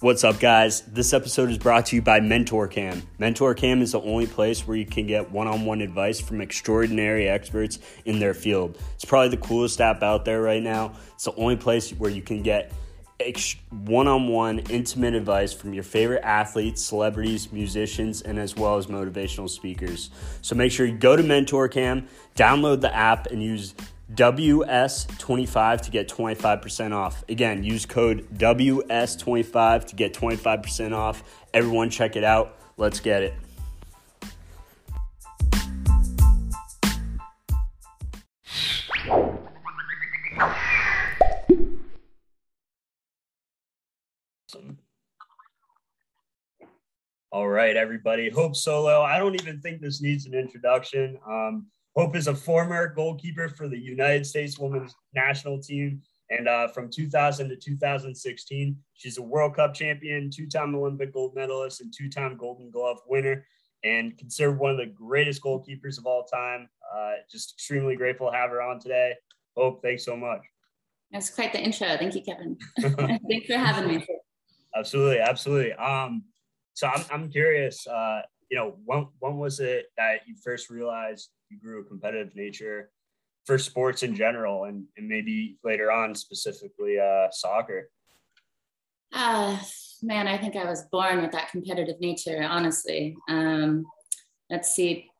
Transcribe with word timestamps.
What's 0.00 0.24
up, 0.24 0.40
guys? 0.40 0.82
This 0.82 1.14
episode 1.14 1.48
is 1.48 1.56
brought 1.56 1.86
to 1.86 1.96
you 1.96 2.02
by 2.02 2.20
MentorCam. 2.20 3.00
MentorCam 3.18 3.80
is 3.80 3.92
the 3.92 4.00
only 4.02 4.26
place 4.26 4.66
where 4.66 4.76
you 4.76 4.84
can 4.84 5.06
get 5.06 5.30
one 5.30 5.46
on 5.46 5.64
one 5.64 5.80
advice 5.80 6.20
from 6.20 6.42
extraordinary 6.42 7.26
experts 7.26 7.78
in 8.04 8.18
their 8.18 8.34
field. 8.34 8.76
It's 8.94 9.06
probably 9.06 9.30
the 9.30 9.38
coolest 9.38 9.80
app 9.80 10.02
out 10.02 10.26
there 10.26 10.42
right 10.42 10.62
now. 10.62 10.92
It's 11.14 11.24
the 11.24 11.34
only 11.36 11.56
place 11.56 11.92
where 11.92 12.10
you 12.10 12.20
can 12.20 12.42
get 12.42 12.72
one 13.70 14.06
on 14.06 14.28
one 14.28 14.58
intimate 14.68 15.14
advice 15.14 15.54
from 15.54 15.72
your 15.72 15.82
favorite 15.82 16.22
athletes, 16.22 16.82
celebrities, 16.82 17.50
musicians, 17.50 18.20
and 18.20 18.38
as 18.38 18.54
well 18.54 18.76
as 18.76 18.88
motivational 18.88 19.48
speakers. 19.48 20.10
So 20.42 20.54
make 20.54 20.72
sure 20.72 20.84
you 20.84 20.98
go 20.98 21.16
to 21.16 21.22
MentorCam, 21.22 22.06
download 22.34 22.82
the 22.82 22.94
app, 22.94 23.28
and 23.28 23.42
use 23.42 23.74
WS25 24.12 25.80
to 25.82 25.90
get 25.90 26.08
25% 26.08 26.92
off. 26.92 27.24
Again, 27.28 27.64
use 27.64 27.86
code 27.86 28.28
WS25 28.34 29.84
to 29.86 29.96
get 29.96 30.14
25% 30.14 30.94
off. 30.94 31.22
Everyone, 31.52 31.90
check 31.90 32.14
it 32.14 32.24
out. 32.24 32.56
Let's 32.76 33.00
get 33.00 33.22
it. 33.22 33.34
All 47.32 47.48
right, 47.48 47.76
everybody. 47.76 48.30
Hope 48.30 48.56
Solo. 48.56 49.02
I 49.02 49.18
don't 49.18 49.34
even 49.34 49.60
think 49.60 49.80
this 49.80 50.00
needs 50.00 50.24
an 50.26 50.32
introduction. 50.32 51.18
Um, 51.28 51.66
Hope 51.96 52.14
is 52.14 52.26
a 52.26 52.34
former 52.34 52.88
goalkeeper 52.88 53.48
for 53.48 53.68
the 53.68 53.78
United 53.78 54.26
States 54.26 54.58
women's 54.58 54.94
national 55.14 55.58
team. 55.62 56.02
And 56.28 56.46
uh, 56.46 56.68
from 56.68 56.90
2000 56.90 57.48
to 57.48 57.56
2016, 57.56 58.76
she's 58.92 59.16
a 59.16 59.22
World 59.22 59.56
Cup 59.56 59.72
champion, 59.72 60.30
two 60.30 60.46
time 60.46 60.74
Olympic 60.74 61.12
gold 61.14 61.34
medalist, 61.34 61.80
and 61.80 61.92
two 61.96 62.10
time 62.10 62.36
Golden 62.36 62.70
Glove 62.70 62.98
winner, 63.06 63.46
and 63.82 64.18
considered 64.18 64.58
one 64.58 64.72
of 64.72 64.76
the 64.76 64.86
greatest 64.86 65.42
goalkeepers 65.42 65.96
of 65.96 66.04
all 66.04 66.24
time. 66.24 66.68
Uh, 66.94 67.12
just 67.30 67.54
extremely 67.54 67.96
grateful 67.96 68.30
to 68.30 68.36
have 68.36 68.50
her 68.50 68.60
on 68.60 68.78
today. 68.78 69.14
Hope, 69.56 69.80
thanks 69.82 70.04
so 70.04 70.16
much. 70.16 70.40
That's 71.12 71.30
quite 71.30 71.52
the 71.52 71.62
intro. 71.62 71.96
Thank 71.96 72.14
you, 72.14 72.22
Kevin. 72.22 72.58
thanks 72.78 73.46
for 73.46 73.56
having 73.56 73.88
me. 73.88 74.06
Absolutely, 74.76 75.20
absolutely. 75.20 75.72
Um, 75.74 76.24
so 76.74 76.88
I'm, 76.88 77.04
I'm 77.10 77.30
curious, 77.30 77.86
uh, 77.86 78.20
you 78.50 78.56
know, 78.56 78.76
when, 78.84 79.08
when 79.18 79.36
was 79.38 79.60
it 79.60 79.86
that 79.96 80.20
you 80.26 80.34
first 80.42 80.70
realized 80.70 81.30
you 81.48 81.58
grew 81.58 81.80
a 81.80 81.84
competitive 81.84 82.34
nature 82.34 82.90
for 83.44 83.58
sports 83.58 84.02
in 84.02 84.14
general 84.14 84.64
and, 84.64 84.84
and 84.96 85.08
maybe 85.08 85.58
later 85.64 85.90
on 85.90 86.14
specifically 86.14 86.98
uh, 86.98 87.28
soccer? 87.30 87.90
Uh, 89.12 89.56
man, 90.02 90.26
I 90.26 90.36
think 90.36 90.56
I 90.56 90.64
was 90.64 90.84
born 90.90 91.22
with 91.22 91.32
that 91.32 91.50
competitive 91.50 92.00
nature, 92.00 92.42
honestly. 92.42 93.16
Um, 93.28 93.86
let's 94.50 94.74
see, 94.74 95.10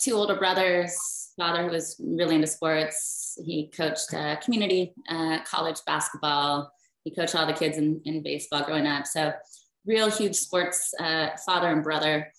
two 0.00 0.14
older 0.14 0.36
brothers, 0.36 0.96
father 1.36 1.64
who 1.64 1.70
was 1.70 1.96
really 2.00 2.36
into 2.36 2.46
sports. 2.46 3.38
He 3.44 3.70
coached 3.76 4.12
uh, 4.14 4.36
community 4.36 4.94
uh, 5.08 5.38
college 5.44 5.78
basketball. 5.86 6.72
He 7.04 7.14
coached 7.14 7.34
all 7.34 7.46
the 7.46 7.52
kids 7.52 7.78
in, 7.78 8.00
in 8.04 8.22
baseball 8.22 8.64
growing 8.64 8.86
up. 8.86 9.06
So 9.06 9.32
real 9.86 10.10
huge 10.10 10.36
sports 10.36 10.92
uh, 11.00 11.30
father 11.44 11.68
and 11.68 11.82
brother. 11.82 12.32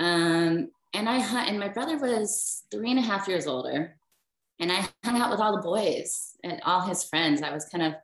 Um, 0.00 0.70
and 0.94 1.08
I 1.08 1.18
and 1.44 1.60
my 1.60 1.68
brother 1.68 1.96
was 1.98 2.64
three 2.70 2.90
and 2.90 2.98
a 2.98 3.02
half 3.02 3.28
years 3.28 3.46
older, 3.46 3.96
and 4.58 4.72
I 4.72 4.88
hung 5.04 5.20
out 5.20 5.30
with 5.30 5.40
all 5.40 5.54
the 5.54 5.62
boys 5.62 6.34
and 6.42 6.60
all 6.64 6.80
his 6.80 7.04
friends. 7.04 7.42
I 7.42 7.52
was 7.52 7.66
kind 7.66 7.84
of, 7.84 7.94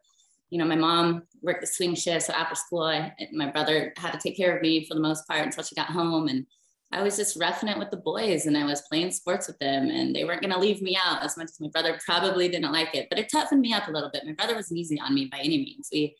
you 0.50 0.58
know, 0.58 0.66
my 0.66 0.76
mom 0.76 1.22
worked 1.42 1.62
the 1.62 1.66
swing 1.66 1.94
shift, 1.94 2.26
so 2.26 2.32
after 2.34 2.54
school, 2.54 2.82
I, 2.82 3.12
my 3.32 3.50
brother 3.50 3.92
had 3.96 4.12
to 4.12 4.18
take 4.18 4.36
care 4.36 4.54
of 4.54 4.62
me 4.62 4.86
for 4.86 4.94
the 4.94 5.00
most 5.00 5.26
part 5.26 5.44
until 5.44 5.64
she 5.64 5.74
got 5.74 5.88
home, 5.88 6.28
and 6.28 6.46
I 6.92 7.02
was 7.02 7.16
just 7.16 7.40
roughing 7.40 7.68
it 7.68 7.78
with 7.78 7.90
the 7.90 7.96
boys, 7.96 8.46
and 8.46 8.56
I 8.56 8.64
was 8.64 8.82
playing 8.82 9.10
sports 9.10 9.48
with 9.48 9.58
them, 9.58 9.90
and 9.90 10.14
they 10.14 10.24
weren't 10.24 10.42
going 10.42 10.52
to 10.52 10.60
leave 10.60 10.82
me 10.82 10.96
out 11.02 11.24
as 11.24 11.36
much 11.36 11.48
as 11.48 11.60
my 11.60 11.68
brother 11.68 11.98
probably 12.04 12.48
didn't 12.48 12.72
like 12.72 12.94
it, 12.94 13.08
but 13.08 13.18
it 13.18 13.30
toughened 13.32 13.62
me 13.62 13.72
up 13.72 13.88
a 13.88 13.90
little 13.90 14.10
bit. 14.12 14.24
My 14.24 14.32
brother 14.32 14.54
wasn't 14.54 14.78
easy 14.78 15.00
on 15.00 15.14
me 15.14 15.26
by 15.26 15.38
any 15.38 15.58
means. 15.58 15.88
We, 15.90 16.14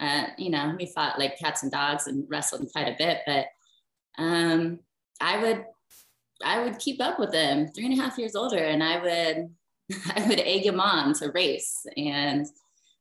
uh, 0.00 0.24
you 0.36 0.50
know, 0.50 0.74
we 0.78 0.86
fought 0.86 1.18
like 1.18 1.38
cats 1.38 1.62
and 1.62 1.72
dogs 1.72 2.08
and 2.08 2.26
wrestled 2.28 2.68
quite 2.72 2.88
a 2.88 2.96
bit, 2.98 3.20
but 3.26 3.46
um, 4.18 4.80
I 5.20 5.38
would 5.38 5.64
I 6.42 6.62
would 6.62 6.78
keep 6.78 7.00
up 7.00 7.18
with 7.18 7.32
them, 7.32 7.68
three 7.68 7.86
and 7.86 7.98
a 7.98 8.02
half 8.02 8.18
years 8.18 8.34
older, 8.34 8.58
and 8.58 8.82
I 8.82 9.00
would 9.00 9.54
I 10.16 10.26
would 10.28 10.40
egg 10.40 10.66
him 10.66 10.80
on 10.80 11.14
to 11.14 11.30
race. 11.32 11.86
And 11.96 12.46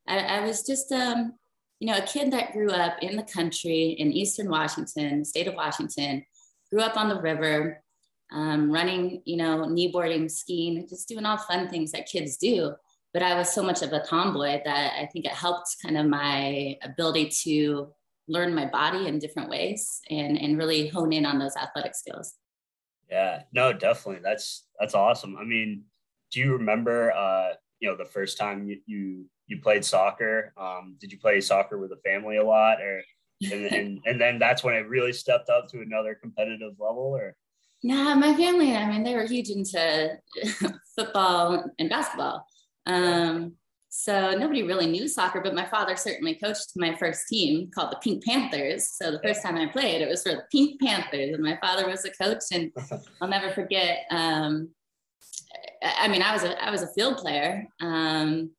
I, 0.08 0.20
I 0.20 0.46
was 0.46 0.66
just 0.66 0.92
um, 0.92 1.34
you 1.80 1.88
know, 1.88 1.98
a 1.98 2.02
kid 2.02 2.32
that 2.32 2.54
grew 2.54 2.70
up 2.70 2.98
in 3.02 3.18
the 3.18 3.24
country 3.24 3.90
in 4.00 4.14
Eastern 4.14 4.50
Washington, 4.50 5.26
state 5.26 5.48
of 5.48 5.56
Washington, 5.56 6.26
grew 6.72 6.82
up 6.82 6.96
on 6.96 7.10
the 7.10 7.20
river, 7.20 7.84
um, 8.32 8.72
running, 8.72 9.22
you 9.26 9.36
know, 9.36 9.66
kneeboarding, 9.66 10.32
skiing, 10.32 10.88
just 10.88 11.10
doing 11.10 11.26
all 11.26 11.38
fun 11.38 11.68
things 11.68 11.92
that 11.92 12.08
kids 12.08 12.38
do. 12.38 12.74
But 13.14 13.22
I 13.22 13.36
was 13.38 13.54
so 13.54 13.62
much 13.62 13.82
of 13.82 13.92
a 13.92 14.00
tomboy 14.00 14.62
that 14.64 14.94
I 14.98 15.08
think 15.12 15.26
it 15.26 15.34
helped 15.34 15.76
kind 15.84 15.98
of 15.98 16.08
my 16.08 16.78
ability 16.84 17.30
to 17.44 17.90
learn 18.28 18.54
my 18.54 18.66
body 18.66 19.08
in 19.08 19.20
different 19.20 19.50
ways 19.50 20.02
and, 20.10 20.38
and 20.38 20.58
really 20.58 20.88
hone 20.88 21.14
in 21.14 21.26
on 21.26 21.40
those 21.40 21.56
athletic 21.56 21.96
skills. 21.96 22.36
Yeah, 23.10 23.44
no, 23.52 23.74
definitely. 23.74 24.22
That's 24.24 24.66
that's 24.80 24.96
awesome. 24.96 25.38
I 25.38 25.44
mean, 25.44 25.84
do 26.32 26.40
you 26.40 26.54
remember 26.54 27.12
uh, 27.12 27.54
you 27.80 27.90
know, 27.90 27.98
the 27.98 28.06
first 28.06 28.38
time 28.38 28.66
you 28.66 28.80
you, 28.86 29.26
you 29.48 29.60
played 29.60 29.84
soccer? 29.86 30.54
Um, 30.58 30.96
did 31.00 31.12
you 31.12 31.20
play 31.20 31.42
soccer 31.42 31.78
with 31.78 31.92
a 31.92 31.98
family 31.98 32.38
a 32.38 32.44
lot 32.44 32.82
or 32.82 33.04
and, 33.52 33.66
and 33.66 34.00
and 34.06 34.22
then 34.22 34.40
that's 34.40 34.64
when 34.64 34.76
it 34.76 34.88
really 34.88 35.14
stepped 35.14 35.50
up 35.50 35.68
to 35.70 35.82
another 35.82 36.16
competitive 36.16 36.74
level 36.80 37.16
or 37.16 37.36
Nah, 37.86 38.16
my 38.16 38.34
family, 38.34 38.74
I 38.74 38.90
mean, 38.90 39.04
they 39.04 39.14
were 39.14 39.26
huge 39.26 39.50
into 39.50 40.18
football 40.96 41.66
and 41.78 41.90
basketball. 41.90 42.48
Um, 42.86 43.56
so 43.96 44.32
nobody 44.32 44.64
really 44.64 44.88
knew 44.88 45.08
soccer, 45.08 45.40
but 45.40 45.54
my 45.54 45.68
father 45.68 45.96
certainly 45.96 46.34
coached 46.34 46.72
my 46.76 46.96
first 46.96 47.28
team 47.28 47.70
called 47.70 47.92
the 47.92 47.98
Pink 47.98 48.26
Panthers. 48.26 48.90
So 48.90 49.12
the 49.12 49.20
first 49.20 49.44
time 49.44 49.56
I 49.56 49.68
played, 49.68 50.02
it 50.02 50.10
was 50.10 50.24
for 50.24 50.32
the 50.32 50.44
Pink 50.52 50.82
Panthers, 50.82 51.32
and 51.32 51.44
my 51.44 51.60
father 51.62 51.88
was 51.88 52.04
a 52.04 52.10
coach. 52.10 52.42
And 52.52 52.72
I'll 53.22 53.28
never 53.28 53.52
forget. 53.52 54.06
Um, 54.10 54.70
I 55.84 56.08
mean, 56.08 56.24
I 56.24 56.34
was 56.34 56.44
a 56.44 56.62
I 56.62 56.72
was 56.72 56.82
a 56.82 56.92
field 56.94 57.18
player, 57.18 57.68
um, 57.82 58.50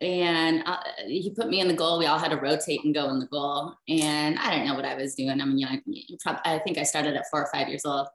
and 0.00 0.64
uh, 0.66 0.78
he 1.06 1.30
put 1.30 1.48
me 1.48 1.60
in 1.60 1.68
the 1.68 1.74
goal. 1.74 2.00
We 2.00 2.06
all 2.06 2.18
had 2.18 2.32
to 2.32 2.36
rotate 2.36 2.84
and 2.84 2.92
go 2.92 3.10
in 3.10 3.20
the 3.20 3.26
goal, 3.26 3.74
and 3.88 4.40
I 4.40 4.50
didn't 4.50 4.66
know 4.66 4.74
what 4.74 4.84
I 4.84 4.96
was 4.96 5.14
doing. 5.14 5.40
I 5.40 5.44
mean, 5.44 5.58
you 5.58 5.66
know, 6.26 6.36
I 6.44 6.58
think 6.58 6.78
I 6.78 6.82
started 6.82 7.14
at 7.14 7.30
four 7.30 7.44
or 7.44 7.50
five 7.52 7.68
years 7.68 7.84
old 7.84 8.08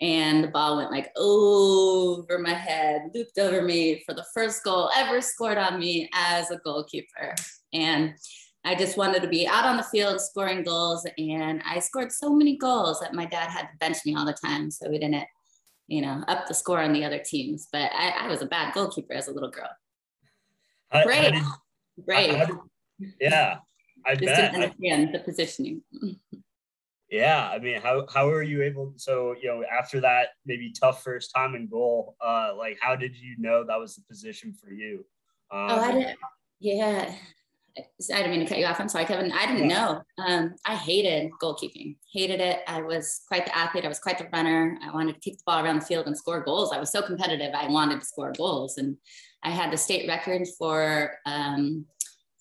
and 0.00 0.42
the 0.42 0.48
ball 0.48 0.78
went 0.78 0.90
like 0.90 1.12
over 1.16 2.38
my 2.38 2.54
head, 2.54 3.10
looped 3.14 3.38
over 3.38 3.62
me 3.62 4.02
for 4.06 4.14
the 4.14 4.24
first 4.34 4.64
goal 4.64 4.90
ever 4.96 5.20
scored 5.20 5.58
on 5.58 5.78
me 5.78 6.08
as 6.14 6.50
a 6.50 6.56
goalkeeper. 6.58 7.34
And 7.74 8.14
I 8.64 8.74
just 8.74 8.96
wanted 8.96 9.20
to 9.22 9.28
be 9.28 9.46
out 9.46 9.66
on 9.66 9.76
the 9.76 9.82
field 9.82 10.20
scoring 10.20 10.62
goals. 10.62 11.06
And 11.18 11.62
I 11.66 11.80
scored 11.80 12.12
so 12.12 12.30
many 12.30 12.56
goals 12.56 13.00
that 13.00 13.14
my 13.14 13.26
dad 13.26 13.50
had 13.50 13.62
to 13.62 13.78
bench 13.78 13.98
me 14.06 14.14
all 14.16 14.24
the 14.24 14.36
time. 14.44 14.70
So 14.70 14.88
we 14.88 14.98
didn't, 14.98 15.26
you 15.86 16.00
know, 16.00 16.24
up 16.28 16.46
the 16.46 16.54
score 16.54 16.80
on 16.80 16.94
the 16.94 17.04
other 17.04 17.18
teams. 17.18 17.68
But 17.70 17.90
I, 17.92 18.10
I 18.20 18.28
was 18.28 18.40
a 18.40 18.46
bad 18.46 18.72
goalkeeper 18.72 19.12
as 19.12 19.28
a 19.28 19.32
little 19.32 19.50
girl. 19.50 19.70
Great. 21.04 21.34
Great. 22.06 22.48
yeah. 23.20 23.58
I 24.06 24.14
just 24.14 24.26
bet. 24.26 24.52
didn't 24.52 24.62
understand 24.62 25.14
the 25.14 25.18
positioning. 25.20 25.82
Yeah, 27.10 27.50
I 27.52 27.58
mean, 27.58 27.80
how 27.80 28.06
how 28.12 28.28
were 28.28 28.42
you 28.42 28.62
able? 28.62 28.92
So 28.96 29.34
you 29.40 29.48
know, 29.48 29.64
after 29.64 30.00
that 30.00 30.28
maybe 30.46 30.72
tough 30.78 31.02
first 31.02 31.32
time 31.34 31.56
in 31.56 31.66
goal, 31.66 32.16
uh, 32.24 32.52
like 32.56 32.78
how 32.80 32.94
did 32.94 33.16
you 33.16 33.34
know 33.38 33.64
that 33.64 33.78
was 33.78 33.96
the 33.96 34.02
position 34.02 34.54
for 34.54 34.70
you? 34.70 35.04
Um, 35.50 35.70
oh, 35.70 35.80
I 35.80 35.92
didn't. 35.92 36.18
Yeah, 36.60 37.12
I 37.78 37.82
didn't 38.16 38.30
mean 38.30 38.40
to 38.40 38.46
cut 38.46 38.58
you 38.58 38.66
off. 38.66 38.80
I'm 38.80 38.88
sorry, 38.88 39.06
Kevin. 39.06 39.32
I 39.32 39.46
didn't 39.46 39.66
know. 39.66 40.02
Um, 40.24 40.54
I 40.64 40.76
hated 40.76 41.32
goalkeeping. 41.42 41.96
Hated 42.12 42.40
it. 42.40 42.60
I 42.68 42.80
was 42.82 43.22
quite 43.26 43.44
the 43.46 43.56
athlete. 43.56 43.84
I 43.84 43.88
was 43.88 43.98
quite 43.98 44.18
the 44.18 44.28
runner. 44.32 44.78
I 44.80 44.92
wanted 44.92 45.14
to 45.14 45.20
kick 45.20 45.38
the 45.38 45.42
ball 45.46 45.64
around 45.64 45.80
the 45.80 45.86
field 45.86 46.06
and 46.06 46.16
score 46.16 46.40
goals. 46.42 46.72
I 46.72 46.78
was 46.78 46.92
so 46.92 47.02
competitive. 47.02 47.54
I 47.54 47.68
wanted 47.68 48.00
to 48.00 48.06
score 48.06 48.32
goals, 48.36 48.78
and 48.78 48.96
I 49.42 49.50
had 49.50 49.72
the 49.72 49.76
state 49.76 50.06
record 50.06 50.46
for 50.58 51.16
um, 51.26 51.86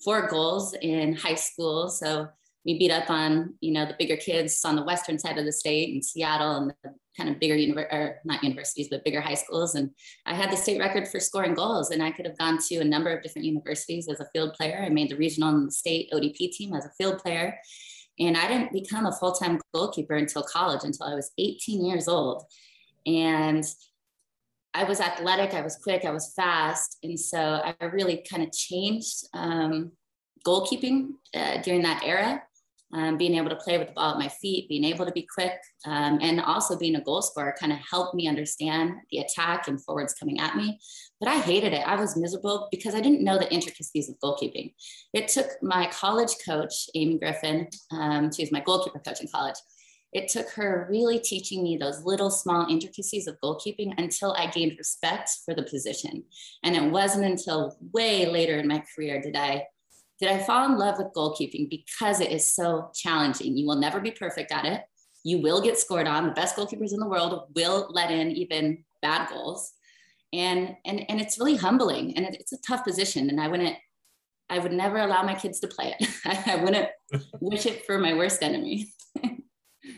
four 0.04 0.28
goals 0.28 0.76
in 0.82 1.16
high 1.16 1.36
school. 1.36 1.90
So 1.90 2.28
we 2.66 2.78
beat 2.78 2.92
up 2.92 3.10
on 3.10 3.54
you 3.62 3.72
know 3.72 3.86
the 3.86 3.96
bigger 3.98 4.18
kids 4.18 4.64
on 4.66 4.76
the 4.76 4.84
western 4.84 5.18
side 5.18 5.38
of 5.38 5.46
the 5.46 5.52
state 5.52 5.94
in 5.94 6.02
Seattle 6.02 6.58
and 6.58 6.74
the 6.84 6.94
kind 7.18 7.30
of 7.30 7.40
bigger 7.40 7.56
univer- 7.56 7.92
or 7.92 8.20
not 8.26 8.44
universities 8.44 8.88
but 8.90 9.04
bigger 9.04 9.22
high 9.22 9.34
schools 9.34 9.76
and 9.76 9.90
I 10.26 10.34
had 10.34 10.52
the 10.52 10.58
state 10.58 10.80
record 10.80 11.08
for 11.08 11.20
scoring 11.20 11.54
goals 11.54 11.92
and 11.92 12.04
I 12.04 12.12
could 12.12 12.26
have 12.26 12.38
gone 12.38 12.58
to 12.68 12.78
a 12.78 12.84
number 12.84 13.16
of 13.16 13.24
different 13.24 13.46
universities 13.46 14.08
as 14.10 14.20
a 14.20 14.30
field 14.34 14.54
player. 14.54 14.82
I 14.84 14.90
made 14.90 15.10
the 15.10 15.18
regional 15.18 15.50
and 15.50 15.68
the 15.68 15.72
state 15.72 16.12
ODP 16.12 16.52
team 16.52 16.74
as 16.74 16.86
a 16.86 16.92
field 16.98 17.20
player 17.20 17.58
and 18.20 18.36
I 18.38 18.48
didn't 18.48 18.74
become 18.74 19.06
a 19.06 19.14
full-time 19.14 19.60
goalkeeper 19.74 20.16
until 20.16 20.44
college 20.44 20.84
until 20.84 21.08
I 21.08 21.16
was 21.16 21.32
18 21.38 21.86
years 21.86 22.08
old 22.08 22.44
and 23.06 23.64
I 24.74 24.84
was 24.84 25.02
athletic, 25.02 25.54
I 25.54 25.62
was 25.62 25.78
quick, 25.78 26.06
I 26.06 26.12
was 26.12 26.32
fast. 26.36 27.00
And 27.02 27.20
so 27.20 27.40
I 27.40 27.74
really 27.86 28.24
kind 28.30 28.44
of 28.44 28.52
changed 28.52 29.26
um, 29.34 29.92
goalkeeping 30.46 31.10
uh, 31.34 31.62
during 31.64 31.82
that 31.82 32.04
era 32.04 32.44
um, 32.94 33.18
being 33.18 33.36
able 33.36 33.50
to 33.50 33.56
play 33.56 33.78
with 33.78 33.88
the 33.88 33.94
ball 33.94 34.14
at 34.14 34.20
my 34.20 34.28
feet, 34.28 34.68
being 34.68 34.84
able 34.84 35.06
to 35.06 35.12
be 35.12 35.28
quick, 35.34 35.54
um, 35.86 36.20
and 36.22 36.42
also 36.42 36.78
being 36.78 36.96
a 36.96 37.02
goal 37.02 37.22
scorer 37.22 37.56
kind 37.60 37.72
of 37.72 37.80
helped 37.80 38.16
me 38.16 38.28
understand 38.28 38.94
the 39.12 39.20
attack 39.20 39.68
and 39.68 39.84
forwards 39.84 40.14
coming 40.14 40.40
at 40.40 40.56
me. 40.56 40.80
But 41.20 41.30
I 41.30 41.40
hated 41.40 41.74
it. 41.74 41.88
I 41.88 41.96
was 41.96 42.18
miserable 42.18 42.68
because 42.72 42.96
I 42.96 43.02
didn't 43.02 43.24
know 43.24 43.38
the 43.38 43.52
intricacies 43.52 44.10
of 44.10 44.20
goalkeeping. 44.24 44.74
It 45.14 45.28
took 45.28 45.48
my 45.62 45.88
college 45.92 46.34
coach, 46.46 46.90
Amy 46.96 47.20
Griffin, 47.20 47.68
um, 47.92 48.32
she 48.34 48.44
was 48.44 48.52
my 48.52 48.62
goalkeeper 48.62 49.00
coach 49.00 49.22
in 49.22 49.28
college. 49.28 49.58
It 50.12 50.28
took 50.28 50.50
her 50.52 50.88
really 50.90 51.20
teaching 51.20 51.62
me 51.62 51.78
those 51.78 52.04
little 52.04 52.32
small 52.32 52.66
intricacies 52.68 53.28
of 53.28 53.40
goalkeeping 53.44 53.94
until 54.00 54.34
I 54.34 54.48
gained 54.48 54.76
respect 54.78 55.30
for 55.46 55.54
the 55.54 55.64
position. 55.64 56.24
And 56.64 56.76
it 56.76 56.92
wasn't 56.92 57.26
until 57.26 57.78
way 57.94 58.26
later 58.26 58.58
in 58.58 58.68
my 58.68 58.84
career 58.96 59.22
did 59.22 59.36
I 59.36 59.68
did 60.20 60.30
I 60.30 60.40
fall 60.40 60.66
in 60.66 60.78
love 60.78 60.98
with 60.98 61.14
goalkeeping 61.16 61.70
because 61.70 62.20
it 62.20 62.32
is 62.32 62.54
so 62.54 62.92
challenging. 62.94 63.56
You 63.56 63.66
will 63.66 63.78
never 63.78 64.02
be 64.02 64.12
perfect 64.12 64.52
at 64.52 64.66
it. 64.66 64.82
You 65.24 65.40
will 65.40 65.62
get 65.62 65.78
scored 65.78 66.08
on. 66.08 66.26
The 66.26 66.32
best 66.32 66.58
goalkeepers 66.58 66.94
in 66.94 67.00
the 67.00 67.08
world 67.08 67.48
will 67.56 67.88
let 67.90 68.12
in 68.12 68.32
even 68.32 68.84
bad 69.02 69.30
goals. 69.30 69.72
And, 70.34 70.76
and, 70.86 71.10
and 71.10 71.22
it's 71.22 71.40
really 71.40 71.56
humbling 71.56 72.16
and 72.16 72.26
it, 72.26 72.36
it's 72.40 72.52
a 72.52 72.62
tough 72.68 72.84
position. 72.84 73.30
And 73.30 73.40
I 73.40 73.48
wouldn't, 73.48 73.76
I 74.50 74.60
would 74.60 74.74
never 74.74 74.98
allow 74.98 75.24
my 75.24 75.36
kids 75.36 75.62
to 75.62 75.68
play 75.68 75.96
it. 75.98 76.10
I 76.48 76.58
wouldn't 76.58 76.90
wish 77.40 77.66
it 77.66 77.86
for 77.86 77.98
my 77.98 78.14
worst 78.14 78.44
enemy. 78.44 78.92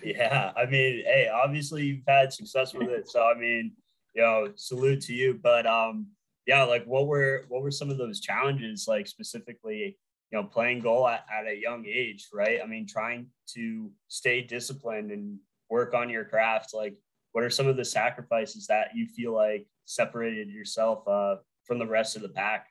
yeah. 0.03 0.51
I 0.56 0.65
mean, 0.65 1.03
hey, 1.03 1.29
obviously 1.33 1.85
you've 1.85 2.03
had 2.07 2.31
success 2.31 2.74
with 2.75 2.89
it. 2.89 3.09
So, 3.09 3.24
I 3.24 3.38
mean, 3.38 3.74
you 4.13 4.21
know, 4.21 4.50
salute 4.56 5.01
to 5.01 5.13
you, 5.13 5.39
but, 5.41 5.65
um, 5.65 6.07
yeah, 6.45 6.63
like 6.63 6.85
what 6.85 7.07
were, 7.07 7.45
what 7.50 7.63
were 7.63 7.71
some 7.71 7.89
of 7.89 7.97
those 7.97 8.19
challenges 8.19 8.85
like 8.88 9.07
specifically 9.07 9.97
you 10.31 10.39
know, 10.39 10.48
playing 10.48 10.80
goal 10.80 11.07
at, 11.07 11.25
at 11.31 11.48
a 11.48 11.60
young 11.60 11.86
age, 11.86 12.28
right? 12.33 12.60
I 12.63 12.66
mean, 12.66 12.88
trying 12.88 13.28
to 13.54 13.92
stay 14.07 14.42
disciplined 14.42 15.12
and 15.12 15.38
work 15.69 15.94
on 15.94 16.10
your 16.10 16.25
craft. 16.25 16.74
Like, 16.74 16.95
what 17.33 17.44
are 17.44 17.50
some 17.50 17.68
of 17.68 17.78
the 17.78 17.86
sacrifices 17.86 18.68
that 18.68 18.89
you 18.95 19.07
feel 19.07 19.33
like 19.33 19.68
separated 19.86 20.50
yourself 20.50 21.07
uh, 21.07 21.36
from 21.66 21.80
the 21.80 21.88
rest 21.88 22.16
of 22.16 22.22
the 22.22 22.30
pack? 22.30 22.68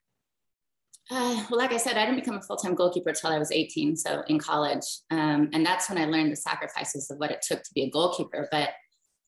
Uh, 1.11 1.45
well, 1.51 1.59
like 1.59 1.73
I 1.73 1.77
said, 1.77 1.97
I 1.97 2.05
didn't 2.07 2.21
become 2.21 2.37
a 2.37 2.43
full 2.43 2.57
time 2.57 2.75
goalkeeper 2.75 3.11
until 3.11 3.31
I 3.31 3.39
was 3.39 3.51
18, 3.51 3.97
so 3.97 4.23
in 4.29 4.39
college. 4.39 4.85
Um, 5.11 5.51
and 5.53 5.67
that's 5.67 5.89
when 5.89 5.99
I 5.99 6.06
learned 6.06 6.33
the 6.33 6.37
sacrifices 6.37 7.11
of 7.11 7.19
what 7.19 7.31
it 7.31 7.43
took 7.43 7.63
to 7.63 7.75
be 7.75 7.83
a 7.83 7.91
goalkeeper. 7.91 8.49
But 8.51 8.71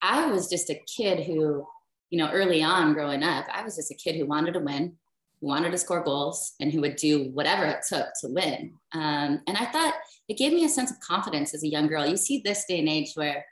I 0.01 0.27
was 0.27 0.49
just 0.49 0.71
a 0.71 0.81
kid 0.97 1.25
who, 1.25 1.67
you 2.11 2.19
know, 2.19 2.31
early 2.31 2.63
on 2.63 2.95
growing 2.95 3.23
up, 3.23 3.47
I 3.53 3.63
was 3.63 3.77
just 3.77 3.91
a 3.91 3.97
kid 3.97 4.17
who 4.17 4.27
wanted 4.27 4.55
to 4.55 4.61
win 4.61 4.97
wanted 5.43 5.73
to 5.73 5.79
score 5.79 6.03
goals 6.03 6.55
and 6.61 6.73
who 6.73 6.81
would 6.81 6.97
do 6.97 7.31
whatever 7.33 7.65
it 7.67 7.85
took 7.87 8.07
to 8.21 8.29
win. 8.29 8.73
Um, 8.93 9.41
and 9.47 9.57
I 9.57 9.67
thought 9.67 9.95
it 10.29 10.39
gave 10.39 10.53
me 10.53 10.65
a 10.65 10.69
sense 10.69 10.91
of 10.91 11.01
confidence 11.01 11.53
as 11.53 11.65
a 11.65 11.69
young 11.69 11.89
girl. 11.89 12.07
You 12.07 12.17
see 12.17 12.41
this 12.45 12.65
day 12.69 12.79
and 12.79 12.89
age 12.89 13.11
where, 13.15 13.45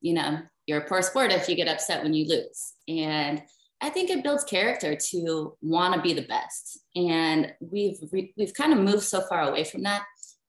you 0.00 0.14
know, 0.14 0.38
you're 0.66 0.80
a 0.80 0.88
poor 0.88 1.02
sport 1.02 1.30
if 1.30 1.48
you 1.48 1.54
get 1.54 1.68
upset 1.68 2.02
when 2.02 2.14
you 2.14 2.26
lose. 2.26 2.72
And 2.88 3.42
I 3.80 3.90
think 3.90 4.08
it 4.08 4.24
builds 4.24 4.44
character 4.44 4.96
to 5.10 5.56
want 5.60 5.94
to 5.94 6.00
be 6.00 6.14
the 6.14 6.26
best. 6.26 6.80
And 6.96 7.52
we've 7.60 7.98
we've 8.10 8.54
kind 8.54 8.72
of 8.72 8.78
moved 8.78 9.04
so 9.04 9.20
far 9.20 9.42
away 9.42 9.64
from 9.64 9.82
that. 9.82 10.02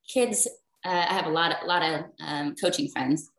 Kids, 0.07 0.47
uh, 0.85 1.05
I 1.09 1.13
have 1.13 1.25
a 1.25 1.31
lot 1.31 1.51
of, 1.51 1.57
a 1.63 1.67
lot 1.67 1.83
of 1.83 2.05
um, 2.25 2.55
coaching 2.55 2.87
friends 2.89 3.29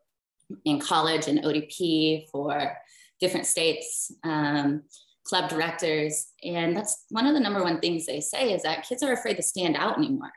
in 0.65 0.79
college 0.79 1.27
and 1.27 1.39
ODP 1.39 2.29
for 2.31 2.77
different 3.19 3.47
states. 3.47 4.11
Um, 4.23 4.83
club 5.29 5.49
directors. 5.49 6.27
And 6.43 6.75
that's 6.75 7.05
one 7.09 7.27
of 7.27 7.35
the 7.35 7.39
number 7.39 7.63
one 7.63 7.79
things 7.79 8.05
they 8.05 8.19
say 8.19 8.51
is 8.53 8.63
that 8.63 8.87
kids 8.87 9.03
are 9.03 9.13
afraid 9.13 9.35
to 9.35 9.43
stand 9.43 9.75
out 9.75 9.97
anymore. 9.97 10.31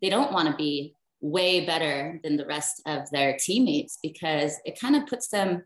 They 0.00 0.08
don't 0.08 0.32
want 0.32 0.48
to 0.48 0.56
be 0.56 0.94
way 1.20 1.66
better 1.66 2.20
than 2.22 2.36
the 2.36 2.46
rest 2.46 2.80
of 2.86 3.10
their 3.10 3.36
teammates 3.36 3.98
because 4.02 4.54
it 4.64 4.78
kind 4.78 4.94
of 4.94 5.06
puts 5.06 5.28
them 5.28 5.64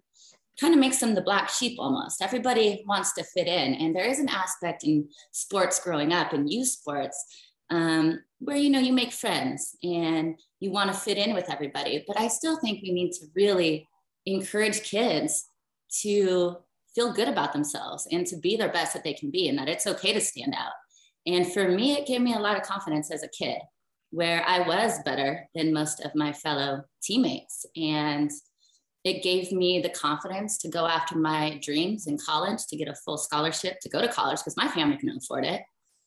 kind 0.60 0.74
of 0.74 0.80
makes 0.80 0.98
them 0.98 1.14
the 1.14 1.22
black 1.22 1.48
sheep 1.48 1.76
almost. 1.78 2.20
Everybody 2.20 2.84
wants 2.86 3.14
to 3.14 3.24
fit 3.24 3.46
in. 3.46 3.74
And 3.74 3.96
there 3.96 4.06
is 4.06 4.18
an 4.18 4.28
aspect 4.28 4.84
in 4.84 5.08
sports 5.32 5.82
growing 5.82 6.12
up 6.12 6.34
and 6.34 6.52
youth 6.52 6.68
sports 6.68 7.16
um, 7.70 8.20
where, 8.40 8.56
you 8.56 8.68
know, 8.68 8.78
you 8.78 8.92
make 8.92 9.12
friends 9.12 9.74
and 9.82 10.38
you 10.58 10.70
want 10.70 10.92
to 10.92 10.98
fit 10.98 11.16
in 11.16 11.34
with 11.34 11.50
everybody. 11.50 12.04
But 12.06 12.20
I 12.20 12.28
still 12.28 12.58
think 12.58 12.82
we 12.82 12.92
need 12.92 13.12
to 13.12 13.26
really 13.34 13.88
encourage 14.26 14.82
kids 14.82 15.46
to 16.02 16.58
feel 16.94 17.12
good 17.12 17.28
about 17.28 17.52
themselves 17.52 18.06
and 18.10 18.26
to 18.26 18.36
be 18.36 18.56
their 18.56 18.72
best 18.72 18.92
that 18.94 19.04
they 19.04 19.14
can 19.14 19.30
be 19.30 19.48
and 19.48 19.58
that 19.58 19.68
it's 19.68 19.86
okay 19.86 20.12
to 20.12 20.20
stand 20.20 20.54
out. 20.56 20.72
And 21.26 21.52
for 21.52 21.68
me, 21.68 21.92
it 21.92 22.06
gave 22.06 22.20
me 22.20 22.34
a 22.34 22.38
lot 22.38 22.56
of 22.56 22.62
confidence 22.62 23.10
as 23.10 23.22
a 23.22 23.28
kid 23.28 23.58
where 24.10 24.44
I 24.46 24.66
was 24.66 24.98
better 25.04 25.48
than 25.54 25.72
most 25.72 26.00
of 26.00 26.14
my 26.14 26.32
fellow 26.32 26.82
teammates. 27.02 27.64
And 27.76 28.30
it 29.04 29.22
gave 29.22 29.52
me 29.52 29.80
the 29.80 29.88
confidence 29.88 30.58
to 30.58 30.68
go 30.68 30.86
after 30.86 31.16
my 31.16 31.58
dreams 31.62 32.06
in 32.06 32.18
college, 32.18 32.66
to 32.68 32.76
get 32.76 32.88
a 32.88 32.94
full 32.94 33.16
scholarship, 33.16 33.80
to 33.80 33.88
go 33.88 34.00
to 34.00 34.08
college 34.08 34.38
because 34.38 34.56
my 34.56 34.68
family 34.68 34.96
couldn't 34.96 35.22
afford 35.22 35.44
it. 35.44 35.62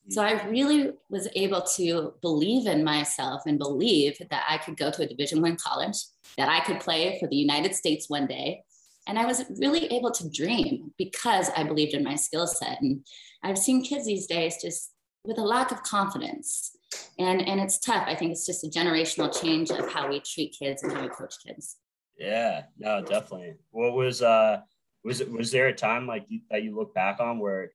So 0.10 0.22
I 0.22 0.46
really 0.48 0.92
was 1.10 1.30
able 1.34 1.62
to 1.78 2.14
believe 2.22 2.68
in 2.68 2.84
myself 2.84 3.44
and 3.46 3.58
believe 3.58 4.18
that 4.30 4.44
I 4.50 4.58
could 4.58 4.76
go 4.76 4.92
to 4.92 5.04
a 5.04 5.08
Division 5.08 5.42
One 5.42 5.56
college, 5.56 5.96
that 6.38 6.50
I 6.50 6.60
could 6.60 6.82
play 6.82 7.18
for 7.20 7.28
the 7.30 7.38
United 7.38 7.74
States 7.74 8.10
one 8.10 8.28
day, 8.28 8.64
and 9.08 9.20
I 9.20 9.26
was 9.26 9.44
really 9.60 9.86
able 9.88 10.12
to 10.12 10.30
dream 10.30 10.94
because 10.98 11.50
I 11.56 11.64
believed 11.64 11.94
in 11.94 12.04
my 12.04 12.16
skill 12.16 12.48
set. 12.48 12.82
And 12.82 13.06
I've 13.44 13.58
seen 13.58 13.84
kids 13.84 14.06
these 14.06 14.28
days 14.28 14.62
just 14.62 14.94
with 15.26 15.38
a 15.38 15.44
lack 15.44 15.72
of 15.72 15.84
confidence. 15.84 16.72
And, 17.20 17.42
and 17.48 17.60
it's 17.60 17.80
tough. 17.80 18.06
I 18.08 18.16
think 18.16 18.32
it's 18.32 18.46
just 18.46 18.64
a 18.64 18.70
generational 18.70 19.42
change 19.42 19.72
of 19.72 19.92
how 19.92 20.10
we 20.10 20.20
treat 20.20 20.56
kids 20.58 20.84
and 20.84 20.92
how 20.92 21.02
we 21.02 21.10
coach 21.10 21.36
kids. 21.46 21.78
Yeah, 22.18 22.64
no, 22.78 23.02
definitely. 23.02 23.56
What 23.72 23.94
was 23.94 24.22
uh 24.22 24.62
was 25.04 25.20
it 25.20 25.32
was 25.32 25.52
there 25.52 25.68
a 25.68 25.74
time 25.74 26.08
like 26.08 26.26
you, 26.30 26.42
that 26.50 26.64
you 26.64 26.76
look 26.76 26.94
back 26.94 27.20
on 27.20 27.40
where 27.40 27.72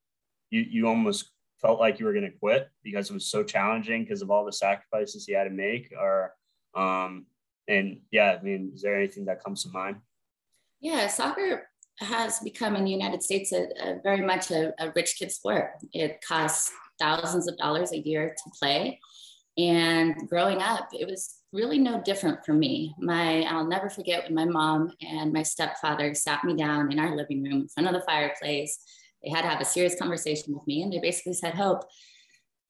you 0.50 0.60
you 0.60 0.86
almost 0.86 1.30
felt 1.60 1.80
like 1.80 1.98
you 1.98 2.06
were 2.06 2.12
going 2.12 2.30
to 2.30 2.38
quit 2.38 2.70
because 2.84 3.10
it 3.10 3.14
was 3.14 3.26
so 3.26 3.42
challenging 3.42 4.04
because 4.04 4.22
of 4.22 4.30
all 4.30 4.44
the 4.44 4.52
sacrifices 4.52 5.26
you 5.26 5.36
had 5.36 5.44
to 5.44 5.50
make 5.50 5.92
or 5.98 6.32
um 6.74 7.26
and 7.66 8.00
yeah, 8.10 8.38
I 8.40 8.42
mean, 8.42 8.70
is 8.74 8.80
there 8.80 8.96
anything 8.96 9.26
that 9.26 9.42
comes 9.44 9.64
to 9.64 9.70
mind? 9.70 9.96
Yeah, 10.80 11.08
soccer 11.08 11.68
has 11.98 12.38
become 12.40 12.76
in 12.76 12.84
the 12.84 12.90
United 12.90 13.22
States 13.22 13.52
a, 13.52 13.68
a 13.80 14.00
very 14.02 14.20
much 14.24 14.50
a, 14.50 14.72
a, 14.78 14.92
rich 14.94 15.16
kid 15.18 15.32
sport. 15.32 15.72
It 15.92 16.22
costs 16.26 16.70
thousands 17.00 17.48
of 17.48 17.56
dollars 17.56 17.92
a 17.92 17.98
year 17.98 18.34
to 18.36 18.50
play. 18.58 19.00
And 19.56 20.14
growing 20.28 20.62
up, 20.62 20.88
it 20.92 21.08
was 21.08 21.38
really 21.52 21.78
no 21.78 22.00
different 22.00 22.44
for 22.44 22.52
me. 22.52 22.94
My 23.00 23.42
I'll 23.42 23.66
never 23.66 23.90
forget 23.90 24.24
when 24.24 24.34
my 24.34 24.44
mom 24.44 24.92
and 25.02 25.32
my 25.32 25.42
stepfather 25.42 26.14
sat 26.14 26.44
me 26.44 26.54
down 26.54 26.92
in 26.92 27.00
our 27.00 27.16
living 27.16 27.42
room 27.42 27.62
in 27.62 27.68
front 27.68 27.88
of 27.88 27.94
the 27.94 28.06
fireplace. 28.06 28.78
They 29.24 29.30
had 29.30 29.42
to 29.42 29.48
have 29.48 29.60
a 29.60 29.64
serious 29.64 29.98
conversation 29.98 30.54
with 30.54 30.64
me, 30.68 30.82
and 30.82 30.92
they 30.92 31.00
basically 31.00 31.34
said, 31.34 31.54
"Hope, 31.54 31.82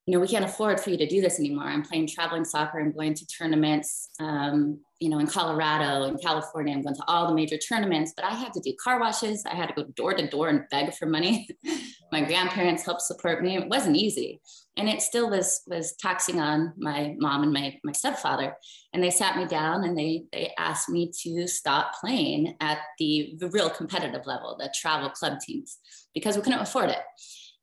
you 0.08 0.14
know, 0.14 0.20
we 0.20 0.26
can't 0.26 0.46
afford 0.46 0.80
for 0.80 0.88
you 0.88 0.96
to 0.96 1.06
do 1.06 1.20
this 1.20 1.38
anymore. 1.38 1.66
I'm 1.66 1.82
playing 1.82 2.06
traveling 2.06 2.46
soccer 2.46 2.78
and 2.78 2.94
going 2.94 3.12
to 3.12 3.26
tournaments, 3.26 4.08
um, 4.18 4.80
you 5.00 5.10
know, 5.10 5.18
in 5.18 5.26
Colorado 5.26 6.04
and 6.04 6.18
California. 6.18 6.74
I'm 6.74 6.80
going 6.80 6.94
to 6.94 7.04
all 7.06 7.28
the 7.28 7.34
major 7.34 7.58
tournaments, 7.58 8.14
but 8.16 8.24
I 8.24 8.30
had 8.30 8.54
to 8.54 8.60
do 8.60 8.72
car 8.82 8.98
washes. 8.98 9.44
I 9.44 9.54
had 9.54 9.66
to 9.66 9.74
go 9.74 9.84
door 9.96 10.14
to 10.14 10.26
door 10.26 10.48
and 10.48 10.62
beg 10.70 10.94
for 10.94 11.04
money. 11.04 11.46
my 12.10 12.24
grandparents 12.24 12.86
helped 12.86 13.02
support 13.02 13.42
me. 13.42 13.58
It 13.58 13.68
wasn't 13.68 13.96
easy. 13.96 14.40
And 14.78 14.88
it 14.88 15.02
still 15.02 15.28
was, 15.28 15.60
was 15.66 15.94
taxing 16.00 16.40
on 16.40 16.72
my 16.78 17.14
mom 17.18 17.42
and 17.42 17.52
my, 17.52 17.78
my 17.84 17.92
stepfather. 17.92 18.56
And 18.94 19.02
they 19.02 19.10
sat 19.10 19.36
me 19.36 19.44
down 19.44 19.84
and 19.84 19.98
they, 19.98 20.24
they 20.32 20.54
asked 20.58 20.88
me 20.88 21.12
to 21.24 21.46
stop 21.46 21.92
playing 22.00 22.54
at 22.60 22.78
the, 22.98 23.34
the 23.36 23.50
real 23.50 23.68
competitive 23.68 24.24
level, 24.24 24.56
the 24.58 24.72
travel 24.74 25.10
club 25.10 25.38
teams, 25.40 25.76
because 26.14 26.34
we 26.34 26.40
couldn't 26.40 26.60
afford 26.60 26.88
it 26.88 27.02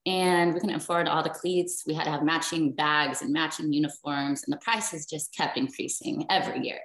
and 0.06 0.54
we 0.54 0.60
couldn't 0.60 0.76
afford 0.76 1.08
all 1.08 1.24
the 1.24 1.30
cleats. 1.30 1.84
We 1.88 1.94
had 1.94 2.04
to 2.04 2.12
have 2.12 2.24
matching 2.24 2.74
bags 2.74 3.22
and 3.22 3.34
matching 3.34 3.74
uniforms, 3.74 4.44
and 4.44 4.54
the 4.54 4.58
prices 4.58 5.06
just 5.06 5.36
kept 5.36 5.58
increasing 5.58 6.26
every 6.30 6.66
year. 6.66 6.80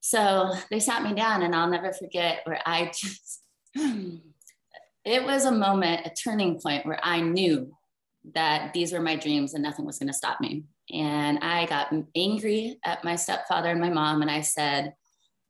So 0.00 0.54
they 0.70 0.80
sat 0.80 1.02
me 1.02 1.12
down, 1.14 1.42
and 1.42 1.54
I'll 1.54 1.70
never 1.70 1.92
forget 1.92 2.40
where 2.44 2.60
I 2.64 2.86
just, 2.94 3.42
it 3.74 5.24
was 5.24 5.44
a 5.44 5.52
moment, 5.52 6.06
a 6.06 6.10
turning 6.10 6.58
point 6.60 6.86
where 6.86 7.00
I 7.02 7.20
knew 7.20 7.72
that 8.34 8.72
these 8.72 8.92
were 8.92 9.00
my 9.00 9.16
dreams 9.16 9.54
and 9.54 9.62
nothing 9.62 9.86
was 9.86 9.98
going 9.98 10.08
to 10.08 10.14
stop 10.14 10.40
me. 10.40 10.64
And 10.92 11.38
I 11.38 11.66
got 11.66 11.92
angry 12.14 12.78
at 12.84 13.04
my 13.04 13.16
stepfather 13.16 13.70
and 13.70 13.80
my 13.80 13.90
mom, 13.90 14.22
and 14.22 14.30
I 14.30 14.40
said, 14.40 14.94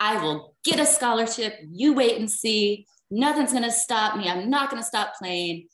I 0.00 0.23
will 0.23 0.56
get 0.64 0.80
a 0.80 0.87
scholarship. 0.87 1.54
You 1.70 1.92
wait 1.92 2.18
and 2.18 2.30
see. 2.30 2.87
Nothing's 3.11 3.52
going 3.52 3.64
to 3.64 3.73
stop 3.73 4.16
me. 4.16 4.28
I'm 4.28 4.50
not 4.50 4.70
going 4.70 4.82
to 4.82 4.87
stop 4.87 5.14
playing. 5.18 5.68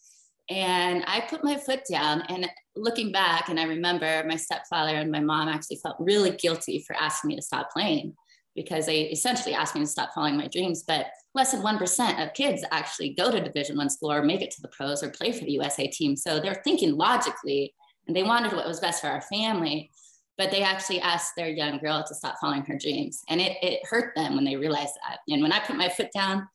And 0.49 1.03
I 1.07 1.23
put 1.23 1.43
my 1.43 1.57
foot 1.57 1.83
down 1.91 2.23
and 2.29 2.49
looking 2.77 3.11
back, 3.11 3.49
and 3.49 3.59
I 3.59 3.65
remember 3.65 4.25
my 4.29 4.37
stepfather 4.37 4.95
and 4.95 5.11
my 5.11 5.21
mom 5.21 5.49
actually 5.49 5.81
felt 5.83 5.97
really 5.99 6.31
guilty 6.31 6.85
for 6.87 6.95
asking 6.95 7.29
me 7.29 7.37
to 7.37 7.43
stop 7.43 7.71
playing 7.73 8.15
because 8.55 8.87
they 8.87 9.03
essentially 9.03 9.55
asked 9.55 9.75
me 9.75 9.83
to 9.83 9.87
stop 9.87 10.11
following 10.15 10.37
my 10.37 10.47
dreams. 10.49 10.83
But 10.87 11.07
less 11.35 11.53
than 11.53 11.63
1% 11.63 12.25
of 12.25 12.33
kids 12.33 12.65
actually 12.71 13.13
go 13.15 13.31
to 13.31 13.41
division 13.41 13.77
one 13.77 13.91
school 13.91 14.11
or 14.11 14.23
make 14.23 14.41
it 14.41 14.51
to 14.53 14.63
the 14.63 14.69
pros 14.69 15.03
or 15.03 15.11
play 15.11 15.33
for 15.33 15.45
the 15.45 15.53
USA 15.53 15.87
team. 15.87 16.17
So 16.17 16.41
they're 16.41 16.63
thinking 16.65 16.97
logically 16.97 17.75
and 18.07 18.17
they 18.17 18.23
wanted 18.23 18.53
what 18.53 18.67
was 18.67 18.81
best 18.81 19.03
for 19.03 19.09
our 19.09 19.21
family. 19.21 19.91
but 20.39 20.51
they 20.51 20.63
actually 20.63 21.01
asked 21.01 21.33
their 21.37 21.49
young 21.49 21.79
girl 21.79 22.05
to 22.07 22.15
stop 22.15 22.37
following 22.41 22.63
her 22.65 22.79
dreams. 22.79 23.23
And 23.29 23.41
it, 23.41 23.57
it 23.63 23.81
hurt 23.89 24.15
them 24.15 24.35
when 24.35 24.45
they 24.45 24.57
realized 24.57 24.95
that. 25.09 25.21
And 25.29 25.43
when 25.43 25.53
I 25.53 25.61
put 25.61 25.77
my 25.77 25.89
foot 25.89 26.11
down, 26.13 26.47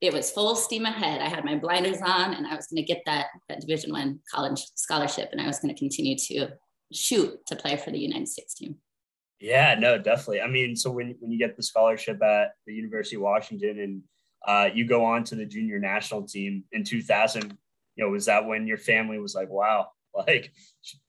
it 0.00 0.12
was 0.12 0.30
full 0.30 0.54
steam 0.56 0.86
ahead. 0.86 1.20
I 1.20 1.28
had 1.28 1.44
my 1.44 1.56
blinders 1.56 2.00
on 2.00 2.34
and 2.34 2.46
I 2.46 2.54
was 2.56 2.66
going 2.66 2.82
to 2.82 2.86
get 2.86 3.02
that, 3.06 3.26
that 3.48 3.60
division 3.60 3.92
one 3.92 4.20
college 4.32 4.66
scholarship. 4.74 5.30
And 5.32 5.40
I 5.40 5.46
was 5.46 5.58
going 5.58 5.74
to 5.74 5.78
continue 5.78 6.16
to 6.28 6.48
shoot 6.92 7.46
to 7.46 7.56
play 7.56 7.76
for 7.76 7.90
the 7.90 7.98
United 7.98 8.28
States 8.28 8.54
team. 8.54 8.76
Yeah, 9.40 9.74
no, 9.78 9.98
definitely. 9.98 10.40
I 10.40 10.46
mean, 10.46 10.76
so 10.76 10.90
when, 10.90 11.16
when 11.20 11.30
you 11.30 11.38
get 11.38 11.56
the 11.56 11.62
scholarship 11.62 12.22
at 12.22 12.52
the 12.66 12.72
University 12.72 13.16
of 13.16 13.22
Washington 13.22 13.78
and 13.78 14.02
uh, 14.46 14.68
you 14.72 14.86
go 14.86 15.04
on 15.04 15.24
to 15.24 15.34
the 15.34 15.44
junior 15.44 15.78
national 15.78 16.22
team 16.22 16.64
in 16.72 16.84
2000, 16.84 17.56
you 17.96 18.04
know, 18.04 18.10
was 18.10 18.26
that 18.26 18.46
when 18.46 18.66
your 18.66 18.78
family 18.78 19.18
was 19.18 19.34
like, 19.34 19.50
wow, 19.50 19.88
like 20.14 20.52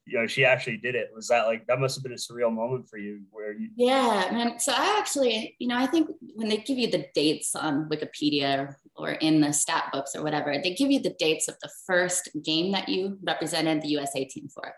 you 0.05 0.19
know 0.19 0.27
she 0.27 0.45
actually 0.45 0.77
did 0.77 0.95
it. 0.95 1.09
Was 1.15 1.27
that 1.29 1.45
like 1.45 1.65
that 1.67 1.79
must 1.79 1.95
have 1.95 2.03
been 2.03 2.13
a 2.13 2.15
surreal 2.15 2.53
moment 2.53 2.87
for 2.89 2.97
you 2.97 3.21
where 3.31 3.53
you 3.53 3.69
yeah 3.75 4.29
man 4.31 4.59
so 4.59 4.71
i 4.71 4.97
actually 4.99 5.55
you 5.59 5.67
know 5.67 5.77
i 5.77 5.85
think 5.85 6.09
when 6.35 6.49
they 6.49 6.57
give 6.57 6.77
you 6.77 6.89
the 6.89 7.05
dates 7.13 7.55
on 7.55 7.89
wikipedia 7.89 8.75
or 8.95 9.11
in 9.11 9.41
the 9.41 9.51
stat 9.51 9.89
books 9.91 10.15
or 10.15 10.23
whatever 10.23 10.55
they 10.61 10.73
give 10.73 10.91
you 10.91 11.01
the 11.01 11.15
dates 11.17 11.47
of 11.47 11.55
the 11.61 11.69
first 11.87 12.29
game 12.43 12.71
that 12.71 12.87
you 12.87 13.17
represented 13.23 13.81
the 13.81 13.87
usa 13.87 14.25
team 14.25 14.47
for. 14.47 14.73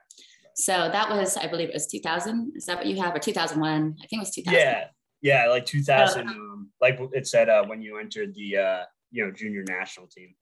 So 0.56 0.90
that 0.92 1.10
was 1.10 1.38
i 1.38 1.48
believe 1.48 1.70
it 1.70 1.74
was 1.74 1.88
2000 1.88 2.54
is 2.56 2.66
that 2.66 2.78
what 2.78 2.86
you 2.88 3.02
have? 3.02 3.16
Or 3.16 3.20
2001 3.20 3.96
i 4.02 4.08
think 4.08 4.20
it 4.20 4.20
was 4.20 4.32
2000 4.32 4.60
yeah. 4.60 4.86
Yeah 5.22 5.48
like 5.48 5.66
2000 5.66 6.28
uh, 6.28 6.32
um, 6.32 6.70
like 6.80 7.00
it 7.14 7.28
said 7.28 7.50
uh, 7.50 7.66
when 7.66 7.82
you 7.82 7.98
entered 7.98 8.34
the 8.36 8.58
uh, 8.58 8.84
you 9.12 9.26
know 9.26 9.32
junior 9.32 9.64
national 9.68 10.08
team. 10.08 10.36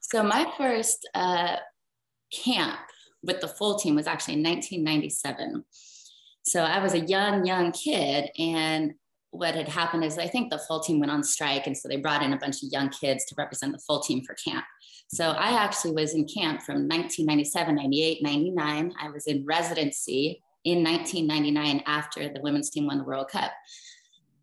So 0.00 0.22
my 0.22 0.50
first 0.58 1.08
uh, 1.14 1.56
camp 2.32 2.80
with 3.22 3.40
the 3.40 3.48
full 3.48 3.78
team 3.78 3.94
was 3.94 4.06
actually 4.06 4.34
in 4.34 4.42
1997. 4.42 5.64
So 6.44 6.62
I 6.62 6.82
was 6.82 6.94
a 6.94 7.00
young, 7.00 7.46
young 7.46 7.72
kid. 7.72 8.30
And 8.38 8.94
what 9.30 9.54
had 9.54 9.68
happened 9.68 10.04
is 10.04 10.18
I 10.18 10.26
think 10.26 10.50
the 10.50 10.58
full 10.58 10.80
team 10.80 11.00
went 11.00 11.12
on 11.12 11.22
strike. 11.22 11.66
And 11.66 11.76
so 11.76 11.88
they 11.88 11.96
brought 11.96 12.22
in 12.22 12.32
a 12.32 12.38
bunch 12.38 12.62
of 12.62 12.70
young 12.70 12.88
kids 12.88 13.24
to 13.26 13.34
represent 13.38 13.72
the 13.72 13.78
full 13.78 14.00
team 14.00 14.22
for 14.24 14.34
camp. 14.34 14.64
So 15.08 15.30
I 15.30 15.62
actually 15.62 15.92
was 15.92 16.14
in 16.14 16.26
camp 16.26 16.62
from 16.62 16.88
1997, 16.88 17.74
98, 17.74 18.22
99. 18.22 18.94
I 19.00 19.10
was 19.10 19.26
in 19.26 19.44
residency 19.44 20.42
in 20.64 20.82
1999 20.82 21.82
after 21.86 22.32
the 22.32 22.40
women's 22.40 22.70
team 22.70 22.86
won 22.86 22.98
the 22.98 23.04
World 23.04 23.28
Cup. 23.28 23.52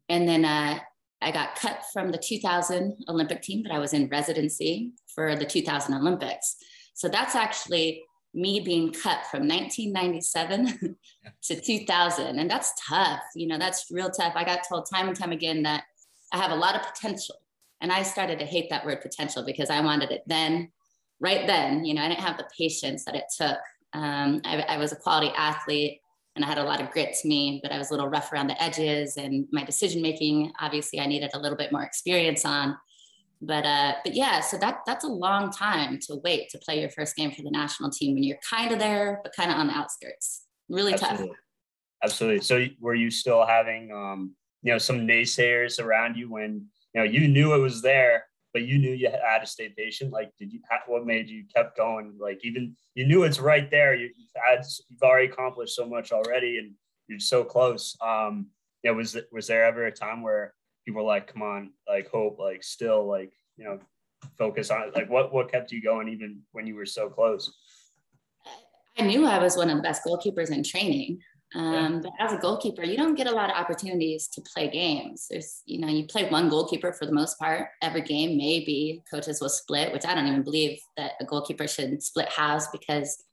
And 0.09 0.27
then 0.27 0.45
uh, 0.45 0.79
I 1.21 1.31
got 1.31 1.55
cut 1.55 1.83
from 1.91 2.11
the 2.11 2.17
2000 2.17 3.05
Olympic 3.09 3.41
team, 3.41 3.63
but 3.63 3.71
I 3.71 3.79
was 3.79 3.93
in 3.93 4.09
residency 4.09 4.93
for 5.13 5.35
the 5.35 5.45
2000 5.45 5.93
Olympics. 5.93 6.55
So 6.93 7.07
that's 7.07 7.35
actually 7.35 8.03
me 8.33 8.59
being 8.59 8.91
cut 8.91 9.25
from 9.31 9.47
1997 9.47 10.95
to 11.43 11.59
2000 11.59 12.39
and 12.39 12.49
that's 12.49 12.73
tough 12.87 13.21
you 13.35 13.47
know 13.47 13.57
that's 13.57 13.87
real 13.91 14.09
tough. 14.09 14.33
I 14.35 14.43
got 14.43 14.67
told 14.67 14.87
time 14.91 15.07
and 15.07 15.17
time 15.17 15.31
again 15.31 15.63
that 15.63 15.85
i 16.31 16.37
have 16.37 16.51
a 16.51 16.55
lot 16.55 16.75
of 16.75 16.83
potential. 16.83 17.35
And 17.81 17.91
i 17.91 18.03
started 18.03 18.39
to 18.39 18.45
hate 18.45 18.69
that 18.69 18.85
word 18.85 19.01
potential 19.01 19.43
because 19.45 19.69
i 19.69 19.81
wanted 19.81 20.11
it 20.11 20.23
then 20.27 20.71
right 21.19 21.47
then 21.47 21.85
you 21.85 21.93
know 21.93 22.03
i 22.03 22.07
didn't 22.07 22.21
have 22.21 22.37
the 22.37 22.49
patience 22.57 23.05
that 23.05 23.15
it 23.15 23.25
took. 23.35 23.57
Um, 23.93 24.41
I, 24.45 24.61
I 24.61 24.77
was 24.77 24.91
a 24.91 24.95
quality 24.95 25.33
athlete 25.35 25.99
and 26.35 26.45
i 26.45 26.47
had 26.47 26.59
a 26.59 26.63
lot 26.63 26.81
of 26.81 26.91
grit 26.91 27.15
to 27.21 27.27
me 27.27 27.59
but 27.63 27.71
i 27.71 27.77
was 27.79 27.89
a 27.89 27.93
little 27.93 28.09
rough 28.09 28.31
around 28.31 28.47
the 28.47 28.61
edges 28.61 29.17
and 29.17 29.47
my 29.51 29.63
decision 29.63 30.03
making 30.03 30.51
obviously 30.59 30.99
i 30.99 31.07
needed 31.07 31.31
a 31.33 31.39
little 31.39 31.57
bit 31.57 31.71
more 31.71 31.81
experience 31.81 32.45
on 32.45 32.77
but 33.41 33.65
uh, 33.65 33.93
but 34.03 34.13
yeah, 34.15 34.41
so 34.41 34.57
that 34.57 34.79
that's 34.85 35.05
a 35.05 35.09
long 35.09 35.51
time 35.51 35.97
to 36.07 36.19
wait 36.23 36.49
to 36.49 36.57
play 36.57 36.81
your 36.81 36.89
first 36.89 37.15
game 37.15 37.31
for 37.31 37.41
the 37.41 37.51
national 37.51 37.89
team 37.89 38.15
when 38.15 38.23
you're 38.23 38.37
kind 38.47 38.71
of 38.71 38.79
there, 38.79 39.21
but 39.23 39.33
kind 39.35 39.49
of 39.49 39.57
on 39.57 39.67
the 39.67 39.73
outskirts. 39.73 40.43
Really 40.67 40.93
Absolutely. 40.93 41.27
tough. 41.27 41.37
Absolutely. 42.03 42.41
So 42.41 42.65
were 42.79 42.95
you 42.95 43.09
still 43.09 43.45
having 43.45 43.91
um, 43.91 44.35
you 44.61 44.73
know 44.73 44.77
some 44.77 45.07
naysayers 45.07 45.81
around 45.81 46.17
you 46.17 46.29
when 46.29 46.65
you 46.93 47.01
know 47.01 47.03
you 47.03 47.29
knew 47.29 47.53
it 47.53 47.59
was 47.59 47.81
there, 47.81 48.25
but 48.53 48.63
you 48.63 48.77
knew 48.77 48.91
you 48.91 49.09
had 49.09 49.39
to 49.39 49.47
stay 49.47 49.69
patient? 49.69 50.11
Like, 50.11 50.31
did 50.37 50.51
you? 50.51 50.59
What 50.87 51.05
made 51.05 51.29
you 51.29 51.45
kept 51.55 51.77
going? 51.77 52.15
Like, 52.19 52.39
even 52.43 52.75
you 52.95 53.07
knew 53.07 53.23
it's 53.23 53.39
right 53.39 53.71
there. 53.71 53.95
You, 53.95 54.09
have 54.35 54.59
had 54.59 54.65
you've 54.89 55.01
already 55.01 55.31
accomplished 55.31 55.75
so 55.75 55.85
much 55.85 56.11
already, 56.11 56.57
and 56.57 56.73
you're 57.07 57.19
so 57.19 57.45
close. 57.45 57.95
Um, 58.01 58.47
you 58.83 58.91
know, 58.91 58.97
was 58.97 59.17
was 59.31 59.47
there 59.47 59.63
ever 59.63 59.85
a 59.85 59.91
time 59.91 60.23
where 60.23 60.53
people 60.89 61.05
like, 61.05 61.31
come 61.31 61.43
on, 61.43 61.71
like 61.87 62.09
hope, 62.09 62.39
like 62.39 62.63
still 62.63 63.07
like, 63.07 63.31
you 63.57 63.63
know, 63.63 63.79
focus 64.39 64.71
on? 64.71 64.91
Like 64.95 65.07
what 65.09 65.31
what 65.31 65.51
kept 65.51 65.71
you 65.71 65.83
going 65.83 66.09
even 66.09 66.41
when 66.51 66.65
you 66.65 66.75
were 66.75 66.85
so 66.85 67.09
close? 67.09 67.53
I 68.97 69.03
knew 69.03 69.25
I 69.25 69.37
was 69.37 69.55
one 69.55 69.69
of 69.69 69.77
the 69.77 69.83
best 69.83 70.03
goalkeepers 70.03 70.51
in 70.51 70.63
training. 70.63 71.19
Um. 71.53 72.01
But 72.01 72.13
as 72.19 72.33
a 72.33 72.37
goalkeeper, 72.37 72.83
you 72.83 72.97
don't 72.97 73.13
get 73.13 73.27
a 73.27 73.31
lot 73.31 73.51
of 73.51 73.55
opportunities 73.55 74.27
to 74.29 74.41
play 74.53 74.67
games. 74.69 75.27
There's, 75.29 75.61
you 75.65 75.79
know, 75.79 75.87
you 75.87 76.05
play 76.07 76.27
one 76.27 76.49
goalkeeper 76.49 76.91
for 76.91 77.05
the 77.05 77.11
most 77.11 77.37
part 77.37 77.67
every 77.83 78.01
game. 78.01 78.35
Maybe 78.35 79.03
coaches 79.11 79.41
will 79.41 79.49
split, 79.49 79.93
which 79.93 80.05
I 80.05 80.15
don't 80.15 80.27
even 80.27 80.43
believe 80.43 80.79
that 80.97 81.11
a 81.19 81.25
goalkeeper 81.25 81.67
should 81.67 82.01
split 82.01 82.29
halves 82.29 82.67
because 82.71 83.23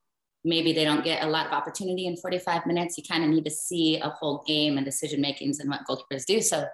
maybe 0.47 0.73
they 0.73 0.85
don't 0.85 1.05
get 1.05 1.25
a 1.25 1.27
lot 1.27 1.47
of 1.47 1.53
opportunity 1.53 2.07
in 2.07 2.17
45 2.17 2.67
minutes. 2.67 2.97
You 2.97 3.05
kind 3.05 3.25
of 3.25 3.31
need 3.31 3.45
to 3.45 3.51
see 3.51 3.99
a 3.99 4.09
whole 4.09 4.45
game 4.47 4.77
and 4.77 4.87
decision 4.87 5.21
makings 5.21 5.59
and 5.59 5.69
what 5.69 5.81
goalkeepers 5.89 6.25
do. 6.25 6.41
So, 6.41 6.65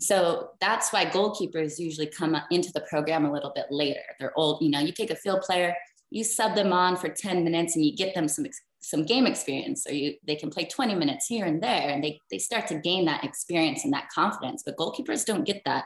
so 0.00 0.50
that's 0.60 0.92
why 0.92 1.06
goalkeepers 1.06 1.78
usually 1.78 2.08
come 2.08 2.36
into 2.50 2.72
the 2.72 2.80
program 2.80 3.24
a 3.24 3.32
little 3.32 3.52
bit 3.54 3.66
later. 3.70 4.00
They're 4.18 4.36
old, 4.36 4.62
you 4.62 4.70
know, 4.70 4.80
you 4.80 4.92
take 4.92 5.10
a 5.10 5.16
field 5.16 5.42
player, 5.42 5.74
you 6.10 6.24
sub 6.24 6.56
them 6.56 6.72
on 6.72 6.96
for 6.96 7.08
10 7.08 7.44
minutes 7.44 7.76
and 7.76 7.84
you 7.84 7.96
get 7.96 8.14
them 8.14 8.28
some 8.28 8.46
some 8.80 9.06
game 9.06 9.26
experience 9.26 9.86
or 9.88 9.94
you 9.94 10.14
they 10.26 10.36
can 10.36 10.50
play 10.50 10.66
20 10.66 10.94
minutes 10.94 11.26
here 11.26 11.46
and 11.46 11.62
there 11.62 11.88
and 11.88 12.04
they, 12.04 12.20
they 12.30 12.36
start 12.36 12.66
to 12.66 12.74
gain 12.74 13.06
that 13.06 13.24
experience 13.24 13.82
and 13.82 13.94
that 13.94 14.10
confidence 14.14 14.62
but 14.62 14.76
goalkeepers 14.76 15.24
don't 15.24 15.46
get 15.46 15.62
that 15.64 15.84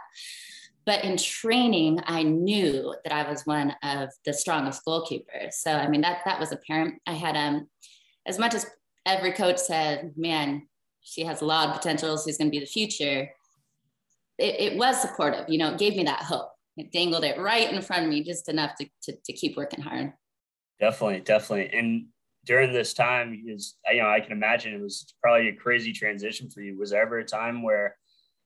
but 0.88 1.04
in 1.04 1.18
training, 1.18 2.00
I 2.06 2.22
knew 2.22 2.94
that 3.04 3.12
I 3.12 3.28
was 3.28 3.42
one 3.44 3.74
of 3.82 4.08
the 4.24 4.32
strongest 4.32 4.86
goalkeepers. 4.86 5.52
So 5.52 5.70
I 5.70 5.86
mean 5.86 6.00
that 6.00 6.20
that 6.24 6.40
was 6.40 6.50
apparent. 6.50 6.94
I 7.06 7.12
had 7.12 7.36
um 7.36 7.68
as 8.26 8.38
much 8.38 8.54
as 8.54 8.64
every 9.04 9.32
coach 9.32 9.58
said, 9.58 10.14
man, 10.16 10.66
she 11.02 11.24
has 11.24 11.42
a 11.42 11.44
lot 11.44 11.68
of 11.68 11.74
potential, 11.74 12.16
she's 12.16 12.38
gonna 12.38 12.48
be 12.48 12.60
the 12.60 12.64
future. 12.64 13.28
It, 14.38 14.72
it 14.72 14.78
was 14.78 14.98
supportive, 14.98 15.44
you 15.50 15.58
know, 15.58 15.74
it 15.74 15.78
gave 15.78 15.94
me 15.94 16.04
that 16.04 16.22
hope. 16.22 16.52
It 16.78 16.90
dangled 16.90 17.24
it 17.24 17.38
right 17.38 17.70
in 17.70 17.82
front 17.82 18.04
of 18.04 18.08
me 18.08 18.24
just 18.24 18.48
enough 18.48 18.74
to, 18.76 18.88
to, 19.02 19.12
to 19.26 19.32
keep 19.34 19.58
working 19.58 19.82
hard. 19.82 20.14
Definitely, 20.80 21.20
definitely. 21.20 21.78
And 21.78 22.06
during 22.46 22.72
this 22.72 22.94
time, 22.94 23.44
is 23.46 23.74
you 23.92 24.00
know, 24.00 24.08
I 24.08 24.20
can 24.20 24.32
imagine 24.32 24.72
it 24.72 24.80
was 24.80 25.12
probably 25.22 25.48
a 25.48 25.54
crazy 25.54 25.92
transition 25.92 26.48
for 26.48 26.62
you. 26.62 26.78
Was 26.78 26.92
there 26.92 27.02
ever 27.02 27.18
a 27.18 27.26
time 27.26 27.62
where 27.62 27.97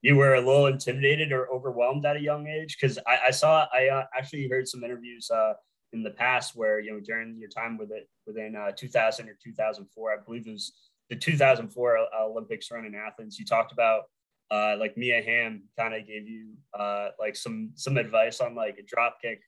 you 0.02 0.16
were 0.16 0.34
a 0.34 0.40
little 0.40 0.66
intimidated 0.66 1.32
or 1.32 1.52
overwhelmed 1.52 2.04
at 2.04 2.16
a 2.16 2.20
young 2.20 2.46
age? 2.46 2.76
Because 2.78 2.98
I, 3.06 3.28
I, 3.28 3.30
saw, 3.30 3.66
I 3.72 3.88
uh, 3.88 4.04
actually 4.16 4.48
heard 4.48 4.68
some 4.68 4.84
interviews 4.84 5.30
uh, 5.30 5.54
in 5.92 6.02
the 6.02 6.10
past 6.10 6.54
where, 6.54 6.80
you 6.80 6.92
know, 6.92 7.00
during 7.00 7.38
your 7.38 7.48
time 7.48 7.78
with 7.78 7.90
it 7.90 8.08
within 8.26 8.56
uh, 8.56 8.72
2000 8.76 9.28
or 9.28 9.38
2004, 9.42 10.12
I 10.12 10.16
believe 10.24 10.46
it 10.46 10.52
was 10.52 10.72
the 11.08 11.16
2004 11.16 11.98
uh, 11.98 12.24
Olympics 12.24 12.70
run 12.70 12.84
in 12.84 12.94
Athens, 12.94 13.38
you 13.38 13.44
talked 13.44 13.72
about 13.72 14.04
uh, 14.50 14.76
like 14.78 14.96
Mia 14.96 15.22
Hamm 15.22 15.62
kind 15.78 15.94
of 15.94 16.06
gave 16.06 16.28
you 16.28 16.54
uh, 16.78 17.08
like 17.18 17.36
some 17.36 17.70
some 17.74 17.96
advice 17.96 18.40
on 18.40 18.54
like 18.54 18.76
a 18.78 18.82
drop 18.82 19.18
kick. 19.20 19.40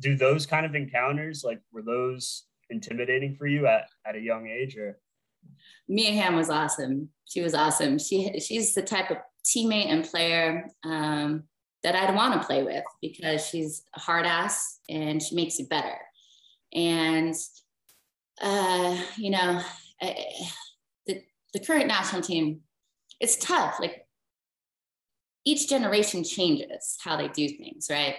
Do 0.00 0.16
those 0.16 0.46
kind 0.46 0.66
of 0.66 0.74
encounters 0.74 1.42
like 1.44 1.60
were 1.72 1.82
those 1.82 2.44
intimidating 2.68 3.34
for 3.34 3.46
you 3.46 3.66
at, 3.66 3.88
at 4.06 4.16
a 4.16 4.20
young 4.20 4.48
age 4.48 4.76
or? 4.76 4.98
Mia 5.88 6.12
Hamm 6.12 6.36
was 6.36 6.50
awesome. 6.50 7.08
She 7.24 7.40
was 7.40 7.54
awesome. 7.54 7.98
She 7.98 8.38
she's 8.40 8.74
the 8.74 8.82
type 8.82 9.10
of 9.10 9.16
teammate 9.44 9.88
and 9.88 10.04
player 10.04 10.70
um, 10.84 11.44
that 11.82 11.94
I'd 11.94 12.14
want 12.14 12.40
to 12.40 12.46
play 12.46 12.62
with 12.62 12.84
because 13.00 13.46
she's 13.46 13.82
a 13.96 14.00
hard 14.00 14.26
ass 14.26 14.80
and 14.88 15.22
she 15.22 15.34
makes 15.34 15.58
you 15.58 15.66
better. 15.66 15.96
And, 16.72 17.34
uh, 18.40 18.96
you 19.16 19.30
know, 19.30 19.60
I, 20.00 20.16
the, 21.06 21.22
the 21.54 21.60
current 21.60 21.86
national 21.86 22.22
team, 22.22 22.60
it's 23.20 23.36
tough. 23.36 23.76
Like 23.80 24.06
each 25.44 25.68
generation 25.68 26.22
changes 26.22 26.96
how 27.02 27.16
they 27.16 27.28
do 27.28 27.48
things, 27.48 27.88
right? 27.90 28.16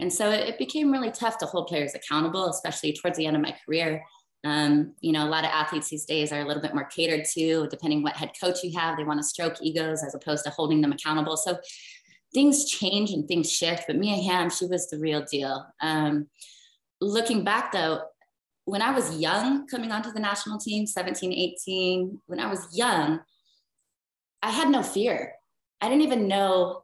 And 0.00 0.12
so 0.12 0.30
it, 0.30 0.48
it 0.48 0.58
became 0.58 0.90
really 0.90 1.10
tough 1.10 1.38
to 1.38 1.46
hold 1.46 1.68
players 1.68 1.94
accountable, 1.94 2.48
especially 2.48 2.92
towards 2.94 3.16
the 3.16 3.26
end 3.26 3.36
of 3.36 3.42
my 3.42 3.54
career. 3.64 4.02
Um, 4.44 4.92
you 5.00 5.12
know, 5.12 5.26
a 5.26 5.30
lot 5.30 5.44
of 5.44 5.50
athletes 5.50 5.88
these 5.88 6.04
days 6.04 6.30
are 6.30 6.40
a 6.40 6.44
little 6.46 6.62
bit 6.62 6.74
more 6.74 6.84
catered 6.84 7.24
to, 7.32 7.66
depending 7.68 8.02
what 8.02 8.16
head 8.16 8.32
coach 8.38 8.62
you 8.62 8.78
have. 8.78 8.96
They 8.96 9.04
want 9.04 9.18
to 9.20 9.26
stroke 9.26 9.56
egos 9.62 10.04
as 10.04 10.14
opposed 10.14 10.44
to 10.44 10.50
holding 10.50 10.80
them 10.80 10.92
accountable. 10.92 11.36
So 11.36 11.58
things 12.34 12.68
change 12.68 13.10
and 13.10 13.26
things 13.26 13.50
shift. 13.50 13.84
But 13.86 13.96
Mia 13.96 14.22
Hamm, 14.22 14.50
she 14.50 14.66
was 14.66 14.90
the 14.90 14.98
real 14.98 15.24
deal. 15.24 15.66
Um, 15.80 16.26
looking 17.00 17.42
back 17.42 17.72
though, 17.72 18.02
when 18.66 18.82
I 18.82 18.92
was 18.92 19.18
young, 19.18 19.66
coming 19.66 19.92
onto 19.92 20.12
the 20.12 20.20
national 20.20 20.58
team, 20.58 20.86
17, 20.86 21.32
18, 21.32 22.20
when 22.26 22.40
I 22.40 22.50
was 22.50 22.66
young, 22.72 23.20
I 24.42 24.50
had 24.50 24.68
no 24.68 24.82
fear. 24.82 25.32
I 25.80 25.88
didn't 25.88 26.02
even 26.02 26.28
know 26.28 26.83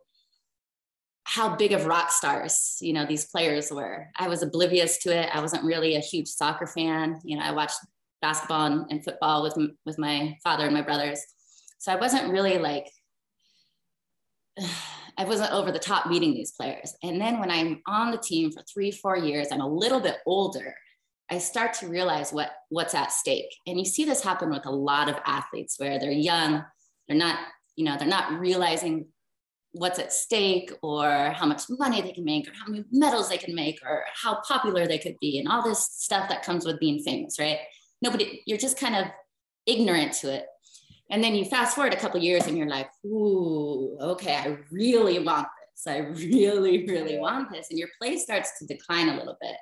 how 1.31 1.55
big 1.57 1.73
of 1.73 1.87
rock 1.87 2.11
stars 2.11 2.77
you 2.81 2.93
know 2.93 3.07
these 3.07 3.27
players 3.27 3.71
were 3.71 4.09
i 4.17 4.29
was 4.29 4.43
oblivious 4.43 4.99
to 4.99 5.17
it 5.17 5.29
i 5.33 5.41
wasn't 5.41 5.63
really 5.63 5.95
a 5.95 6.01
huge 6.01 6.29
soccer 6.29 6.67
fan 6.67 7.19
you 7.25 7.37
know 7.37 7.45
i 7.45 7.53
watched 7.53 7.79
basketball 8.21 8.67
and, 8.67 8.87
and 8.91 9.05
football 9.05 9.43
with 9.43 9.57
with 9.87 9.99
my 9.99 10.37
father 10.43 10.65
and 10.65 10.75
my 10.75 10.83
brothers. 10.83 11.21
So 11.79 11.93
I 11.93 11.97
wasn't 11.97 12.31
really 12.31 12.59
like 12.59 12.87
I 15.19 15.25
wasn't 15.25 15.53
over 15.53 15.71
the 15.71 15.79
top 15.79 16.07
meeting 16.07 16.33
these 16.33 16.53
players. 16.53 16.95
And 17.03 17.21
then 17.21 17.41
when 17.41 17.51
I'm 17.51 17.83
on 17.87 18.11
the 18.11 18.17
team 18.17 18.53
for 18.53 18.63
three, 18.63 18.91
four 18.91 19.19
years, 19.19 19.49
I'm 19.51 19.61
a 19.61 19.69
little 19.69 20.01
bit 20.01 20.17
older. 20.25 20.75
I 21.31 21.37
start 21.39 21.75
to 21.75 21.89
realize 21.89 22.33
what 22.33 22.51
what's 22.69 22.95
at 22.95 23.13
stake. 23.13 23.55
And 23.67 23.79
you 23.79 23.85
see 23.85 24.05
this 24.05 24.23
happen 24.23 24.51
with 24.51 24.67
a 24.67 24.71
lot 24.71 25.09
of 25.09 25.17
athletes 25.27 25.79
where 25.79 25.99
they're 25.99 26.11
young, 26.11 26.65
they're 27.07 27.19
not, 27.19 27.39
you 27.77 27.85
know, 27.85 27.97
they're 27.99 28.09
not 28.09 28.39
realizing 28.39 29.07
what's 29.73 29.99
at 29.99 30.13
stake 30.13 30.73
or 30.83 31.31
how 31.31 31.47
much 31.47 31.63
money 31.69 32.01
they 32.01 32.13
can 32.13 32.25
make 32.25 32.49
or 32.49 32.53
how 32.53 32.71
many 32.71 32.85
medals 32.91 33.29
they 33.29 33.39
can 33.39 33.55
make 33.55 33.79
or 33.87 34.05
how 34.15 34.41
popular 34.47 34.87
they 34.87 34.99
could 34.99 35.17
be 35.21 35.39
and 35.39 35.49
all 35.49 35.63
this 35.63 35.85
stuff 35.93 36.29
that 36.29 36.43
comes 36.43 36.65
with 36.65 36.81
being 36.81 36.99
famous, 37.03 37.39
right? 37.39 37.59
Nobody, 38.03 38.43
you're 38.47 38.59
just 38.59 38.79
kind 38.79 38.97
of 38.97 39.07
ignorant 39.67 40.13
to 40.15 40.33
it. 40.33 40.47
And 41.11 41.23
then 41.23 41.35
you 41.35 41.45
fast 41.45 41.75
forward 41.75 41.93
a 41.93 41.99
couple 41.99 42.21
years 42.21 42.47
and 42.47 42.57
you're 42.57 42.69
like, 42.69 42.89
ooh, 43.05 43.97
okay, 44.01 44.37
I 44.37 44.59
really 44.71 45.19
want 45.19 45.47
this. 45.75 45.87
I 45.87 45.99
really, 45.99 46.87
really 46.87 47.19
want 47.19 47.51
this. 47.51 47.69
And 47.71 47.79
your 47.79 47.89
play 48.01 48.17
starts 48.17 48.59
to 48.59 48.67
decline 48.67 49.09
a 49.09 49.17
little 49.17 49.37
bit. 49.41 49.57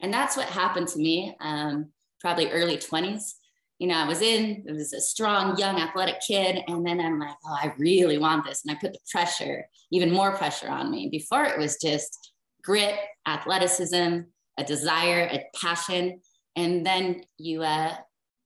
And 0.00 0.12
that's 0.12 0.36
what 0.36 0.46
happened 0.46 0.88
to 0.88 0.98
me, 0.98 1.36
um, 1.40 1.90
probably 2.20 2.50
early 2.50 2.78
20s. 2.78 3.32
You 3.78 3.88
know, 3.88 3.94
I 3.94 4.08
was 4.08 4.22
in, 4.22 4.64
it 4.66 4.72
was 4.72 4.92
a 4.92 5.00
strong, 5.00 5.56
young, 5.56 5.80
athletic 5.80 6.20
kid. 6.26 6.60
And 6.66 6.84
then 6.84 7.00
I'm 7.00 7.18
like, 7.18 7.36
oh, 7.44 7.54
I 7.54 7.72
really 7.78 8.18
want 8.18 8.44
this. 8.44 8.64
And 8.64 8.76
I 8.76 8.80
put 8.80 8.92
the 8.92 8.98
pressure, 9.10 9.66
even 9.92 10.12
more 10.12 10.36
pressure 10.36 10.68
on 10.68 10.90
me. 10.90 11.08
Before 11.10 11.44
it 11.44 11.58
was 11.58 11.76
just 11.80 12.32
grit, 12.64 12.96
athleticism, 13.26 14.20
a 14.58 14.64
desire, 14.64 15.28
a 15.30 15.44
passion. 15.56 16.20
And 16.56 16.84
then 16.84 17.22
you, 17.38 17.62
uh, 17.62 17.94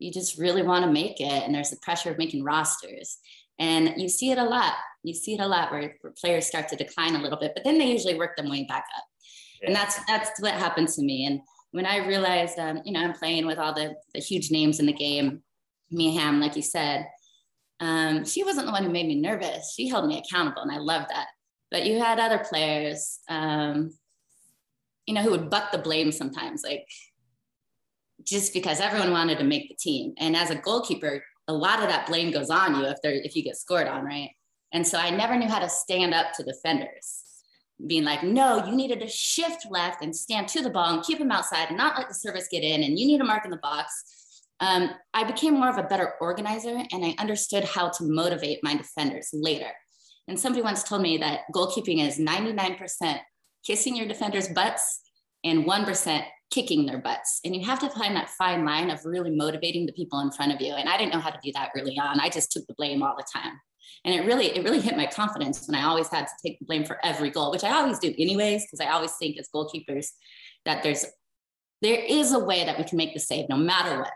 you 0.02 0.10
just 0.10 0.38
really 0.38 0.62
want 0.62 0.84
to 0.84 0.90
make 0.90 1.20
it 1.20 1.42
and 1.44 1.54
there's 1.54 1.70
the 1.70 1.76
pressure 1.76 2.10
of 2.10 2.18
making 2.18 2.42
rosters 2.42 3.18
and 3.58 3.94
you 3.96 4.08
see 4.08 4.30
it 4.30 4.38
a 4.38 4.44
lot 4.44 4.74
you 5.02 5.14
see 5.14 5.34
it 5.34 5.40
a 5.40 5.46
lot 5.46 5.70
where, 5.70 5.94
where 6.00 6.12
players 6.20 6.46
start 6.46 6.68
to 6.68 6.76
decline 6.76 7.14
a 7.14 7.22
little 7.22 7.38
bit 7.38 7.52
but 7.54 7.64
then 7.64 7.78
they 7.78 7.90
usually 7.90 8.18
work 8.18 8.36
them 8.36 8.50
way 8.50 8.64
back 8.64 8.84
up 8.96 9.04
yeah. 9.60 9.68
and 9.68 9.76
that's 9.76 9.98
that's 10.06 10.40
what 10.40 10.54
happened 10.54 10.88
to 10.88 11.02
me 11.02 11.24
and 11.26 11.40
when 11.72 11.86
i 11.86 12.06
realized 12.06 12.58
um, 12.58 12.80
you 12.84 12.92
know 12.92 13.00
i'm 13.00 13.12
playing 13.12 13.46
with 13.46 13.58
all 13.58 13.74
the, 13.74 13.94
the 14.14 14.20
huge 14.20 14.50
names 14.50 14.80
in 14.80 14.86
the 14.86 14.92
game 14.92 15.42
mia 15.90 16.18
hamm 16.18 16.40
like 16.40 16.56
you 16.56 16.62
said 16.62 17.06
um, 17.80 18.24
she 18.24 18.44
wasn't 18.44 18.64
the 18.64 18.72
one 18.72 18.84
who 18.84 18.90
made 18.90 19.08
me 19.08 19.20
nervous 19.20 19.74
she 19.74 19.88
held 19.88 20.06
me 20.06 20.18
accountable 20.18 20.62
and 20.62 20.72
i 20.72 20.78
love 20.78 21.04
that 21.08 21.26
but 21.70 21.84
you 21.84 21.98
had 21.98 22.18
other 22.18 22.38
players 22.38 23.18
um, 23.28 23.92
you 25.06 25.14
know 25.14 25.22
who 25.22 25.30
would 25.30 25.50
buck 25.50 25.72
the 25.72 25.78
blame 25.78 26.12
sometimes 26.12 26.62
like 26.62 26.86
just 28.24 28.52
because 28.52 28.80
everyone 28.80 29.10
wanted 29.10 29.38
to 29.38 29.44
make 29.44 29.68
the 29.68 29.74
team. 29.74 30.14
And 30.18 30.36
as 30.36 30.50
a 30.50 30.56
goalkeeper, 30.56 31.22
a 31.48 31.52
lot 31.52 31.82
of 31.82 31.88
that 31.88 32.06
blame 32.06 32.30
goes 32.30 32.50
on 32.50 32.76
you 32.76 32.84
if 32.86 32.98
they're 33.02 33.12
if 33.12 33.34
you 33.34 33.42
get 33.42 33.56
scored 33.56 33.88
on, 33.88 34.04
right? 34.04 34.30
And 34.72 34.86
so 34.86 34.98
I 34.98 35.10
never 35.10 35.36
knew 35.36 35.48
how 35.48 35.58
to 35.58 35.68
stand 35.68 36.14
up 36.14 36.32
to 36.34 36.44
defenders, 36.44 37.22
being 37.86 38.04
like, 38.04 38.22
no, 38.22 38.64
you 38.64 38.76
needed 38.76 39.00
to 39.00 39.08
shift 39.08 39.66
left 39.70 40.02
and 40.02 40.14
stand 40.14 40.48
to 40.48 40.62
the 40.62 40.70
ball 40.70 40.94
and 40.94 41.02
keep 41.02 41.18
him 41.18 41.32
outside 41.32 41.68
and 41.68 41.76
not 41.76 41.96
let 41.96 42.08
the 42.08 42.14
service 42.14 42.48
get 42.50 42.62
in, 42.62 42.82
and 42.82 42.98
you 42.98 43.06
need 43.06 43.18
to 43.18 43.24
mark 43.24 43.44
in 43.44 43.50
the 43.50 43.56
box. 43.58 44.42
Um, 44.60 44.90
I 45.12 45.24
became 45.24 45.54
more 45.54 45.70
of 45.70 45.78
a 45.78 45.82
better 45.82 46.12
organizer 46.20 46.84
and 46.92 47.04
I 47.04 47.16
understood 47.18 47.64
how 47.64 47.88
to 47.88 48.04
motivate 48.04 48.60
my 48.62 48.76
defenders 48.76 49.30
later. 49.32 49.72
And 50.28 50.38
somebody 50.38 50.62
once 50.62 50.84
told 50.84 51.02
me 51.02 51.18
that 51.18 51.40
goalkeeping 51.52 52.06
is 52.06 52.16
99% 52.16 53.18
kissing 53.66 53.96
your 53.96 54.06
defenders' 54.06 54.46
butts 54.48 55.00
and 55.42 55.64
1% 55.64 56.24
kicking 56.52 56.86
their 56.86 56.98
butts. 56.98 57.40
And 57.44 57.56
you 57.56 57.66
have 57.66 57.80
to 57.80 57.90
find 57.90 58.14
that 58.14 58.28
fine 58.30 58.64
line 58.64 58.90
of 58.90 59.04
really 59.04 59.30
motivating 59.30 59.86
the 59.86 59.92
people 59.92 60.20
in 60.20 60.30
front 60.30 60.52
of 60.52 60.60
you. 60.60 60.74
And 60.74 60.88
I 60.88 60.96
didn't 60.96 61.12
know 61.12 61.20
how 61.20 61.30
to 61.30 61.40
do 61.42 61.50
that 61.54 61.70
early 61.76 61.98
on. 61.98 62.20
I 62.20 62.28
just 62.28 62.52
took 62.52 62.66
the 62.66 62.74
blame 62.74 63.02
all 63.02 63.16
the 63.16 63.26
time. 63.32 63.60
And 64.04 64.14
it 64.14 64.26
really, 64.26 64.46
it 64.46 64.64
really 64.64 64.80
hit 64.80 64.96
my 64.96 65.06
confidence 65.06 65.66
when 65.66 65.74
I 65.74 65.84
always 65.84 66.08
had 66.08 66.26
to 66.26 66.32
take 66.42 66.58
the 66.58 66.64
blame 66.64 66.84
for 66.84 66.98
every 67.04 67.30
goal, 67.30 67.50
which 67.50 67.64
I 67.64 67.72
always 67.72 67.98
do 67.98 68.14
anyways, 68.18 68.66
because 68.66 68.80
I 68.80 68.90
always 68.90 69.12
think 69.12 69.38
as 69.38 69.48
goalkeepers 69.54 70.08
that 70.64 70.82
there's 70.82 71.06
there 71.82 72.00
is 72.00 72.32
a 72.32 72.38
way 72.38 72.64
that 72.64 72.78
we 72.78 72.84
can 72.84 72.96
make 72.96 73.12
the 73.12 73.20
save 73.20 73.48
no 73.48 73.56
matter 73.56 73.98
what. 73.98 74.12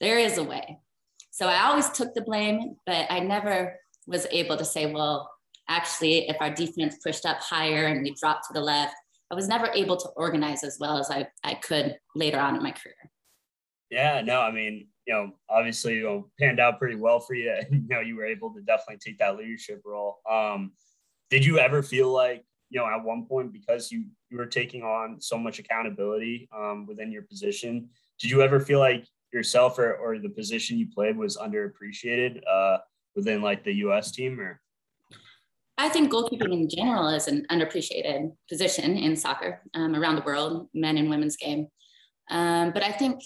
There 0.00 0.18
is 0.18 0.36
a 0.36 0.44
way. 0.44 0.78
So 1.30 1.46
I 1.46 1.64
always 1.64 1.88
took 1.90 2.14
the 2.14 2.20
blame, 2.20 2.76
but 2.84 3.06
I 3.10 3.20
never 3.20 3.78
was 4.06 4.26
able 4.30 4.58
to 4.58 4.64
say, 4.64 4.92
well, 4.92 5.30
actually, 5.68 6.28
if 6.28 6.36
our 6.40 6.50
defense 6.50 6.96
pushed 7.02 7.24
up 7.24 7.38
higher 7.38 7.86
and 7.86 8.02
we 8.02 8.14
dropped 8.14 8.48
to 8.48 8.52
the 8.52 8.60
left, 8.60 8.94
I 9.30 9.34
was 9.34 9.48
never 9.48 9.68
able 9.74 9.96
to 9.96 10.08
organize 10.16 10.64
as 10.64 10.76
well 10.78 10.98
as 10.98 11.10
I, 11.10 11.28
I 11.44 11.54
could 11.54 11.96
later 12.14 12.38
on 12.38 12.56
in 12.56 12.62
my 12.62 12.72
career. 12.72 13.10
Yeah, 13.90 14.20
no, 14.22 14.40
I 14.40 14.52
mean, 14.52 14.86
you 15.06 15.14
know, 15.14 15.32
obviously, 15.48 15.96
you 15.96 16.30
panned 16.38 16.60
out 16.60 16.78
pretty 16.78 16.94
well 16.94 17.20
for 17.20 17.34
you. 17.34 17.54
you 17.70 17.88
know, 17.88 18.00
you 18.00 18.16
were 18.16 18.24
able 18.26 18.54
to 18.54 18.60
definitely 18.60 18.98
take 19.04 19.18
that 19.18 19.36
leadership 19.36 19.82
role. 19.84 20.18
Um, 20.30 20.72
did 21.30 21.44
you 21.44 21.58
ever 21.58 21.82
feel 21.82 22.10
like, 22.10 22.44
you 22.70 22.78
know, 22.78 22.86
at 22.86 23.02
one 23.02 23.26
point 23.26 23.52
because 23.52 23.90
you 23.90 24.04
you 24.30 24.38
were 24.38 24.46
taking 24.46 24.82
on 24.82 25.20
so 25.20 25.36
much 25.36 25.58
accountability 25.58 26.48
um, 26.56 26.86
within 26.86 27.10
your 27.10 27.22
position, 27.22 27.88
did 28.20 28.30
you 28.30 28.42
ever 28.42 28.60
feel 28.60 28.78
like 28.78 29.04
yourself 29.32 29.78
or, 29.78 29.94
or 29.94 30.18
the 30.18 30.28
position 30.28 30.78
you 30.78 30.86
played 30.92 31.16
was 31.16 31.36
underappreciated 31.36 32.40
uh, 32.48 32.78
within 33.16 33.42
like 33.42 33.64
the 33.64 33.74
U.S. 33.76 34.12
team 34.12 34.40
or? 34.40 34.60
I 35.78 35.88
think 35.88 36.12
goalkeeping 36.12 36.52
in 36.52 36.68
general 36.68 37.08
is 37.08 37.26
an 37.26 37.46
underappreciated 37.50 38.32
position 38.48 38.98
in 38.98 39.16
soccer 39.16 39.62
um, 39.74 39.96
around 39.96 40.16
the 40.16 40.22
world, 40.22 40.68
men 40.74 40.98
and 40.98 41.08
women's 41.08 41.36
game. 41.36 41.68
Um, 42.30 42.72
but 42.72 42.84
I 42.84 42.92
think 42.92 43.22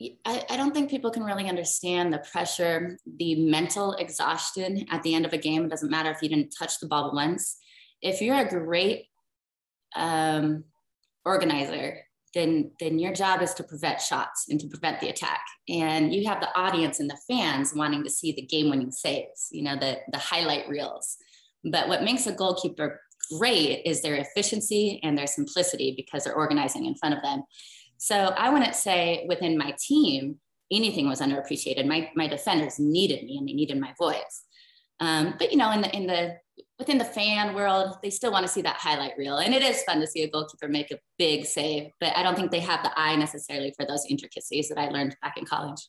I, 0.00 0.44
I, 0.48 0.56
don't 0.56 0.72
think 0.72 0.90
people 0.90 1.10
can 1.10 1.24
really 1.24 1.48
understand 1.48 2.12
the 2.12 2.18
pressure, 2.18 2.98
the 3.18 3.34
mental 3.34 3.94
exhaustion 3.94 4.86
at 4.92 5.02
the 5.02 5.14
end 5.14 5.26
of 5.26 5.32
a 5.32 5.38
game. 5.38 5.64
It 5.64 5.70
doesn't 5.70 5.90
matter 5.90 6.10
if 6.10 6.22
you 6.22 6.28
didn't 6.28 6.54
touch 6.56 6.78
the 6.78 6.86
ball 6.86 7.12
once. 7.12 7.56
If 8.00 8.20
you're 8.20 8.36
a 8.36 8.48
great 8.48 9.06
um, 9.96 10.64
organizer, 11.24 11.98
then 12.34 12.70
then 12.78 12.98
your 12.98 13.12
job 13.12 13.42
is 13.42 13.54
to 13.54 13.64
prevent 13.64 14.00
shots 14.00 14.46
and 14.48 14.60
to 14.60 14.68
prevent 14.68 15.00
the 15.00 15.08
attack. 15.08 15.40
And 15.68 16.14
you 16.14 16.28
have 16.28 16.40
the 16.40 16.56
audience 16.56 17.00
and 17.00 17.10
the 17.10 17.18
fans 17.28 17.74
wanting 17.74 18.04
to 18.04 18.10
see 18.10 18.32
the 18.32 18.42
game-winning 18.42 18.92
saves, 18.92 19.48
you 19.50 19.62
know, 19.62 19.76
the 19.76 19.98
the 20.12 20.18
highlight 20.18 20.68
reels. 20.68 21.16
But 21.64 21.88
what 21.88 22.04
makes 22.04 22.26
a 22.26 22.32
goalkeeper 22.32 23.00
great 23.36 23.82
is 23.84 24.00
their 24.00 24.16
efficiency 24.16 25.00
and 25.02 25.16
their 25.18 25.26
simplicity 25.26 25.94
because 25.96 26.24
they're 26.24 26.34
organizing 26.34 26.86
in 26.86 26.94
front 26.94 27.14
of 27.14 27.22
them. 27.22 27.42
So 27.98 28.34
I 28.36 28.50
wouldn't 28.50 28.74
say 28.74 29.26
within 29.28 29.58
my 29.58 29.74
team 29.78 30.38
anything 30.70 31.08
was 31.08 31.20
underappreciated. 31.20 31.86
My 31.86 32.10
my 32.14 32.28
defenders 32.28 32.78
needed 32.78 33.24
me 33.24 33.38
and 33.38 33.48
they 33.48 33.52
needed 33.52 33.78
my 33.78 33.94
voice. 33.98 34.44
Um, 35.00 35.34
but 35.38 35.50
you 35.50 35.58
know, 35.58 35.70
in 35.72 35.82
the 35.82 35.94
in 35.94 36.06
the 36.06 36.38
within 36.78 36.98
the 36.98 37.04
fan 37.04 37.54
world, 37.54 37.96
they 38.02 38.10
still 38.10 38.32
want 38.32 38.46
to 38.46 38.52
see 38.52 38.62
that 38.62 38.76
highlight 38.76 39.12
reel, 39.18 39.38
and 39.38 39.54
it 39.54 39.62
is 39.62 39.82
fun 39.82 40.00
to 40.00 40.06
see 40.06 40.22
a 40.22 40.30
goalkeeper 40.30 40.68
make 40.68 40.90
a 40.90 40.98
big 41.18 41.44
save. 41.44 41.90
But 42.00 42.16
I 42.16 42.22
don't 42.22 42.36
think 42.36 42.50
they 42.50 42.60
have 42.60 42.82
the 42.82 42.98
eye 42.98 43.16
necessarily 43.16 43.74
for 43.76 43.86
those 43.86 44.04
intricacies 44.08 44.68
that 44.68 44.78
I 44.78 44.88
learned 44.88 45.16
back 45.22 45.36
in 45.36 45.44
college. 45.44 45.88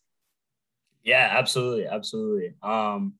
Yeah, 1.04 1.30
absolutely, 1.32 1.88
absolutely. 1.88 2.54
Um, 2.62 3.14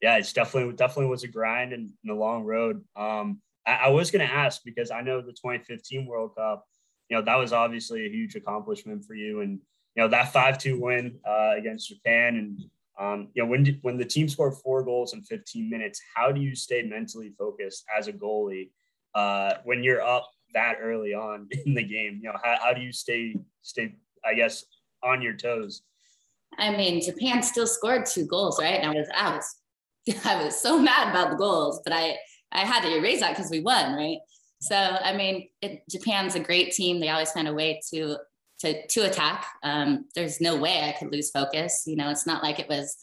yeah, 0.00 0.18
it's 0.18 0.32
definitely 0.32 0.74
definitely 0.74 1.06
was 1.06 1.24
a 1.24 1.28
grind 1.28 1.72
and, 1.72 1.90
and 2.02 2.12
a 2.12 2.14
long 2.14 2.44
road. 2.44 2.84
Um, 2.96 3.40
I, 3.66 3.74
I 3.74 3.88
was 3.88 4.10
going 4.10 4.26
to 4.26 4.32
ask 4.32 4.62
because 4.64 4.90
I 4.90 5.00
know 5.00 5.20
the 5.20 5.32
2015 5.32 6.06
World 6.06 6.34
Cup, 6.36 6.66
you 7.12 7.18
know, 7.18 7.24
that 7.24 7.36
was 7.36 7.52
obviously 7.52 8.06
a 8.06 8.08
huge 8.08 8.36
accomplishment 8.36 9.04
for 9.04 9.12
you, 9.12 9.42
and 9.42 9.60
you 9.94 10.02
know 10.02 10.08
that 10.08 10.32
five 10.32 10.56
two 10.56 10.80
win 10.80 11.18
uh, 11.28 11.52
against 11.58 11.90
Japan, 11.90 12.36
and 12.36 12.64
um, 12.98 13.28
you 13.34 13.42
know 13.42 13.50
when 13.50 13.78
when 13.82 13.98
the 13.98 14.04
team 14.06 14.30
scored 14.30 14.54
four 14.54 14.82
goals 14.82 15.12
in 15.12 15.20
15 15.20 15.68
minutes, 15.68 16.00
how 16.14 16.32
do 16.32 16.40
you 16.40 16.54
stay 16.54 16.80
mentally 16.80 17.34
focused 17.38 17.84
as 17.94 18.08
a 18.08 18.14
goalie 18.14 18.70
uh, 19.14 19.56
when 19.64 19.84
you're 19.84 20.00
up 20.00 20.30
that 20.54 20.76
early 20.80 21.12
on 21.12 21.48
in 21.66 21.74
the 21.74 21.82
game? 21.82 22.20
You 22.22 22.32
know, 22.32 22.38
how, 22.42 22.56
how 22.58 22.72
do 22.72 22.80
you 22.80 22.92
stay 22.92 23.36
stay 23.60 23.94
I 24.24 24.32
guess 24.32 24.64
on 25.04 25.20
your 25.20 25.34
toes? 25.34 25.82
I 26.56 26.74
mean, 26.74 27.02
Japan 27.02 27.42
still 27.42 27.66
scored 27.66 28.06
two 28.06 28.24
goals, 28.24 28.58
right? 28.58 28.80
And 28.80 28.90
I 28.90 28.94
was 28.94 29.08
I 29.14 29.36
was 29.36 30.24
I 30.24 30.42
was 30.42 30.58
so 30.58 30.78
mad 30.78 31.10
about 31.10 31.32
the 31.32 31.36
goals, 31.36 31.82
but 31.84 31.92
I 31.92 32.16
I 32.52 32.60
had 32.60 32.80
to 32.84 32.96
erase 32.96 33.20
that 33.20 33.36
because 33.36 33.50
we 33.50 33.60
won, 33.60 33.96
right? 33.96 34.16
So 34.62 34.76
I 34.76 35.12
mean, 35.16 35.48
it, 35.60 35.82
Japan's 35.90 36.36
a 36.36 36.40
great 36.40 36.70
team. 36.72 37.00
They 37.00 37.08
always 37.08 37.32
find 37.32 37.48
a 37.48 37.52
way 37.52 37.80
to 37.92 38.16
to 38.60 38.86
to 38.86 39.00
attack. 39.00 39.44
Um, 39.64 40.06
there's 40.14 40.40
no 40.40 40.54
way 40.56 40.88
I 40.88 40.96
could 40.96 41.10
lose 41.10 41.32
focus. 41.32 41.82
You 41.84 41.96
know, 41.96 42.10
it's 42.10 42.28
not 42.28 42.44
like 42.44 42.60
it 42.60 42.68
was 42.68 42.96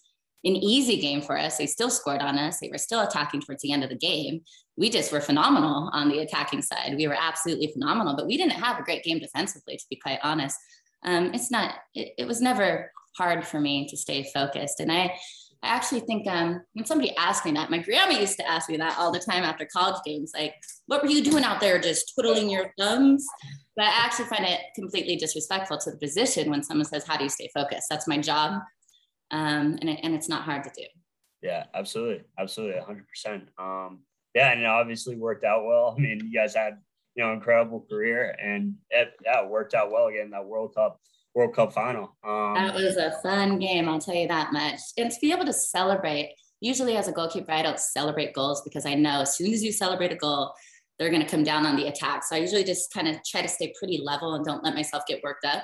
an 0.45 0.55
easy 0.55 1.01
game 1.01 1.21
for 1.21 1.37
us. 1.37 1.57
They 1.57 1.65
still 1.65 1.89
scored 1.89 2.21
on 2.21 2.37
us. 2.37 2.61
They 2.61 2.69
were 2.69 2.77
still 2.77 3.01
attacking 3.01 3.41
towards 3.41 3.61
the 3.61 3.73
end 3.73 3.83
of 3.83 3.89
the 3.89 3.97
game. 3.97 4.39
We 4.77 4.89
just 4.89 5.11
were 5.11 5.19
phenomenal 5.19 5.89
on 5.91 6.07
the 6.07 6.19
attacking 6.19 6.61
side. 6.61 6.95
We 6.95 7.09
were 7.09 7.17
absolutely 7.19 7.67
phenomenal, 7.73 8.15
but 8.15 8.25
we 8.25 8.37
didn't 8.37 8.53
have 8.53 8.79
a 8.79 8.83
great 8.83 9.03
game 9.03 9.19
defensively, 9.19 9.75
to 9.75 9.85
be 9.89 9.97
quite 9.97 10.19
honest. 10.23 10.57
Um, 11.03 11.33
it's 11.33 11.51
not. 11.51 11.75
It, 11.93 12.13
it 12.17 12.25
was 12.25 12.39
never 12.39 12.89
hard 13.17 13.45
for 13.45 13.59
me 13.59 13.85
to 13.89 13.97
stay 13.97 14.23
focused, 14.33 14.79
and 14.79 14.89
I 14.89 15.13
I 15.61 15.67
actually 15.67 16.01
think 16.01 16.25
um, 16.27 16.61
when 16.73 16.85
somebody 16.85 17.15
asked 17.17 17.45
me 17.45 17.51
that, 17.51 17.69
my 17.69 17.79
grandma 17.79 18.17
used 18.17 18.37
to 18.37 18.49
ask 18.49 18.69
me 18.69 18.77
that 18.77 18.97
all 18.97 19.11
the 19.11 19.19
time 19.19 19.43
after 19.43 19.65
college 19.65 20.01
games, 20.05 20.31
like, 20.33 20.53
what 20.85 21.03
were 21.03 21.09
you 21.09 21.21
doing 21.21 21.43
out 21.43 21.59
there 21.59 21.79
just 21.79 22.13
twiddling 22.15 22.49
your 22.49 22.71
thumbs? 22.79 23.25
but 23.79 23.85
I 23.85 23.91
actually 23.91 24.25
find 24.25 24.43
it 24.43 24.59
completely 24.75 25.15
disrespectful 25.15 25.77
to 25.77 25.91
the 25.91 25.97
position 25.97 26.49
when 26.49 26.63
someone 26.63 26.83
says, 26.83 27.07
"How 27.07 27.15
do 27.15 27.23
you 27.23 27.29
stay 27.29 27.49
focused?" 27.53 27.87
That's 27.89 28.09
my 28.09 28.17
job, 28.17 28.61
um, 29.31 29.77
and 29.79 29.89
it, 29.89 30.01
and 30.03 30.13
it's 30.13 30.27
not 30.27 30.43
hard 30.43 30.65
to 30.65 30.71
do. 30.75 30.83
Yeah, 31.41 31.63
absolutely, 31.73 32.25
absolutely, 32.37 32.81
hundred 32.81 33.07
percent. 33.07 33.47
Um, 33.57 33.99
yeah, 34.35 34.51
and 34.51 34.59
it 34.59 34.65
obviously 34.65 35.15
worked 35.15 35.45
out 35.45 35.63
well. 35.65 35.95
I 35.97 36.01
mean, 36.01 36.19
you 36.25 36.33
guys 36.37 36.53
had 36.53 36.79
you 37.15 37.23
know 37.23 37.31
incredible 37.31 37.85
career, 37.89 38.35
and 38.37 38.75
it, 38.89 39.13
yeah, 39.23 39.45
it 39.45 39.49
worked 39.49 39.73
out 39.73 39.91
well 39.91 40.07
again. 40.07 40.31
That 40.31 40.45
World 40.45 40.75
Cup 40.75 40.99
World 41.35 41.55
Cup 41.55 41.73
final. 41.73 42.15
Um, 42.23 42.55
that 42.55 42.73
was 42.73 42.97
a 42.97 43.11
fun 43.23 43.59
game, 43.59 43.87
I'll 43.87 43.99
tell 43.99 44.15
you 44.15 44.27
that 44.27 44.51
much. 44.51 44.79
And 44.97 45.11
to 45.11 45.17
be 45.21 45.31
able 45.31 45.45
to 45.45 45.53
celebrate, 45.53 46.33
usually 46.61 46.97
as 46.97 47.07
a 47.07 47.11
goalkeeper, 47.11 47.51
I 47.51 47.61
don't 47.61 47.79
celebrate 47.79 48.33
goals 48.33 48.61
because 48.63 48.85
I 48.85 48.95
know 48.95 49.21
as 49.21 49.35
soon 49.35 49.53
as 49.53 49.63
you 49.63 49.71
celebrate 49.71 50.11
a 50.11 50.15
goal, 50.15 50.53
they're 50.97 51.09
going 51.09 51.23
to 51.23 51.29
come 51.29 51.43
down 51.43 51.65
on 51.65 51.77
the 51.77 51.87
attack. 51.87 52.23
So 52.23 52.35
I 52.35 52.39
usually 52.39 52.63
just 52.63 52.93
kind 52.93 53.07
of 53.07 53.17
try 53.23 53.41
to 53.41 53.47
stay 53.47 53.73
pretty 53.79 54.01
level 54.03 54.33
and 54.33 54.43
don't 54.43 54.63
let 54.63 54.75
myself 54.75 55.03
get 55.07 55.23
worked 55.23 55.45
up. 55.45 55.63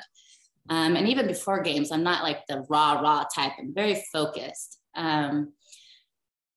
Um, 0.69 0.95
and 0.95 1.07
even 1.07 1.27
before 1.27 1.61
games, 1.61 1.91
I'm 1.91 2.03
not 2.03 2.23
like 2.23 2.45
the 2.47 2.65
raw, 2.69 2.93
raw 3.01 3.25
type. 3.35 3.51
I'm 3.59 3.73
very 3.73 4.01
focused. 4.11 4.79
Um, 4.95 5.53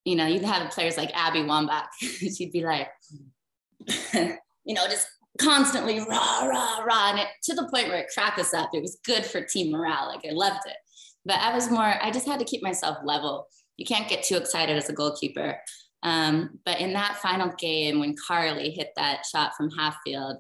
you 0.05 0.17
know, 0.17 0.27
you'd 0.27 0.45
have 0.45 0.71
players 0.71 0.97
like 0.97 1.11
Abby 1.15 1.41
Wambach. 1.41 1.89
She'd 2.01 2.53
be 2.53 2.63
like, 2.63 2.89
you 4.15 4.75
know, 4.75 4.87
just 4.87 5.09
constantly 5.39 6.01
rah, 6.01 6.45
rah, 6.45 6.81
rah. 6.85 7.11
And 7.11 7.21
it, 7.21 7.29
to 7.45 7.55
the 7.55 7.69
point 7.73 7.89
where 7.89 7.99
it 7.99 8.11
cracked 8.13 8.39
us 8.39 8.55
up. 8.55 8.71
It 8.73 8.83
was 8.83 8.99
good 9.05 9.25
for 9.25 9.41
team 9.41 9.73
morale. 9.73 10.09
Like 10.09 10.25
I 10.29 10.33
loved 10.33 10.67
it. 10.67 10.77
But 11.25 11.37
I 11.37 11.55
was 11.55 11.71
more, 11.71 11.95
I 12.03 12.11
just 12.11 12.27
had 12.27 12.39
to 12.39 12.45
keep 12.45 12.63
myself 12.63 12.99
level. 13.05 13.47
You 13.77 13.87
can't 13.87 14.09
get 14.09 14.25
too 14.25 14.37
excited 14.37 14.77
as 14.77 14.89
a 14.89 14.95
goalkeeper. 14.95 15.59
Um, 16.03 16.59
but 16.65 16.81
in 16.81 16.93
that 16.93 17.17
final 17.17 17.53
game, 17.59 18.01
when 18.01 18.15
Carly 18.27 18.71
hit 18.71 18.91
that 18.97 19.25
shot 19.27 19.53
from 19.57 19.71
half 19.71 19.97
field, 20.05 20.37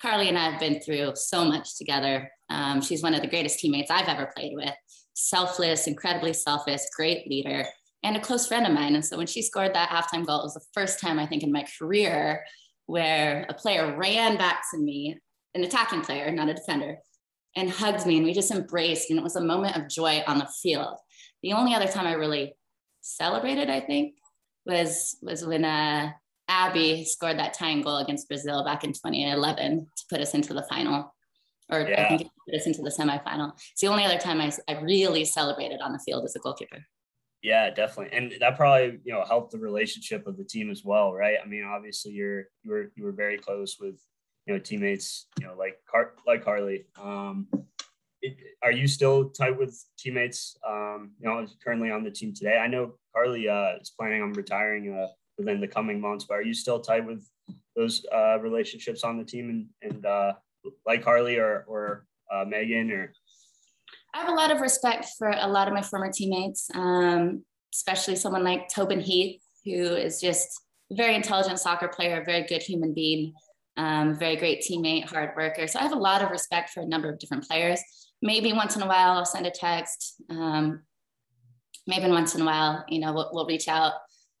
Carly 0.00 0.28
and 0.28 0.38
I 0.38 0.50
have 0.50 0.60
been 0.60 0.80
through 0.80 1.12
so 1.14 1.44
much 1.44 1.76
together. 1.76 2.30
Um, 2.48 2.80
she's 2.80 3.02
one 3.02 3.14
of 3.14 3.20
the 3.20 3.28
greatest 3.28 3.58
teammates 3.58 3.90
I've 3.90 4.08
ever 4.08 4.30
played 4.34 4.52
with. 4.54 4.72
Selfless, 5.14 5.86
incredibly 5.86 6.32
selfless, 6.32 6.88
great 6.96 7.28
leader, 7.28 7.66
and 8.02 8.16
a 8.16 8.20
close 8.20 8.46
friend 8.46 8.66
of 8.66 8.72
mine. 8.72 8.94
And 8.94 9.04
so 9.04 9.18
when 9.18 9.26
she 9.26 9.42
scored 9.42 9.74
that 9.74 9.90
halftime 9.90 10.24
goal, 10.24 10.40
it 10.40 10.44
was 10.44 10.54
the 10.54 10.64
first 10.72 11.00
time 11.00 11.18
I 11.18 11.26
think 11.26 11.42
in 11.42 11.52
my 11.52 11.66
career 11.78 12.42
where 12.90 13.46
a 13.48 13.54
player 13.54 13.96
ran 13.96 14.36
back 14.36 14.64
to 14.72 14.78
me, 14.78 15.16
an 15.54 15.62
attacking 15.62 16.02
player, 16.02 16.30
not 16.32 16.48
a 16.48 16.54
defender, 16.54 16.98
and 17.56 17.70
hugged 17.70 18.04
me. 18.04 18.16
And 18.16 18.26
we 18.26 18.32
just 18.32 18.50
embraced. 18.50 19.10
And 19.10 19.18
it 19.18 19.22
was 19.22 19.36
a 19.36 19.40
moment 19.40 19.76
of 19.76 19.88
joy 19.88 20.22
on 20.26 20.38
the 20.38 20.48
field. 20.62 20.96
The 21.42 21.52
only 21.52 21.74
other 21.74 21.86
time 21.86 22.06
I 22.06 22.14
really 22.14 22.54
celebrated, 23.00 23.70
I 23.70 23.80
think, 23.80 24.14
was 24.66 25.16
was 25.22 25.46
when 25.46 25.64
uh, 25.64 26.10
Abby 26.48 27.04
scored 27.04 27.38
that 27.38 27.54
tying 27.54 27.82
goal 27.82 27.98
against 27.98 28.28
Brazil 28.28 28.64
back 28.64 28.82
in 28.82 28.92
2011 28.92 29.86
to 29.96 30.04
put 30.10 30.20
us 30.20 30.34
into 30.34 30.52
the 30.52 30.66
final, 30.68 31.14
or 31.70 31.80
yeah. 31.82 32.04
I 32.04 32.08
think 32.08 32.22
it 32.22 32.28
put 32.48 32.60
us 32.60 32.66
into 32.66 32.82
the 32.82 32.90
semifinal. 32.90 33.52
It's 33.72 33.80
the 33.80 33.86
only 33.86 34.04
other 34.04 34.18
time 34.18 34.40
I, 34.40 34.52
I 34.68 34.80
really 34.80 35.24
celebrated 35.24 35.80
on 35.80 35.92
the 35.92 36.00
field 36.00 36.24
as 36.24 36.34
a 36.34 36.40
goalkeeper. 36.40 36.84
Yeah, 37.42 37.70
definitely, 37.70 38.16
and 38.16 38.32
that 38.40 38.56
probably 38.56 38.98
you 39.02 39.12
know 39.12 39.24
helped 39.24 39.52
the 39.52 39.58
relationship 39.58 40.26
of 40.26 40.36
the 40.36 40.44
team 40.44 40.70
as 40.70 40.84
well, 40.84 41.14
right? 41.14 41.36
I 41.42 41.46
mean, 41.46 41.64
obviously 41.64 42.12
you're 42.12 42.44
you 42.62 42.70
were 42.70 42.92
you 42.96 43.04
were 43.04 43.12
very 43.12 43.38
close 43.38 43.78
with 43.80 43.98
you 44.46 44.52
know 44.52 44.60
teammates, 44.60 45.26
you 45.40 45.46
know 45.46 45.54
like 45.56 45.78
Car- 45.90 46.14
like 46.26 46.44
Harley. 46.44 46.84
Um, 47.00 47.48
it, 48.20 48.36
are 48.62 48.72
you 48.72 48.86
still 48.86 49.30
tight 49.30 49.58
with 49.58 49.82
teammates? 49.98 50.54
Um, 50.68 51.12
you 51.18 51.28
know, 51.28 51.46
currently 51.64 51.90
on 51.90 52.04
the 52.04 52.10
team 52.10 52.34
today. 52.34 52.58
I 52.58 52.66
know 52.66 52.92
Carly 53.14 53.48
uh, 53.48 53.76
is 53.80 53.90
planning 53.98 54.22
on 54.22 54.32
retiring 54.34 54.92
uh, 54.92 55.06
within 55.38 55.60
the 55.62 55.68
coming 55.68 55.98
months, 55.98 56.26
but 56.28 56.34
are 56.34 56.42
you 56.42 56.52
still 56.52 56.80
tight 56.80 57.06
with 57.06 57.26
those 57.74 58.04
uh, 58.12 58.38
relationships 58.40 59.02
on 59.02 59.16
the 59.16 59.24
team 59.24 59.48
and 59.48 59.66
and 59.90 60.04
uh, 60.04 60.34
like 60.86 61.02
Harley 61.02 61.38
or 61.38 61.64
or 61.66 62.04
uh, 62.30 62.44
Megan 62.46 62.90
or 62.90 63.12
I 64.14 64.18
have 64.20 64.28
a 64.28 64.34
lot 64.34 64.50
of 64.50 64.60
respect 64.60 65.06
for 65.18 65.30
a 65.30 65.46
lot 65.46 65.68
of 65.68 65.74
my 65.74 65.82
former 65.82 66.10
teammates, 66.12 66.68
um, 66.74 67.44
especially 67.72 68.16
someone 68.16 68.44
like 68.44 68.68
Tobin 68.68 69.00
Heath, 69.00 69.40
who 69.64 69.94
is 69.94 70.20
just 70.20 70.48
a 70.90 70.96
very 70.96 71.14
intelligent 71.14 71.58
soccer 71.58 71.88
player, 71.88 72.20
a 72.20 72.24
very 72.24 72.46
good 72.46 72.62
human 72.62 72.92
being, 72.92 73.34
um, 73.76 74.14
very 74.14 74.36
great 74.36 74.62
teammate, 74.62 75.04
hard 75.04 75.30
worker. 75.36 75.66
So 75.66 75.78
I 75.78 75.82
have 75.82 75.92
a 75.92 75.96
lot 75.96 76.22
of 76.22 76.30
respect 76.30 76.70
for 76.70 76.80
a 76.80 76.86
number 76.86 77.08
of 77.08 77.18
different 77.18 77.46
players. 77.46 77.80
Maybe 78.20 78.52
once 78.52 78.76
in 78.76 78.82
a 78.82 78.86
while 78.86 79.12
I'll 79.12 79.24
send 79.24 79.46
a 79.46 79.50
text. 79.50 80.20
Um, 80.28 80.82
maybe 81.86 82.08
once 82.08 82.34
in 82.34 82.42
a 82.42 82.44
while, 82.44 82.84
you 82.88 83.00
know, 83.00 83.12
we'll, 83.12 83.30
we'll 83.32 83.46
reach 83.46 83.68
out. 83.68 83.92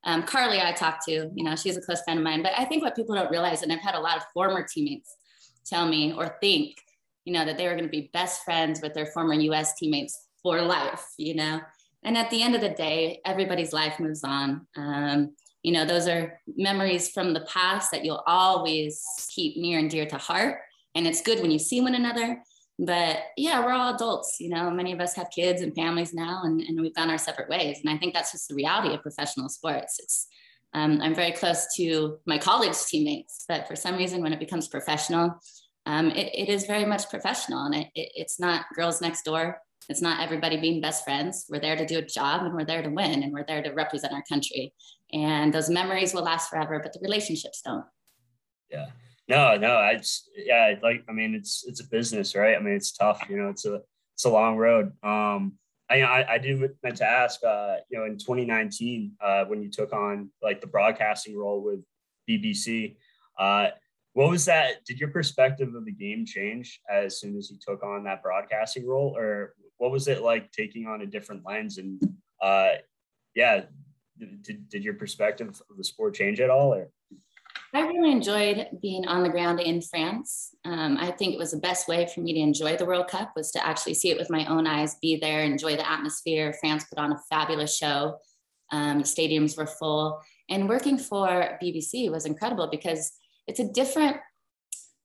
Um, 0.04 0.22
Carly, 0.22 0.60
I 0.60 0.72
talk 0.72 1.04
to, 1.06 1.30
you 1.34 1.44
know, 1.44 1.54
she's 1.54 1.76
a 1.76 1.80
close 1.80 2.02
friend 2.02 2.18
of 2.18 2.24
mine. 2.24 2.42
But 2.42 2.52
I 2.56 2.64
think 2.64 2.82
what 2.82 2.96
people 2.96 3.14
don't 3.14 3.30
realize, 3.30 3.62
and 3.62 3.72
I've 3.72 3.80
had 3.80 3.94
a 3.94 4.00
lot 4.00 4.16
of 4.16 4.24
former 4.34 4.66
teammates 4.66 5.14
tell 5.64 5.86
me 5.86 6.12
or 6.12 6.36
think, 6.40 6.76
you 7.24 7.32
know, 7.32 7.44
that 7.44 7.56
they 7.58 7.66
were 7.66 7.74
going 7.74 7.84
to 7.84 7.90
be 7.90 8.10
best 8.12 8.44
friends 8.44 8.80
with 8.82 8.94
their 8.94 9.06
former 9.06 9.34
US 9.34 9.74
teammates 9.74 10.28
for 10.42 10.62
life, 10.62 11.06
you 11.16 11.34
know. 11.34 11.60
And 12.02 12.16
at 12.16 12.30
the 12.30 12.42
end 12.42 12.54
of 12.54 12.60
the 12.60 12.70
day, 12.70 13.20
everybody's 13.24 13.72
life 13.72 14.00
moves 14.00 14.24
on. 14.24 14.66
Um, 14.76 15.34
you 15.62 15.72
know, 15.72 15.84
those 15.84 16.08
are 16.08 16.40
memories 16.56 17.10
from 17.10 17.34
the 17.34 17.42
past 17.42 17.90
that 17.90 18.04
you'll 18.04 18.24
always 18.26 19.04
keep 19.28 19.56
near 19.56 19.78
and 19.78 19.90
dear 19.90 20.06
to 20.06 20.16
heart. 20.16 20.60
And 20.94 21.06
it's 21.06 21.20
good 21.20 21.40
when 21.40 21.50
you 21.50 21.58
see 21.58 21.80
one 21.80 21.94
another. 21.94 22.42
But 22.78 23.18
yeah, 23.36 23.62
we're 23.62 23.72
all 23.72 23.94
adults, 23.94 24.36
you 24.40 24.48
know, 24.48 24.70
many 24.70 24.92
of 24.92 25.00
us 25.00 25.14
have 25.14 25.28
kids 25.30 25.60
and 25.60 25.74
families 25.74 26.14
now, 26.14 26.40
and, 26.44 26.62
and 26.62 26.80
we've 26.80 26.94
gone 26.94 27.10
our 27.10 27.18
separate 27.18 27.50
ways. 27.50 27.78
And 27.84 27.90
I 27.90 27.98
think 27.98 28.14
that's 28.14 28.32
just 28.32 28.48
the 28.48 28.54
reality 28.54 28.94
of 28.94 29.02
professional 29.02 29.50
sports. 29.50 29.98
It's 29.98 30.26
um, 30.72 31.00
I'm 31.02 31.14
very 31.14 31.32
close 31.32 31.66
to 31.76 32.18
my 32.26 32.38
college 32.38 32.76
teammates, 32.86 33.44
but 33.46 33.68
for 33.68 33.76
some 33.76 33.96
reason, 33.96 34.22
when 34.22 34.32
it 34.32 34.38
becomes 34.38 34.68
professional, 34.68 35.38
um, 35.90 36.10
it, 36.10 36.30
it 36.34 36.48
is 36.48 36.66
very 36.66 36.84
much 36.84 37.10
professional 37.10 37.64
and 37.64 37.74
it, 37.74 37.88
it, 37.96 38.12
it's 38.14 38.38
not 38.38 38.66
girls 38.76 39.00
next 39.00 39.24
door. 39.24 39.58
It's 39.88 40.00
not 40.00 40.20
everybody 40.20 40.56
being 40.56 40.80
best 40.80 41.04
friends. 41.04 41.46
We're 41.48 41.60
there 41.60 41.74
to 41.74 41.84
do 41.84 41.98
a 41.98 42.02
job 42.02 42.44
and 42.44 42.54
we're 42.54 42.64
there 42.64 42.82
to 42.82 42.90
win 42.90 43.24
and 43.24 43.32
we're 43.32 43.46
there 43.46 43.62
to 43.62 43.70
represent 43.70 44.12
our 44.12 44.22
country. 44.28 44.72
And 45.12 45.52
those 45.52 45.68
memories 45.68 46.14
will 46.14 46.22
last 46.22 46.48
forever, 46.48 46.78
but 46.80 46.92
the 46.92 47.00
relationships 47.02 47.60
don't. 47.64 47.84
Yeah. 48.70 48.86
No, 49.26 49.56
no, 49.56 49.76
I 49.76 49.96
just, 49.96 50.30
yeah, 50.36 50.74
like, 50.80 51.04
I 51.08 51.12
mean, 51.12 51.34
it's, 51.34 51.64
it's 51.66 51.80
a 51.80 51.88
business, 51.88 52.36
right? 52.36 52.56
I 52.56 52.60
mean, 52.60 52.74
it's 52.74 52.92
tough, 52.92 53.22
you 53.28 53.36
know, 53.36 53.48
it's 53.48 53.64
a, 53.64 53.80
it's 54.14 54.24
a 54.24 54.30
long 54.30 54.56
road. 54.56 54.92
Um, 55.02 55.54
I, 55.88 56.02
I, 56.02 56.34
I 56.34 56.38
do 56.38 56.68
meant 56.84 56.96
to 56.98 57.06
ask, 57.06 57.42
uh, 57.42 57.76
you 57.90 57.98
know, 57.98 58.04
in 58.04 58.16
2019, 58.16 59.12
uh, 59.20 59.44
when 59.46 59.60
you 59.60 59.70
took 59.70 59.92
on 59.92 60.30
like 60.40 60.60
the 60.60 60.68
broadcasting 60.68 61.36
role 61.36 61.60
with 61.60 61.80
BBC, 62.28 62.96
uh, 63.38 63.68
what 64.12 64.30
was 64.30 64.44
that? 64.46 64.84
Did 64.84 64.98
your 64.98 65.10
perspective 65.10 65.74
of 65.74 65.84
the 65.84 65.92
game 65.92 66.26
change 66.26 66.80
as 66.90 67.20
soon 67.20 67.36
as 67.36 67.50
you 67.50 67.56
took 67.60 67.82
on 67.82 68.04
that 68.04 68.22
broadcasting 68.22 68.86
role, 68.86 69.16
or 69.16 69.54
what 69.78 69.92
was 69.92 70.08
it 70.08 70.22
like 70.22 70.50
taking 70.52 70.86
on 70.86 71.02
a 71.02 71.06
different 71.06 71.44
lens? 71.46 71.78
And 71.78 72.02
uh, 72.42 72.70
yeah, 73.34 73.62
did, 74.42 74.68
did 74.68 74.84
your 74.84 74.94
perspective 74.94 75.48
of 75.48 75.76
the 75.76 75.84
sport 75.84 76.14
change 76.14 76.40
at 76.40 76.50
all? 76.50 76.74
Or 76.74 76.90
I 77.72 77.82
really 77.82 78.10
enjoyed 78.10 78.66
being 78.82 79.06
on 79.06 79.22
the 79.22 79.28
ground 79.28 79.60
in 79.60 79.80
France. 79.80 80.56
Um, 80.64 80.96
I 80.98 81.12
think 81.12 81.34
it 81.34 81.38
was 81.38 81.52
the 81.52 81.58
best 81.58 81.86
way 81.86 82.08
for 82.12 82.20
me 82.20 82.32
to 82.32 82.40
enjoy 82.40 82.76
the 82.76 82.84
World 82.84 83.06
Cup 83.06 83.32
was 83.36 83.52
to 83.52 83.64
actually 83.64 83.94
see 83.94 84.10
it 84.10 84.18
with 84.18 84.28
my 84.28 84.44
own 84.46 84.66
eyes, 84.66 84.96
be 85.00 85.16
there, 85.16 85.44
enjoy 85.44 85.76
the 85.76 85.88
atmosphere. 85.88 86.52
France 86.60 86.84
put 86.84 86.98
on 86.98 87.12
a 87.12 87.20
fabulous 87.30 87.76
show. 87.76 88.18
Um, 88.72 89.02
stadiums 89.02 89.56
were 89.56 89.66
full, 89.66 90.20
and 90.48 90.68
working 90.68 90.98
for 90.98 91.58
BBC 91.62 92.10
was 92.10 92.24
incredible 92.24 92.68
because 92.70 93.12
it's 93.46 93.60
a 93.60 93.68
different 93.68 94.16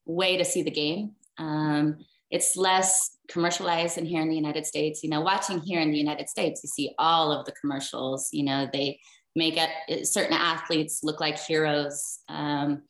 way 0.04 0.36
to 0.36 0.44
see 0.44 0.62
the 0.62 0.70
game. 0.70 1.12
Um, 1.38 1.98
it's 2.30 2.56
less 2.56 3.16
commercialized 3.28 3.96
than 3.96 4.06
here 4.06 4.20
in 4.20 4.28
the 4.28 4.36
United 4.36 4.66
States. 4.66 5.02
You 5.02 5.10
know, 5.10 5.20
watching 5.20 5.60
here 5.60 5.80
in 5.80 5.90
the 5.90 5.98
United 5.98 6.28
States, 6.28 6.62
you 6.62 6.68
see 6.68 6.94
all 6.98 7.32
of 7.32 7.44
the 7.44 7.52
commercials. 7.52 8.28
You 8.32 8.44
know, 8.44 8.68
they 8.72 8.98
make 9.34 9.56
it, 9.56 10.06
certain 10.06 10.36
athletes 10.36 11.00
look 11.02 11.20
like 11.20 11.38
heroes. 11.38 12.18
Um, 12.28 12.82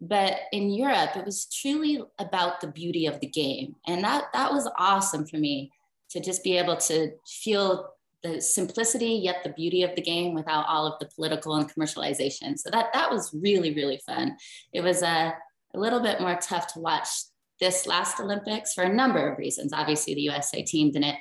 but 0.00 0.40
in 0.52 0.70
Europe, 0.70 1.16
it 1.16 1.24
was 1.24 1.46
truly 1.46 2.02
about 2.18 2.60
the 2.60 2.66
beauty 2.66 3.06
of 3.06 3.20
the 3.20 3.28
game, 3.28 3.74
and 3.86 4.04
that 4.04 4.24
that 4.34 4.52
was 4.52 4.68
awesome 4.78 5.24
for 5.24 5.38
me 5.38 5.70
to 6.10 6.20
just 6.20 6.44
be 6.44 6.58
able 6.58 6.76
to 6.76 7.12
feel 7.26 7.88
the 8.24 8.40
simplicity 8.40 9.20
yet 9.22 9.44
the 9.44 9.50
beauty 9.50 9.82
of 9.82 9.94
the 9.94 10.02
game 10.02 10.34
without 10.34 10.66
all 10.66 10.86
of 10.86 10.98
the 10.98 11.08
political 11.14 11.54
and 11.56 11.72
commercialization. 11.72 12.58
So 12.58 12.70
that 12.70 12.92
that 12.94 13.10
was 13.10 13.32
really 13.32 13.74
really 13.74 14.00
fun. 14.04 14.36
It 14.72 14.80
was 14.80 15.02
a, 15.02 15.34
a 15.74 15.78
little 15.78 16.00
bit 16.00 16.20
more 16.20 16.36
tough 16.40 16.72
to 16.74 16.80
watch 16.80 17.08
this 17.60 17.86
last 17.86 18.18
Olympics 18.18 18.74
for 18.74 18.82
a 18.82 18.92
number 18.92 19.30
of 19.30 19.38
reasons. 19.38 19.72
Obviously, 19.72 20.14
the 20.14 20.22
USA 20.22 20.62
team 20.62 20.90
didn't 20.90 21.18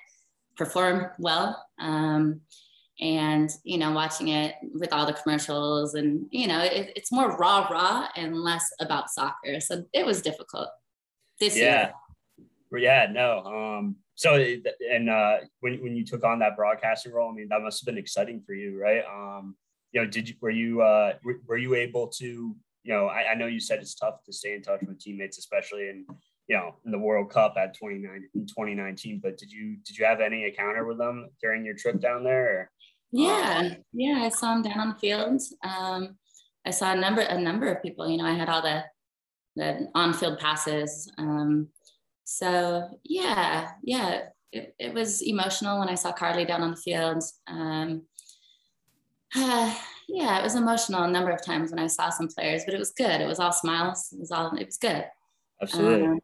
perform 0.58 1.08
well. 1.20 1.64
Um, 1.78 2.42
and 3.00 3.50
you 3.64 3.78
know 3.78 3.92
watching 3.92 4.28
it 4.28 4.56
with 4.74 4.94
all 4.94 5.06
the 5.06 5.14
commercials 5.14 5.96
and 5.96 6.28
you 6.30 6.48
know 6.48 6.62
it, 6.62 6.94
it's 6.96 7.12
more 7.12 7.36
raw 7.38 7.68
raw 7.72 8.08
and 8.16 8.38
less 8.38 8.72
about 8.80 9.10
soccer 9.10 9.60
so 9.60 9.84
it 9.94 10.06
was 10.06 10.22
difficult 10.22 10.68
this 11.40 11.58
yeah. 11.58 11.92
year 12.72 12.80
yeah 12.80 13.12
no 13.12 13.40
um 13.40 13.96
so 14.24 14.36
and 14.90 15.10
uh, 15.10 15.38
when 15.60 15.84
when 15.84 15.96
you 15.98 16.06
took 16.06 16.24
on 16.24 16.40
that 16.40 16.56
broadcasting 16.56 17.12
role, 17.12 17.30
I 17.30 17.34
mean 17.34 17.50
that 17.50 17.62
must 17.62 17.82
have 17.82 17.86
been 17.86 18.02
exciting 18.02 18.42
for 18.46 18.54
you, 18.54 18.80
right? 18.80 19.04
Um, 19.06 19.58
you 19.92 20.02
know, 20.02 20.08
did 20.08 20.30
you 20.30 20.36
were 20.40 20.50
you 20.50 20.82
uh, 20.82 21.16
were, 21.26 21.42
were 21.46 21.58
you 21.58 21.76
able 21.76 22.08
to 22.20 22.56
you 22.84 22.94
know 22.94 23.08
I, 23.08 23.32
I 23.32 23.36
know 23.36 23.48
you 23.48 23.60
said 23.60 23.80
it's 23.80 23.96
tough 23.96 24.24
to 24.24 24.32
stay 24.32 24.54
in 24.54 24.62
touch 24.62 24.80
with 24.88 25.00
teammates, 25.00 25.38
especially 25.40 25.90
in 25.90 26.06
you 26.48 26.56
know, 26.56 26.76
in 26.86 26.92
the 26.92 27.00
World 27.00 27.30
Cup 27.30 27.56
at 27.58 27.78
29 27.78 28.30
in 28.34 28.46
2019. 28.46 29.20
But 29.22 29.38
did 29.38 29.52
you 29.52 29.78
did 29.86 29.98
you 29.98 30.06
have 30.06 30.22
any 30.22 30.46
encounter 30.46 30.86
with 30.86 30.98
them 30.98 31.30
during 31.42 31.66
your 31.66 31.76
trip 31.76 32.00
down 32.00 32.24
there? 32.24 32.46
Or? 32.46 32.72
Yeah, 33.12 33.76
yeah, 33.92 34.24
I 34.24 34.30
saw 34.30 34.54
them 34.54 34.64
down 34.64 34.80
on 34.80 34.90
the 34.90 34.96
field. 34.96 35.42
Um, 35.64 36.18
I 36.66 36.72
saw 36.72 36.94
a 36.94 36.96
number 36.96 37.22
a 37.22 37.38
number 37.38 37.68
of 37.68 37.82
people. 37.82 38.10
You 38.10 38.18
know, 38.18 38.26
I 38.26 38.34
had 38.34 38.48
all 38.48 38.62
the 38.62 38.84
the 39.56 39.90
on 39.96 40.14
field 40.14 40.40
passes. 40.40 41.12
Um, 41.18 41.68
so 42.24 43.00
yeah, 43.04 43.72
yeah, 43.84 44.24
it, 44.52 44.76
it 44.80 44.94
was 44.94 45.22
emotional 45.22 45.80
when 45.80 45.90
I 45.90 45.96
saw 45.96 46.12
Carly 46.12 46.46
down 46.46 46.62
on 46.62 46.72
the 46.72 46.78
field. 46.78 47.24
Um, 47.48 48.04
uh, 49.36 49.76
yeah, 50.08 50.40
it 50.40 50.44
was 50.44 50.56
emotional 50.56 51.04
a 51.04 51.12
number 51.12 51.32
of 51.32 51.44
times 51.46 51.72
when 51.72 51.80
I 51.80 51.88
saw 51.88 52.10
some 52.10 52.28
players, 52.28 52.64
but 52.66 52.74
it 52.74 52.80
was 52.80 52.92
good. 52.92 53.22
It 53.22 53.28
was 53.28 53.40
all 53.40 53.52
smiles. 53.52 54.10
It 54.12 54.20
was 54.20 54.32
all. 54.32 54.56
It 54.56 54.66
was 54.66 54.78
good. 54.78 55.06
Absolutely. 55.62 56.08
Um, 56.08 56.20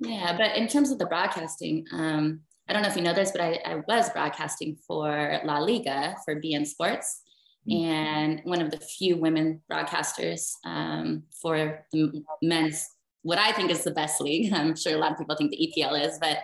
yeah, 0.00 0.36
but 0.36 0.56
in 0.56 0.66
terms 0.66 0.90
of 0.90 0.98
the 0.98 1.06
broadcasting, 1.06 1.86
um, 1.92 2.40
I 2.68 2.72
don't 2.72 2.82
know 2.82 2.88
if 2.88 2.96
you 2.96 3.02
know 3.02 3.14
this, 3.14 3.30
but 3.30 3.40
I, 3.40 3.60
I 3.64 3.82
was 3.86 4.10
broadcasting 4.10 4.76
for 4.86 5.40
La 5.44 5.58
Liga 5.58 6.16
for 6.24 6.40
beIN 6.40 6.66
Sports 6.66 7.22
mm-hmm. 7.68 7.84
and 7.84 8.40
one 8.44 8.60
of 8.60 8.70
the 8.70 8.78
few 8.78 9.16
women 9.16 9.60
broadcasters 9.70 10.52
um, 10.64 11.24
for 11.40 11.84
the 11.92 12.24
men's, 12.42 12.88
what 13.22 13.38
I 13.38 13.52
think 13.52 13.70
is 13.70 13.84
the 13.84 13.90
best 13.90 14.20
league. 14.20 14.52
I'm 14.54 14.76
sure 14.76 14.94
a 14.94 14.98
lot 14.98 15.12
of 15.12 15.18
people 15.18 15.36
think 15.36 15.50
the 15.50 15.72
EPL 15.76 16.06
is, 16.06 16.18
but 16.20 16.38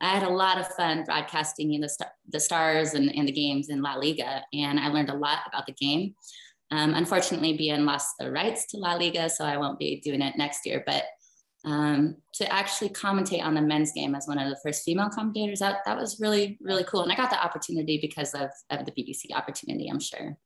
I 0.00 0.08
had 0.08 0.22
a 0.22 0.28
lot 0.28 0.58
of 0.58 0.68
fun 0.68 1.04
broadcasting 1.04 1.80
the, 1.80 2.06
the 2.28 2.40
stars 2.40 2.94
and, 2.94 3.14
and 3.14 3.28
the 3.28 3.32
games 3.32 3.68
in 3.68 3.80
La 3.80 3.94
Liga, 3.94 4.42
and 4.52 4.78
I 4.78 4.88
learned 4.88 5.10
a 5.10 5.14
lot 5.14 5.38
about 5.46 5.66
the 5.66 5.72
game. 5.72 6.14
Um, 6.70 6.94
unfortunately, 6.94 7.56
beIN 7.56 7.84
lost 7.84 8.14
the 8.18 8.30
rights 8.30 8.66
to 8.70 8.76
La 8.76 8.94
Liga, 8.94 9.28
so 9.28 9.44
I 9.44 9.56
won't 9.56 9.78
be 9.78 10.00
doing 10.00 10.20
it 10.20 10.36
next 10.36 10.66
year. 10.66 10.82
But 10.84 11.04
um, 11.64 12.16
to 12.34 12.52
actually 12.52 12.90
commentate 12.90 13.42
on 13.42 13.54
the 13.54 13.62
men's 13.62 13.92
game 13.92 14.14
as 14.14 14.26
one 14.26 14.38
of 14.38 14.50
the 14.50 14.58
first 14.62 14.82
female 14.84 15.08
commentators, 15.08 15.60
that, 15.60 15.78
that 15.86 15.96
was 15.96 16.20
really, 16.20 16.58
really 16.60 16.84
cool. 16.84 17.02
And 17.02 17.12
I 17.12 17.16
got 17.16 17.30
the 17.30 17.42
opportunity 17.42 17.98
because 18.00 18.34
of, 18.34 18.50
of 18.70 18.84
the 18.84 18.92
BBC 18.92 19.34
opportunity, 19.34 19.88
I'm 19.88 20.00
sure. 20.00 20.36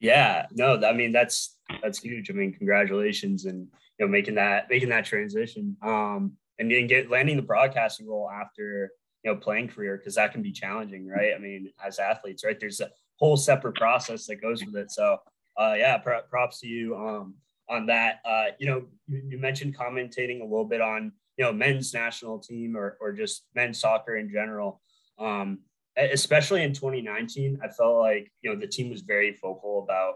Yeah, 0.00 0.46
no, 0.52 0.80
I 0.84 0.92
mean, 0.92 1.12
that's, 1.12 1.56
that's 1.82 2.00
huge. 2.00 2.30
I 2.30 2.34
mean, 2.34 2.52
congratulations 2.52 3.46
and, 3.46 3.68
you 3.98 4.06
know, 4.06 4.08
making 4.08 4.36
that, 4.36 4.68
making 4.70 4.88
that 4.90 5.04
transition 5.04 5.76
um, 5.82 6.32
and, 6.58 6.70
and 6.70 6.88
get 6.88 7.10
landing 7.10 7.36
the 7.36 7.42
broadcasting 7.42 8.06
role 8.08 8.30
after, 8.30 8.90
you 9.24 9.32
know, 9.32 9.36
playing 9.36 9.68
career, 9.68 9.96
because 9.96 10.14
that 10.14 10.32
can 10.32 10.42
be 10.42 10.52
challenging, 10.52 11.06
right? 11.06 11.32
I 11.34 11.38
mean, 11.38 11.70
as 11.84 11.98
athletes, 11.98 12.44
right. 12.44 12.58
There's 12.58 12.80
a 12.80 12.90
whole 13.16 13.36
separate 13.36 13.74
process 13.74 14.26
that 14.26 14.36
goes 14.36 14.64
with 14.64 14.76
it. 14.76 14.90
So 14.90 15.18
uh, 15.58 15.74
yeah, 15.76 15.98
props 15.98 16.60
to 16.60 16.68
you. 16.68 16.96
Um, 16.96 17.34
on 17.68 17.86
that. 17.86 18.20
Uh, 18.24 18.46
you 18.58 18.66
know, 18.66 18.84
you, 19.06 19.22
you, 19.28 19.38
mentioned 19.38 19.76
commentating 19.76 20.40
a 20.40 20.44
little 20.44 20.64
bit 20.64 20.80
on 20.80 21.12
you 21.36 21.44
know 21.44 21.52
men's 21.52 21.94
national 21.94 22.38
team 22.38 22.76
or 22.76 22.96
or 23.00 23.12
just 23.12 23.46
men's 23.54 23.80
soccer 23.80 24.16
in 24.16 24.30
general. 24.30 24.80
Um, 25.18 25.60
especially 25.96 26.62
in 26.62 26.72
2019, 26.72 27.58
I 27.62 27.68
felt 27.68 27.98
like 27.98 28.32
you 28.42 28.52
know 28.52 28.58
the 28.58 28.66
team 28.66 28.90
was 28.90 29.02
very 29.02 29.36
vocal 29.40 29.82
about 29.82 30.14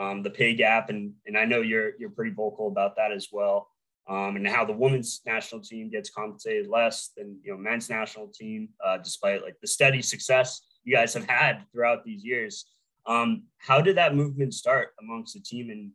um, 0.00 0.22
the 0.22 0.30
pay 0.30 0.54
gap, 0.54 0.88
and 0.88 1.12
and 1.26 1.36
I 1.36 1.44
know 1.44 1.60
you're 1.60 1.92
you're 1.98 2.10
pretty 2.10 2.32
vocal 2.32 2.68
about 2.68 2.96
that 2.96 3.12
as 3.12 3.28
well. 3.30 3.68
Um, 4.08 4.34
and 4.34 4.48
how 4.48 4.64
the 4.64 4.72
women's 4.72 5.20
national 5.24 5.60
team 5.60 5.88
gets 5.90 6.10
compensated 6.10 6.66
less 6.66 7.10
than 7.16 7.38
you 7.44 7.52
know 7.52 7.58
men's 7.58 7.90
national 7.90 8.28
team, 8.28 8.70
uh, 8.84 8.96
despite 8.96 9.42
like 9.42 9.56
the 9.60 9.68
steady 9.68 10.00
success 10.02 10.62
you 10.84 10.96
guys 10.96 11.12
have 11.14 11.28
had 11.28 11.64
throughout 11.70 12.04
these 12.04 12.24
years. 12.24 12.64
Um, 13.06 13.44
how 13.58 13.80
did 13.80 13.96
that 13.98 14.14
movement 14.14 14.54
start 14.54 14.88
amongst 15.00 15.34
the 15.34 15.40
team, 15.40 15.70
and 15.70 15.90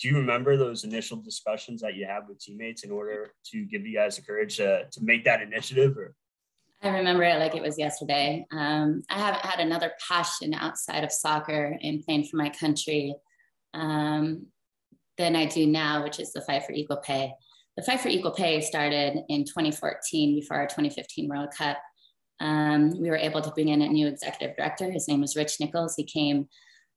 do 0.00 0.08
you 0.08 0.16
remember 0.16 0.56
those 0.56 0.84
initial 0.84 1.18
discussions 1.18 1.82
that 1.82 1.94
you 1.94 2.06
had 2.06 2.26
with 2.26 2.40
teammates 2.40 2.84
in 2.84 2.90
order 2.90 3.34
to 3.52 3.64
give 3.66 3.86
you 3.86 3.94
guys 3.94 4.16
the 4.16 4.22
courage 4.22 4.56
to, 4.56 4.86
to 4.90 5.00
make 5.02 5.24
that 5.24 5.42
initiative 5.42 5.96
or 5.96 6.14
I 6.84 6.88
remember 6.88 7.22
it 7.22 7.38
like 7.38 7.54
it 7.54 7.62
was 7.62 7.78
yesterday. 7.78 8.44
Um, 8.50 9.04
I 9.08 9.16
haven't 9.16 9.46
had 9.46 9.60
another 9.60 9.92
passion 10.08 10.52
outside 10.52 11.04
of 11.04 11.12
soccer 11.12 11.78
and 11.80 12.04
playing 12.04 12.24
for 12.24 12.38
my 12.38 12.48
country 12.48 13.14
um, 13.74 14.46
than 15.18 15.36
I 15.36 15.46
do 15.46 15.66
now, 15.66 16.02
which 16.02 16.20
is 16.20 16.32
the 16.32 16.40
fight 16.40 16.64
for 16.64 16.72
equal 16.72 16.98
pay. 16.98 17.32
The 17.76 17.82
fight 17.82 18.00
for 18.00 18.08
equal 18.08 18.32
pay 18.32 18.60
started 18.60 19.24
in 19.28 19.44
2014 19.44 20.34
before 20.34 20.58
our 20.58 20.66
2015 20.66 21.28
World 21.28 21.48
Cup. 21.56 21.78
Um, 22.40 22.90
we 23.00 23.08
were 23.08 23.16
able 23.16 23.40
to 23.40 23.50
bring 23.50 23.68
in 23.68 23.82
a 23.82 23.88
new 23.88 24.06
executive 24.06 24.56
director. 24.56 24.90
His 24.90 25.08
name 25.08 25.20
was 25.20 25.36
Rich 25.36 25.58
Nichols. 25.60 25.94
He 25.96 26.04
came 26.04 26.48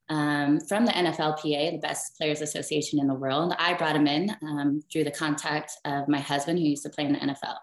um, 0.09 0.59
from 0.59 0.85
the 0.85 0.91
NFLPA, 0.91 1.71
the 1.71 1.77
best 1.77 2.17
players 2.17 2.41
association 2.41 2.99
in 2.99 3.07
the 3.07 3.13
world. 3.13 3.53
I 3.57 3.73
brought 3.73 3.95
him 3.95 4.07
in 4.07 4.35
um, 4.41 4.81
through 4.91 5.05
the 5.05 5.11
contact 5.11 5.71
of 5.85 6.07
my 6.07 6.19
husband, 6.19 6.59
who 6.59 6.65
used 6.65 6.83
to 6.83 6.89
play 6.89 7.05
in 7.05 7.13
the 7.13 7.19
NFL. 7.19 7.55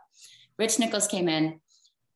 Rich 0.58 0.78
Nichols 0.78 1.08
came 1.08 1.28
in, 1.28 1.60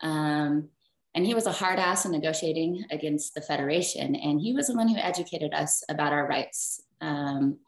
um, 0.03 0.69
and 1.15 1.27
he 1.27 1.35
was 1.35 1.47
a 1.47 1.53
hard 1.53 1.79
ass 1.79 2.05
in 2.05 2.13
negotiating 2.13 2.85
against 2.91 3.35
the 3.35 3.41
federation. 3.41 4.15
And 4.15 4.41
he 4.41 4.53
was 4.53 4.67
the 4.67 4.77
one 4.77 4.89
who 4.89 4.97
educated 4.97 5.55
us 5.55 5.83
about 5.89 6.13
our 6.13 6.27
rights. 6.27 6.81
Um, 7.01 7.59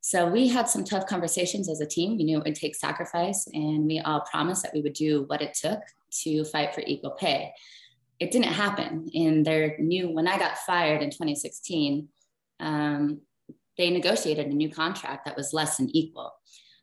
so 0.00 0.26
we 0.26 0.48
had 0.48 0.68
some 0.68 0.84
tough 0.84 1.06
conversations 1.06 1.68
as 1.68 1.80
a 1.80 1.86
team. 1.86 2.16
We 2.16 2.24
knew 2.24 2.38
it 2.38 2.44
would 2.44 2.54
take 2.54 2.74
sacrifice, 2.74 3.46
and 3.52 3.86
we 3.86 4.00
all 4.00 4.20
promised 4.30 4.62
that 4.62 4.72
we 4.74 4.80
would 4.80 4.94
do 4.94 5.24
what 5.26 5.42
it 5.42 5.54
took 5.54 5.80
to 6.22 6.44
fight 6.44 6.74
for 6.74 6.82
equal 6.86 7.12
pay. 7.12 7.52
It 8.18 8.30
didn't 8.30 8.52
happen. 8.52 9.08
In 9.12 9.42
their 9.42 9.76
new 9.78 10.10
when 10.10 10.28
i 10.28 10.38
got 10.38 10.58
fired 10.58 11.02
in 11.02 11.10
2016 11.10 12.08
um, 12.60 13.20
they 13.78 13.90
negotiated 13.90 14.46
a 14.46 14.54
new 14.54 14.70
contract 14.70 15.24
that 15.24 15.36
was 15.36 15.54
less 15.54 15.78
than 15.78 15.88
equal. 15.96 16.32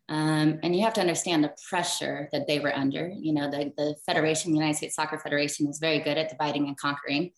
Um, 0.10 0.60
and 0.64 0.76
you 0.76 0.84
have 0.84 0.94
to 0.94 1.02
understand 1.02 1.44
the 1.44 1.54
pressure 1.70 2.30
that 2.32 2.48
they 2.48 2.60
were 2.60 2.76
under. 2.76 3.10
You 3.10 3.34
know 3.34 3.52
the, 3.52 3.74
the 3.78 3.96
federation 4.06 4.52
the 4.52 4.58
united 4.58 4.78
states 4.78 4.96
soccer 4.96 5.20
federation 5.20 5.68
is 5.68 5.80
very 5.80 6.00
good 6.00 6.18
at 6.18 6.30
dividing 6.30 6.68
and 6.68 6.78
conquering 6.78 7.32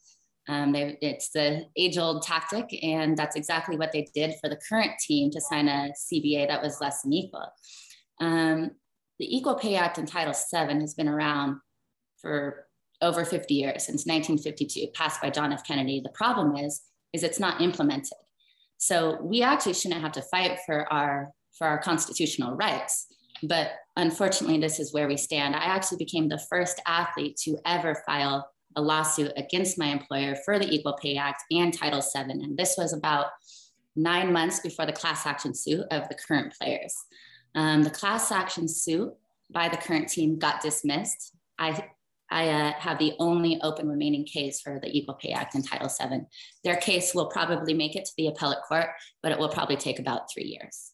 um, 0.49 0.71
they, 0.71 0.97
it's 1.01 1.29
the 1.29 1.65
age-old 1.77 2.23
tactic 2.23 2.83
and 2.83 3.15
that's 3.15 3.35
exactly 3.35 3.77
what 3.77 3.91
they 3.91 4.07
did 4.15 4.33
for 4.41 4.49
the 4.49 4.59
current 4.67 4.91
team 4.99 5.29
to 5.29 5.39
sign 5.39 5.67
a 5.67 5.91
cba 6.11 6.47
that 6.47 6.61
was 6.61 6.81
less 6.81 7.03
than 7.03 7.13
equal. 7.13 7.45
Um, 8.19 8.71
the 9.19 9.37
equal 9.37 9.55
pay 9.55 9.75
act 9.75 9.99
in 9.99 10.07
title 10.07 10.33
vii 10.33 10.79
has 10.81 10.95
been 10.95 11.07
around 11.07 11.57
for 12.19 12.65
over 13.01 13.23
50 13.23 13.53
years 13.53 13.85
since 13.85 14.07
1952 14.07 14.87
passed 14.95 15.21
by 15.21 15.29
john 15.29 15.53
f. 15.53 15.63
Kennedy. 15.63 16.01
The 16.03 16.09
problem 16.09 16.55
is 16.55 16.81
is 17.13 17.23
it's 17.23 17.39
not 17.39 17.61
implemented. 17.61 18.17
So 18.77 19.19
we 19.21 19.43
actually 19.43 19.73
shouldn't 19.73 20.01
have 20.01 20.13
to 20.13 20.21
fight 20.23 20.59
for 20.65 20.91
our 20.91 21.29
for 21.57 21.67
our 21.67 21.77
constitutional 21.77 22.55
rights 22.55 23.05
but 23.43 23.71
unfortunately 23.95 24.59
this 24.59 24.79
is 24.79 24.93
where 24.93 25.07
we 25.07 25.15
stand. 25.15 25.55
I 25.55 25.65
actually 25.65 25.99
became 25.99 26.27
the 26.27 26.41
first 26.49 26.81
athlete 26.85 27.37
to 27.43 27.57
ever 27.65 27.95
file 28.05 28.49
a 28.75 28.81
lawsuit 28.81 29.31
against 29.37 29.77
my 29.77 29.87
employer 29.87 30.35
for 30.45 30.59
the 30.59 30.69
equal 30.69 30.97
pay 31.01 31.15
act 31.15 31.43
and 31.51 31.73
title 31.73 32.01
vii 32.01 32.31
and 32.31 32.57
this 32.57 32.75
was 32.77 32.93
about 32.93 33.27
nine 33.95 34.31
months 34.31 34.59
before 34.59 34.85
the 34.85 34.93
class 34.93 35.25
action 35.25 35.53
suit 35.53 35.85
of 35.91 36.07
the 36.09 36.15
current 36.15 36.53
players 36.59 36.95
um, 37.55 37.83
the 37.83 37.89
class 37.89 38.31
action 38.31 38.67
suit 38.67 39.13
by 39.51 39.67
the 39.67 39.77
current 39.77 40.07
team 40.07 40.37
got 40.37 40.61
dismissed 40.61 41.33
i 41.57 41.83
I 42.31 42.49
uh, 42.49 42.73
have 42.79 42.99
the 42.99 43.13
only 43.19 43.59
open 43.61 43.87
remaining 43.87 44.23
case 44.23 44.61
for 44.61 44.79
the 44.79 44.95
Equal 44.95 45.15
Pay 45.15 45.31
Act 45.31 45.55
and 45.55 45.67
Title 45.67 45.89
VII. 45.89 46.21
Their 46.63 46.75
case 46.75 47.15
will 47.15 47.27
probably 47.27 47.73
make 47.73 47.95
it 47.95 48.05
to 48.05 48.11
the 48.17 48.27
appellate 48.27 48.61
court, 48.67 48.87
but 49.23 49.31
it 49.31 49.39
will 49.39 49.49
probably 49.49 49.77
take 49.77 49.99
about 49.99 50.31
three 50.31 50.43
years. 50.43 50.91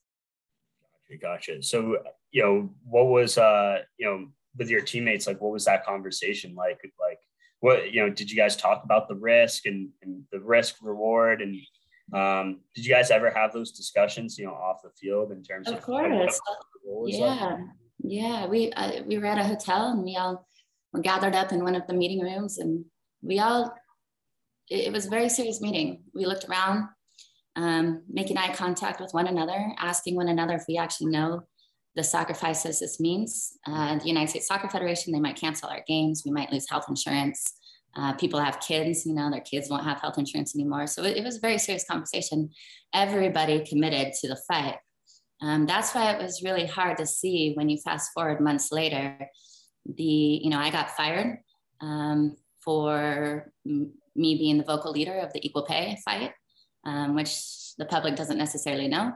Gotcha. 1.10 1.22
Gotcha. 1.22 1.64
So, 1.64 1.98
you 2.32 2.44
know, 2.44 2.70
what 2.86 3.08
was, 3.08 3.38
uh, 3.38 3.80
you 3.98 4.06
know, 4.06 4.28
with 4.58 4.70
your 4.70 4.82
teammates, 4.82 5.28
like, 5.28 5.42
what 5.42 5.52
was 5.52 5.66
that 5.66 5.86
conversation 5.86 6.56
like? 6.56 6.80
Like, 7.00 7.20
what, 7.66 7.92
you 7.92 8.00
know, 8.00 8.12
did 8.12 8.30
you 8.30 8.38
guys 8.38 8.56
talk 8.56 8.84
about 8.84 9.08
the 9.08 9.16
risk 9.16 9.66
and, 9.66 9.90
and 10.04 10.22
the 10.32 10.40
risk 10.40 10.76
reward? 10.84 11.42
And 11.42 11.60
um, 12.14 12.60
did 12.76 12.86
you 12.86 12.94
guys 12.94 13.10
ever 13.10 13.32
have 13.32 13.54
those 13.54 13.72
discussions, 13.72 14.38
you 14.38 14.46
know, 14.46 14.54
off 14.54 14.84
the 14.84 14.92
field 14.92 15.32
in 15.32 15.42
terms 15.42 15.68
of, 15.68 15.74
of 15.78 15.82
course. 15.82 16.40
yeah. 17.08 17.26
Like? 17.28 17.60
Yeah. 18.04 18.46
We, 18.46 18.72
uh, 18.74 19.02
we 19.08 19.18
were 19.18 19.26
at 19.26 19.40
a 19.40 19.44
hotel 19.44 19.88
and 19.88 20.04
we 20.04 20.16
all, 20.16 20.46
were 20.94 21.02
gathered 21.02 21.34
up 21.34 21.52
in 21.52 21.64
one 21.64 21.74
of 21.74 21.88
the 21.88 21.96
meeting 21.96 22.22
rooms 22.22 22.60
and 22.60 22.86
we 23.24 23.40
all, 23.40 23.74
it, 24.70 24.94
was 24.94 25.08
a 25.08 25.10
very 25.10 25.28
serious 25.28 25.60
meeting. 25.60 26.04
We 26.14 26.28
looked 26.28 26.46
around, 26.48 26.88
um, 27.56 28.04
making 28.08 28.38
eye 28.38 28.54
contact 28.54 29.02
with 29.02 29.12
one 29.16 29.26
another, 29.26 29.74
asking 29.80 30.16
one 30.16 30.30
another 30.30 30.54
if 30.54 30.66
we 30.68 30.78
actually 30.78 31.10
know 31.10 31.42
the 31.96 32.04
sacrifices 32.04 32.80
this 32.80 33.00
means. 33.00 33.58
Uh, 33.68 33.98
the 33.98 34.08
United 34.08 34.30
States 34.30 34.48
Soccer 34.48 34.70
Federation, 34.70 35.14
they 35.14 35.20
might 35.20 35.36
cancel 35.36 35.70
our 35.70 35.84
games. 35.88 36.24
We 36.26 36.32
might 36.32 36.52
lose 36.52 36.70
health 36.70 36.86
insurance. 36.90 37.54
Uh, 37.96 38.14
people 38.14 38.40
have 38.40 38.60
kids, 38.60 39.06
you 39.06 39.14
know, 39.14 39.32
their 39.32 39.40
kids 39.40 39.70
won't 39.70 39.86
have 39.86 40.02
health 40.02 40.18
insurance 40.18 40.54
anymore. 40.54 40.86
So 40.86 41.04
it, 41.04 41.16
it 41.16 41.24
was 41.24 41.38
a 41.38 41.40
very 41.40 41.58
serious 41.58 41.86
conversation. 41.90 42.50
Everybody 42.94 43.66
committed 43.66 44.12
to 44.20 44.28
the 44.28 44.38
fight. 44.48 44.76
Um, 45.42 45.66
that's 45.66 45.96
why 45.96 46.12
it 46.12 46.22
was 46.22 46.44
really 46.44 46.66
hard 46.66 46.98
to 46.98 47.06
see 47.06 47.54
when 47.54 47.70
you 47.70 47.78
fast 47.78 48.12
forward 48.14 48.42
months 48.42 48.72
later 48.72 49.30
the 49.86 50.04
you 50.04 50.50
know 50.50 50.60
i 50.60 50.70
got 50.70 50.92
fired 50.92 51.38
um, 51.82 52.36
for 52.64 53.52
m- 53.66 53.92
me 54.16 54.36
being 54.38 54.58
the 54.58 54.64
vocal 54.64 54.92
leader 54.92 55.20
of 55.20 55.32
the 55.34 55.46
equal 55.46 55.64
pay 55.64 55.98
fight 56.04 56.32
um, 56.86 57.16
which 57.16 57.76
the 57.78 57.86
public 57.86 58.16
doesn't 58.16 58.38
necessarily 58.38 58.88
know 58.88 59.12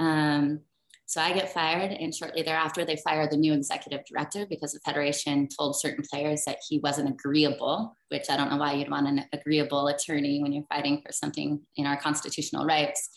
um, 0.00 0.60
So 1.08 1.22
I 1.22 1.32
get 1.32 1.54
fired, 1.54 1.90
and 1.90 2.14
shortly 2.14 2.42
thereafter, 2.42 2.84
they 2.84 2.96
fire 2.96 3.26
the 3.26 3.38
new 3.38 3.54
executive 3.54 4.04
director 4.04 4.44
because 4.44 4.74
the 4.74 4.80
federation 4.80 5.48
told 5.48 5.80
certain 5.80 6.04
players 6.12 6.44
that 6.44 6.58
he 6.68 6.80
wasn't 6.80 7.08
agreeable, 7.08 7.96
which 8.10 8.26
I 8.28 8.36
don't 8.36 8.50
know 8.50 8.58
why 8.58 8.74
you'd 8.74 8.90
want 8.90 9.08
an 9.08 9.24
agreeable 9.32 9.88
attorney 9.88 10.42
when 10.42 10.52
you're 10.52 10.66
fighting 10.68 11.00
for 11.00 11.10
something 11.10 11.62
in 11.76 11.86
our 11.86 11.96
constitutional 11.96 12.66
rights. 12.66 13.08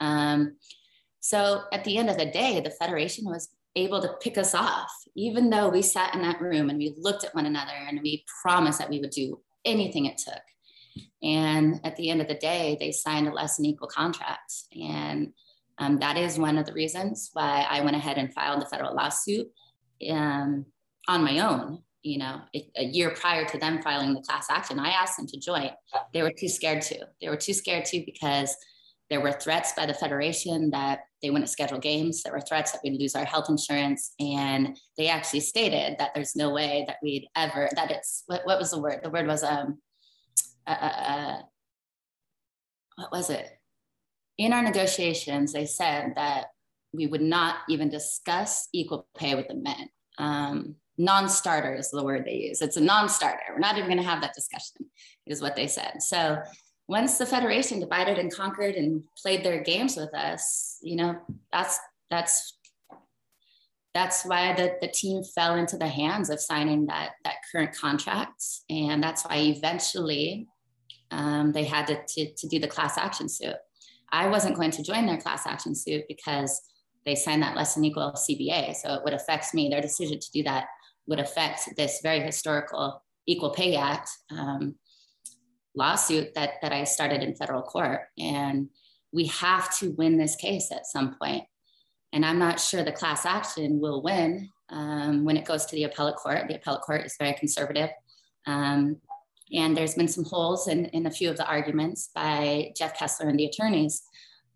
Um, 0.00 0.56
so 1.20 1.62
at 1.72 1.82
the 1.84 1.96
end 1.96 2.10
of 2.10 2.18
the 2.18 2.26
day, 2.26 2.60
the 2.60 2.72
federation 2.72 3.24
was 3.24 3.48
able 3.74 4.02
to 4.02 4.16
pick 4.20 4.36
us 4.36 4.54
off, 4.54 4.92
even 5.16 5.48
though 5.48 5.70
we 5.70 5.80
sat 5.80 6.14
in 6.14 6.20
that 6.20 6.42
room 6.42 6.68
and 6.68 6.78
we 6.78 6.94
looked 6.98 7.24
at 7.24 7.34
one 7.34 7.46
another 7.46 7.72
and 7.88 8.02
we 8.02 8.22
promised 8.42 8.80
that 8.80 8.90
we 8.90 9.00
would 9.00 9.12
do 9.12 9.40
anything 9.64 10.04
it 10.04 10.18
took. 10.18 10.42
And 11.22 11.80
at 11.84 11.96
the 11.96 12.10
end 12.10 12.20
of 12.20 12.28
the 12.28 12.34
day, 12.34 12.76
they 12.78 12.92
signed 12.92 13.28
a 13.28 13.32
less 13.32 13.56
than 13.56 13.64
equal 13.64 13.88
contract. 13.88 14.52
And 14.78 15.32
um, 15.80 15.98
that 15.98 16.16
is 16.16 16.38
one 16.38 16.58
of 16.58 16.66
the 16.66 16.74
reasons 16.74 17.30
why 17.32 17.66
I 17.68 17.80
went 17.80 17.96
ahead 17.96 18.18
and 18.18 18.32
filed 18.32 18.60
the 18.60 18.66
federal 18.66 18.94
lawsuit 18.94 19.48
um, 20.10 20.66
on 21.08 21.24
my 21.24 21.38
own. 21.40 21.82
You 22.02 22.18
know, 22.18 22.40
a 22.54 22.84
year 22.84 23.10
prior 23.10 23.44
to 23.46 23.58
them 23.58 23.82
filing 23.82 24.14
the 24.14 24.22
class 24.22 24.46
action, 24.50 24.78
I 24.78 24.88
asked 24.88 25.18
them 25.18 25.26
to 25.26 25.38
join. 25.38 25.70
They 26.14 26.22
were 26.22 26.32
too 26.32 26.48
scared 26.48 26.80
to. 26.82 27.06
They 27.20 27.28
were 27.28 27.36
too 27.36 27.52
scared 27.52 27.84
to 27.86 28.02
because 28.06 28.54
there 29.10 29.20
were 29.20 29.32
threats 29.32 29.72
by 29.76 29.84
the 29.84 29.92
federation 29.92 30.70
that 30.70 31.00
they 31.20 31.28
wouldn't 31.28 31.50
schedule 31.50 31.78
games. 31.78 32.22
There 32.22 32.32
were 32.32 32.40
threats 32.40 32.72
that 32.72 32.80
we'd 32.82 32.98
lose 32.98 33.14
our 33.14 33.24
health 33.24 33.50
insurance. 33.50 34.14
And 34.18 34.78
they 34.96 35.08
actually 35.08 35.40
stated 35.40 35.98
that 35.98 36.12
there's 36.14 36.36
no 36.36 36.50
way 36.50 36.84
that 36.86 36.96
we'd 37.02 37.26
ever, 37.36 37.68
that 37.74 37.90
it's, 37.90 38.22
what, 38.26 38.46
what 38.46 38.58
was 38.58 38.70
the 38.70 38.80
word? 38.80 39.00
The 39.02 39.10
word 39.10 39.26
was, 39.26 39.42
um, 39.42 39.78
uh, 40.66 40.76
uh, 40.80 40.84
uh 40.84 41.38
what 42.96 43.12
was 43.12 43.30
it? 43.30 43.59
In 44.40 44.54
our 44.54 44.62
negotiations, 44.62 45.52
they 45.52 45.66
said 45.66 46.14
that 46.16 46.46
we 46.94 47.06
would 47.06 47.20
not 47.20 47.56
even 47.68 47.90
discuss 47.90 48.68
equal 48.72 49.06
pay 49.14 49.34
with 49.34 49.48
the 49.48 49.54
men. 49.54 49.90
Um, 50.16 50.76
non-starter 50.96 51.74
is 51.74 51.90
the 51.90 52.02
word 52.02 52.24
they 52.24 52.48
use. 52.48 52.62
It's 52.62 52.78
a 52.78 52.80
non-starter. 52.80 53.42
We're 53.50 53.58
not 53.58 53.76
even 53.76 53.90
going 53.90 54.02
to 54.02 54.08
have 54.08 54.22
that 54.22 54.32
discussion, 54.34 54.86
is 55.26 55.42
what 55.42 55.56
they 55.56 55.66
said. 55.66 56.02
So 56.02 56.38
once 56.88 57.18
the 57.18 57.26
federation 57.26 57.80
divided 57.80 58.16
and 58.16 58.34
conquered 58.34 58.76
and 58.76 59.02
played 59.22 59.44
their 59.44 59.62
games 59.62 59.94
with 59.94 60.14
us, 60.14 60.78
you 60.82 60.96
know, 60.96 61.18
that's 61.52 61.78
that's 62.10 62.56
that's 63.92 64.24
why 64.24 64.54
the, 64.54 64.76
the 64.80 64.88
team 64.88 65.22
fell 65.22 65.56
into 65.56 65.76
the 65.76 65.86
hands 65.86 66.30
of 66.30 66.40
signing 66.40 66.86
that 66.86 67.10
that 67.24 67.42
current 67.52 67.76
contract, 67.76 68.42
and 68.70 69.02
that's 69.02 69.22
why 69.26 69.36
eventually 69.36 70.48
um, 71.10 71.52
they 71.52 71.64
had 71.64 71.86
to, 71.88 72.00
to, 72.08 72.32
to 72.34 72.48
do 72.48 72.58
the 72.58 72.68
class 72.68 72.96
action 72.96 73.28
suit. 73.28 73.56
I 74.12 74.28
wasn't 74.28 74.56
going 74.56 74.70
to 74.72 74.82
join 74.82 75.06
their 75.06 75.18
class 75.18 75.46
action 75.46 75.74
suit 75.74 76.04
because 76.08 76.60
they 77.04 77.14
signed 77.14 77.42
that 77.42 77.56
less 77.56 77.74
than 77.74 77.84
equal 77.84 78.12
CBA. 78.12 78.76
So 78.76 78.94
it 78.94 79.02
would 79.04 79.14
affect 79.14 79.54
me. 79.54 79.68
Their 79.68 79.80
decision 79.80 80.18
to 80.18 80.30
do 80.32 80.42
that 80.44 80.66
would 81.06 81.20
affect 81.20 81.76
this 81.76 82.00
very 82.02 82.20
historical 82.20 83.02
Equal 83.26 83.50
Pay 83.50 83.76
Act 83.76 84.10
um, 84.30 84.74
lawsuit 85.74 86.34
that, 86.34 86.54
that 86.62 86.72
I 86.72 86.84
started 86.84 87.22
in 87.22 87.34
federal 87.34 87.62
court. 87.62 88.02
And 88.18 88.68
we 89.12 89.26
have 89.26 89.76
to 89.78 89.90
win 89.92 90.18
this 90.18 90.36
case 90.36 90.70
at 90.72 90.86
some 90.86 91.16
point. 91.20 91.44
And 92.12 92.24
I'm 92.24 92.38
not 92.38 92.60
sure 92.60 92.82
the 92.82 92.92
class 92.92 93.24
action 93.24 93.80
will 93.80 94.02
win 94.02 94.48
um, 94.68 95.24
when 95.24 95.36
it 95.36 95.44
goes 95.44 95.66
to 95.66 95.76
the 95.76 95.84
appellate 95.84 96.16
court. 96.16 96.48
The 96.48 96.56
appellate 96.56 96.82
court 96.82 97.06
is 97.06 97.16
very 97.18 97.34
conservative. 97.34 97.90
Um, 98.46 98.96
and 99.52 99.76
there's 99.76 99.94
been 99.94 100.08
some 100.08 100.24
holes 100.24 100.68
in, 100.68 100.86
in 100.86 101.06
a 101.06 101.10
few 101.10 101.30
of 101.30 101.36
the 101.36 101.46
arguments 101.46 102.10
by 102.14 102.72
Jeff 102.76 102.96
Kessler 102.96 103.28
and 103.28 103.38
the 103.38 103.46
attorneys. 103.46 104.02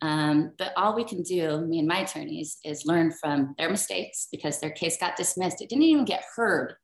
Um, 0.02 0.52
but 0.58 0.72
all 0.76 0.94
we 0.94 1.04
can 1.04 1.22
do, 1.22 1.60
me 1.62 1.78
and 1.78 1.88
my 1.88 2.00
attorneys, 2.00 2.58
is 2.64 2.84
learn 2.84 3.12
from 3.12 3.54
their 3.58 3.70
mistakes 3.70 4.28
because 4.30 4.60
their 4.60 4.70
case 4.70 4.98
got 4.98 5.16
dismissed. 5.16 5.62
It 5.62 5.68
didn't 5.68 5.84
even 5.84 6.04
get 6.04 6.24
heard 6.36 6.74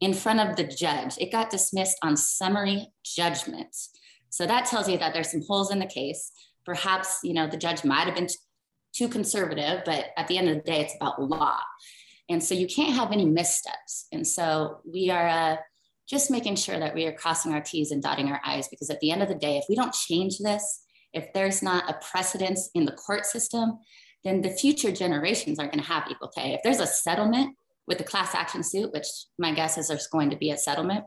in 0.00 0.14
front 0.14 0.40
of 0.40 0.56
the 0.56 0.64
judge. 0.64 1.16
It 1.18 1.30
got 1.30 1.50
dismissed 1.50 1.98
on 2.02 2.16
summary 2.16 2.88
judgment. 3.04 3.76
So 4.30 4.46
that 4.46 4.66
tells 4.66 4.88
you 4.88 4.98
that 4.98 5.12
there's 5.12 5.30
some 5.30 5.42
holes 5.46 5.70
in 5.70 5.78
the 5.78 5.86
case. 5.86 6.32
Perhaps, 6.64 7.20
you 7.22 7.34
know, 7.34 7.46
the 7.46 7.56
judge 7.56 7.84
might 7.84 8.06
have 8.06 8.14
been 8.14 8.28
too 8.94 9.08
conservative, 9.08 9.82
but 9.84 10.06
at 10.16 10.28
the 10.28 10.38
end 10.38 10.48
of 10.48 10.56
the 10.56 10.62
day, 10.62 10.80
it's 10.80 10.96
about 10.96 11.22
law. 11.22 11.58
And 12.28 12.42
so 12.42 12.54
you 12.54 12.66
can't 12.66 12.94
have 12.94 13.12
any 13.12 13.26
missteps. 13.26 14.06
And 14.12 14.26
so 14.26 14.80
we 14.90 15.10
are, 15.10 15.28
uh, 15.28 15.56
just 16.12 16.30
making 16.30 16.56
sure 16.56 16.78
that 16.78 16.94
we 16.94 17.06
are 17.06 17.12
crossing 17.12 17.54
our 17.54 17.62
T's 17.62 17.90
and 17.90 18.02
dotting 18.02 18.28
our 18.28 18.40
I's, 18.44 18.68
because 18.68 18.90
at 18.90 19.00
the 19.00 19.10
end 19.10 19.22
of 19.22 19.28
the 19.28 19.34
day, 19.34 19.56
if 19.56 19.64
we 19.66 19.74
don't 19.74 19.94
change 19.94 20.38
this, 20.38 20.84
if 21.14 21.32
there's 21.32 21.62
not 21.62 21.88
a 21.88 21.98
precedence 22.10 22.68
in 22.74 22.84
the 22.84 22.92
court 22.92 23.24
system, 23.24 23.78
then 24.22 24.42
the 24.42 24.50
future 24.50 24.92
generations 24.92 25.58
aren't 25.58 25.72
going 25.72 25.82
to 25.82 25.90
have 25.90 26.10
equal 26.10 26.30
pay. 26.36 26.52
If 26.52 26.60
there's 26.62 26.80
a 26.80 26.86
settlement 26.86 27.56
with 27.88 27.96
the 27.96 28.04
class 28.04 28.34
action 28.34 28.62
suit, 28.62 28.92
which 28.92 29.06
my 29.38 29.54
guess 29.54 29.78
is 29.78 29.88
there's 29.88 30.06
going 30.06 30.28
to 30.30 30.36
be 30.36 30.50
a 30.50 30.58
settlement, 30.58 31.04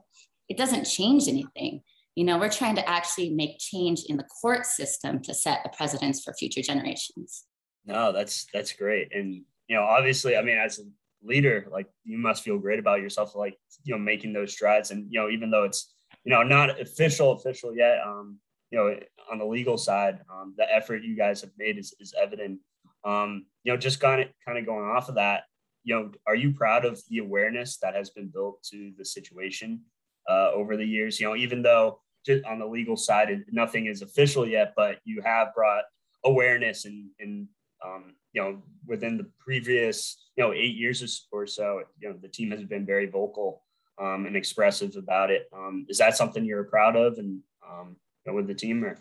it 0.49 0.57
doesn't 0.57 0.85
change 0.85 1.27
anything. 1.27 1.81
You 2.15 2.23
know, 2.23 2.39
we're 2.39 2.49
trying 2.49 2.75
to 2.75 2.89
actually 2.89 3.29
make 3.29 3.59
change 3.59 4.03
in 4.09 4.17
the 4.17 4.25
court 4.41 4.65
system 4.65 5.21
to 5.21 5.35
set 5.35 5.59
a 5.65 5.69
precedence 5.69 6.23
for 6.23 6.33
future 6.33 6.61
generations. 6.61 7.43
No, 7.85 8.11
that's 8.11 8.47
that's 8.51 8.73
great. 8.73 9.13
And 9.13 9.43
you 9.67 9.75
know, 9.75 9.83
obviously, 9.83 10.35
I 10.35 10.41
mean, 10.41 10.57
as 10.57 10.79
leader, 11.25 11.67
like 11.71 11.87
you 12.03 12.17
must 12.17 12.43
feel 12.43 12.57
great 12.57 12.79
about 12.79 13.01
yourself, 13.01 13.35
like 13.35 13.57
you 13.83 13.93
know, 13.93 13.99
making 13.99 14.33
those 14.33 14.53
strides. 14.53 14.91
And 14.91 15.11
you 15.11 15.19
know, 15.19 15.29
even 15.29 15.49
though 15.49 15.63
it's 15.63 15.93
you 16.23 16.31
know 16.31 16.43
not 16.43 16.79
official 16.79 17.31
official 17.33 17.75
yet, 17.75 17.99
um, 18.05 18.39
you 18.71 18.77
know, 18.77 18.97
on 19.31 19.39
the 19.39 19.45
legal 19.45 19.77
side, 19.77 20.19
um, 20.31 20.53
the 20.57 20.65
effort 20.73 21.03
you 21.03 21.15
guys 21.15 21.41
have 21.41 21.51
made 21.57 21.77
is 21.77 21.93
is 21.99 22.13
evident. 22.19 22.59
Um, 23.03 23.45
you 23.63 23.71
know, 23.71 23.77
just 23.77 23.99
kind 23.99 24.21
of 24.21 24.27
kind 24.45 24.57
of 24.57 24.65
going 24.65 24.85
off 24.85 25.09
of 25.09 25.15
that, 25.15 25.43
you 25.83 25.95
know, 25.95 26.11
are 26.27 26.35
you 26.35 26.53
proud 26.53 26.85
of 26.85 27.01
the 27.09 27.19
awareness 27.19 27.77
that 27.77 27.95
has 27.95 28.09
been 28.09 28.27
built 28.27 28.63
to 28.71 28.91
the 28.97 29.05
situation 29.05 29.81
uh, 30.29 30.51
over 30.51 30.75
the 30.77 30.85
years? 30.85 31.19
You 31.19 31.27
know, 31.27 31.35
even 31.35 31.61
though 31.61 32.01
just 32.25 32.43
on 32.45 32.59
the 32.59 32.65
legal 32.65 32.97
side, 32.97 33.43
nothing 33.51 33.85
is 33.85 34.01
official 34.01 34.47
yet, 34.47 34.73
but 34.75 34.97
you 35.05 35.21
have 35.21 35.53
brought 35.53 35.83
awareness 36.23 36.85
and 36.85 37.09
and 37.19 37.47
um, 37.85 38.15
you 38.33 38.41
know, 38.41 38.61
within 38.85 39.17
the 39.17 39.29
previous, 39.39 40.29
you 40.35 40.43
know, 40.43 40.53
eight 40.53 40.75
years 40.75 41.27
or 41.31 41.47
so, 41.47 41.81
you 41.99 42.09
know, 42.09 42.15
the 42.21 42.27
team 42.27 42.51
has 42.51 42.63
been 42.63 42.85
very 42.85 43.05
vocal 43.05 43.61
um, 44.01 44.25
and 44.25 44.35
expressive 44.35 44.95
about 44.95 45.31
it. 45.31 45.47
Um, 45.53 45.85
is 45.89 45.97
that 45.99 46.17
something 46.17 46.43
you're 46.43 46.65
proud 46.65 46.95
of 46.95 47.17
and, 47.17 47.39
um, 47.67 47.95
you 48.25 48.31
know, 48.31 48.35
with 48.35 48.47
the 48.47 48.53
team 48.53 48.83
or? 48.83 48.97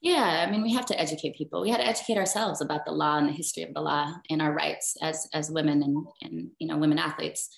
Yeah, 0.00 0.44
I 0.46 0.50
mean, 0.50 0.62
we 0.62 0.72
have 0.74 0.86
to 0.86 1.00
educate 1.00 1.36
people. 1.36 1.60
We 1.60 1.70
have 1.70 1.80
to 1.80 1.86
educate 1.86 2.18
ourselves 2.18 2.60
about 2.60 2.84
the 2.84 2.92
law 2.92 3.18
and 3.18 3.28
the 3.28 3.32
history 3.32 3.64
of 3.64 3.74
the 3.74 3.80
law 3.80 4.14
and 4.30 4.40
our 4.40 4.52
rights 4.52 4.96
as, 5.02 5.28
as 5.34 5.50
women 5.50 5.82
and, 5.82 6.06
and, 6.22 6.50
you 6.58 6.68
know, 6.68 6.78
women 6.78 6.98
athletes. 6.98 7.48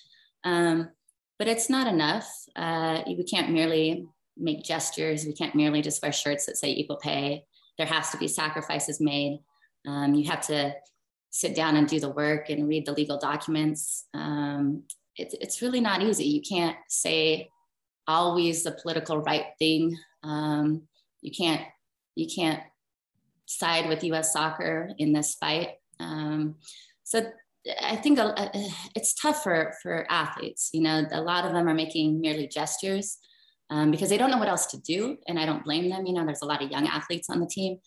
Um, 0.43 0.89
but 1.37 1.47
it's 1.47 1.69
not 1.69 1.87
enough. 1.87 2.27
Uh, 2.55 3.01
we 3.07 3.23
can't 3.23 3.51
merely 3.51 4.07
make 4.37 4.63
gestures. 4.63 5.25
We 5.25 5.33
can't 5.33 5.55
merely 5.55 5.81
just 5.81 6.01
wear 6.01 6.11
shirts 6.11 6.45
that 6.45 6.57
say 6.57 6.71
equal 6.71 6.97
pay. 6.97 7.45
There 7.77 7.87
has 7.87 8.09
to 8.11 8.17
be 8.17 8.27
sacrifices 8.27 8.99
made. 8.99 9.39
Um, 9.87 10.13
you 10.13 10.29
have 10.29 10.45
to 10.47 10.73
sit 11.29 11.55
down 11.55 11.75
and 11.75 11.87
do 11.87 11.99
the 11.99 12.09
work 12.09 12.49
and 12.49 12.67
read 12.67 12.85
the 12.85 12.93
legal 12.93 13.17
documents. 13.17 14.05
Um, 14.13 14.83
it, 15.15 15.33
it's 15.39 15.61
really 15.61 15.81
not 15.81 16.01
easy. 16.01 16.25
You 16.25 16.41
can't 16.41 16.77
say 16.87 17.49
always 18.07 18.63
the 18.63 18.71
political 18.71 19.19
right 19.19 19.45
thing. 19.59 19.97
Um, 20.23 20.83
you 21.21 21.31
can't 21.31 21.61
you 22.15 22.27
can't 22.33 22.61
side 23.45 23.87
with 23.87 24.03
U.S. 24.03 24.33
soccer 24.33 24.91
in 24.97 25.13
this 25.13 25.35
fight. 25.35 25.69
Um, 25.99 26.55
so 27.03 27.23
I 27.81 27.95
think 27.95 28.19
it's 28.95 29.13
tough 29.13 29.43
for 29.43 29.73
for 29.81 30.05
athletes. 30.09 30.69
You 30.73 30.81
know, 30.81 31.05
a 31.11 31.21
lot 31.21 31.45
of 31.45 31.53
them 31.53 31.67
are 31.67 31.73
making 31.73 32.19
merely 32.19 32.47
gestures 32.47 33.17
um, 33.69 33.91
because 33.91 34.09
they 34.09 34.17
don't 34.17 34.31
know 34.31 34.37
what 34.37 34.49
else 34.49 34.65
to 34.67 34.77
do, 34.77 35.17
and 35.27 35.39
I 35.39 35.45
don't 35.45 35.63
blame 35.63 35.89
them. 35.89 36.05
You 36.05 36.13
know, 36.13 36.25
there's 36.25 36.41
a 36.41 36.47
lot 36.47 36.63
of 36.63 36.71
young 36.71 36.87
athletes 36.87 37.29
on 37.29 37.39
the 37.39 37.47
team, 37.47 37.77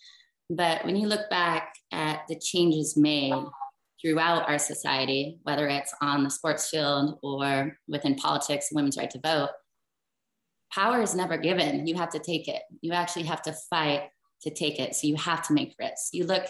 but 0.57 0.85
when 0.85 0.97
you 0.97 1.07
look 1.07 1.29
back 1.31 1.75
at 1.93 2.23
the 2.29 2.38
changes 2.38 2.97
made 2.97 3.35
throughout 4.01 4.48
our 4.48 4.59
society, 4.59 5.38
whether 5.42 5.69
it's 5.69 5.94
on 6.02 6.25
the 6.25 6.31
sports 6.31 6.69
field 6.69 7.19
or 7.23 7.77
within 7.88 8.15
politics, 8.15 8.69
women's 8.73 8.96
right 8.96 9.11
to 9.11 9.21
vote, 9.21 9.50
power 10.73 11.00
is 11.00 11.15
never 11.15 11.37
given. 11.38 11.87
You 11.87 11.94
have 11.96 12.11
to 12.11 12.19
take 12.19 12.48
it. 12.48 12.63
You 12.81 12.92
actually 12.92 13.25
have 13.25 13.42
to 13.42 13.55
fight 13.71 14.11
to 14.42 14.50
take 14.50 14.79
it. 14.79 14.94
So 14.94 15.07
you 15.07 15.17
have 15.17 15.46
to 15.46 15.52
make 15.52 15.75
risks. 15.79 16.11
You 16.13 16.27
look, 16.27 16.44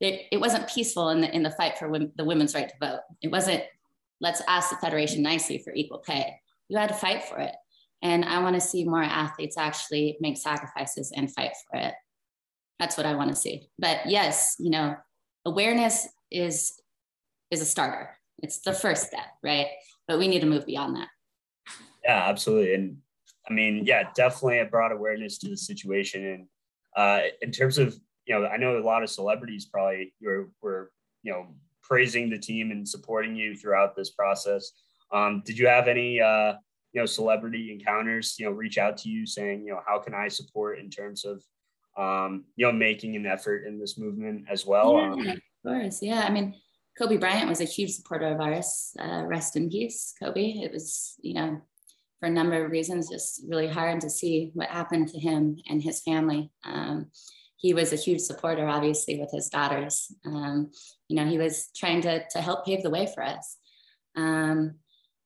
it, 0.00 0.26
it 0.30 0.40
wasn't 0.40 0.68
peaceful 0.68 1.08
in 1.10 1.20
the, 1.20 1.34
in 1.34 1.42
the 1.42 1.50
fight 1.50 1.78
for 1.78 1.90
the 2.16 2.24
women's 2.24 2.54
right 2.54 2.68
to 2.68 2.74
vote. 2.80 3.00
It 3.22 3.30
wasn't, 3.30 3.62
let's 4.20 4.42
ask 4.46 4.70
the 4.70 4.76
Federation 4.76 5.22
nicely 5.22 5.58
for 5.58 5.72
equal 5.72 5.98
pay. 5.98 6.34
You 6.68 6.78
had 6.78 6.88
to 6.88 6.94
fight 6.94 7.24
for 7.24 7.38
it. 7.38 7.54
And 8.02 8.24
I 8.24 8.42
want 8.42 8.54
to 8.54 8.60
see 8.60 8.84
more 8.84 9.02
athletes 9.02 9.56
actually 9.56 10.18
make 10.20 10.36
sacrifices 10.36 11.12
and 11.16 11.32
fight 11.32 11.52
for 11.68 11.80
it. 11.80 11.94
That's 12.78 12.96
what 12.96 13.06
I 13.06 13.14
want 13.14 13.30
to 13.30 13.36
see. 13.36 13.68
But 13.78 14.06
yes, 14.06 14.56
you 14.58 14.70
know, 14.70 14.96
awareness 15.44 16.06
is 16.30 16.80
is 17.50 17.60
a 17.60 17.64
starter. 17.64 18.10
It's 18.42 18.60
the 18.60 18.72
first 18.72 19.08
step, 19.08 19.26
right? 19.42 19.66
But 20.06 20.18
we 20.18 20.28
need 20.28 20.40
to 20.40 20.46
move 20.46 20.66
beyond 20.66 20.96
that. 20.96 21.08
Yeah, 22.04 22.28
absolutely. 22.28 22.74
And 22.74 22.98
I 23.48 23.52
mean, 23.52 23.84
yeah, 23.84 24.10
definitely 24.14 24.58
it 24.58 24.70
brought 24.70 24.92
awareness 24.92 25.38
to 25.38 25.48
the 25.48 25.56
situation. 25.56 26.24
And 26.24 26.46
uh, 26.96 27.26
in 27.42 27.50
terms 27.50 27.78
of, 27.78 27.98
you 28.26 28.38
know, 28.38 28.46
I 28.46 28.58
know 28.58 28.78
a 28.78 28.84
lot 28.84 29.02
of 29.02 29.10
celebrities 29.10 29.64
probably 29.64 30.14
were, 30.20 30.50
were, 30.62 30.92
you 31.22 31.32
know, 31.32 31.54
praising 31.82 32.28
the 32.28 32.38
team 32.38 32.70
and 32.70 32.86
supporting 32.86 33.34
you 33.34 33.56
throughout 33.56 33.96
this 33.96 34.10
process. 34.10 34.70
Um, 35.10 35.42
did 35.44 35.58
you 35.58 35.66
have 35.66 35.88
any, 35.88 36.20
uh, 36.20 36.54
you 36.92 37.00
know, 37.00 37.06
celebrity 37.06 37.72
encounters, 37.72 38.36
you 38.38 38.44
know, 38.44 38.52
reach 38.52 38.76
out 38.78 38.98
to 38.98 39.08
you 39.08 39.26
saying, 39.26 39.64
you 39.64 39.72
know, 39.72 39.80
how 39.86 39.98
can 39.98 40.14
I 40.14 40.28
support 40.28 40.78
in 40.78 40.90
terms 40.90 41.24
of, 41.24 41.42
um, 41.98 42.44
you 42.56 42.66
know, 42.66 42.72
making 42.72 43.16
an 43.16 43.26
effort 43.26 43.66
in 43.66 43.78
this 43.78 43.98
movement 43.98 44.46
as 44.48 44.64
well? 44.64 44.96
Yeah, 44.96 45.10
um, 45.10 45.28
of 45.28 45.40
course. 45.66 46.02
Yeah. 46.02 46.24
I 46.26 46.30
mean, 46.30 46.54
Kobe 46.96 47.16
Bryant 47.16 47.48
was 47.48 47.60
a 47.60 47.64
huge 47.64 47.90
supporter 47.90 48.26
of 48.26 48.40
ours. 48.40 48.92
Uh, 48.98 49.24
rest 49.26 49.56
in 49.56 49.68
peace, 49.68 50.14
Kobe. 50.22 50.40
It 50.40 50.72
was, 50.72 51.14
you 51.20 51.34
know, 51.34 51.60
for 52.20 52.26
a 52.26 52.30
number 52.30 52.64
of 52.64 52.70
reasons, 52.70 53.10
just 53.10 53.42
really 53.48 53.68
hard 53.68 54.00
to 54.00 54.10
see 54.10 54.50
what 54.54 54.68
happened 54.68 55.08
to 55.08 55.18
him 55.18 55.58
and 55.68 55.82
his 55.82 56.00
family. 56.00 56.50
Um, 56.64 57.10
he 57.56 57.74
was 57.74 57.92
a 57.92 57.96
huge 57.96 58.20
supporter, 58.20 58.68
obviously, 58.68 59.18
with 59.18 59.30
his 59.32 59.48
daughters. 59.48 60.12
Um, 60.24 60.70
you 61.08 61.16
know, 61.16 61.28
he 61.28 61.38
was 61.38 61.70
trying 61.76 62.00
to, 62.02 62.24
to 62.28 62.40
help 62.40 62.64
pave 62.64 62.82
the 62.82 62.90
way 62.90 63.10
for 63.12 63.22
us. 63.24 63.56
Um, 64.16 64.76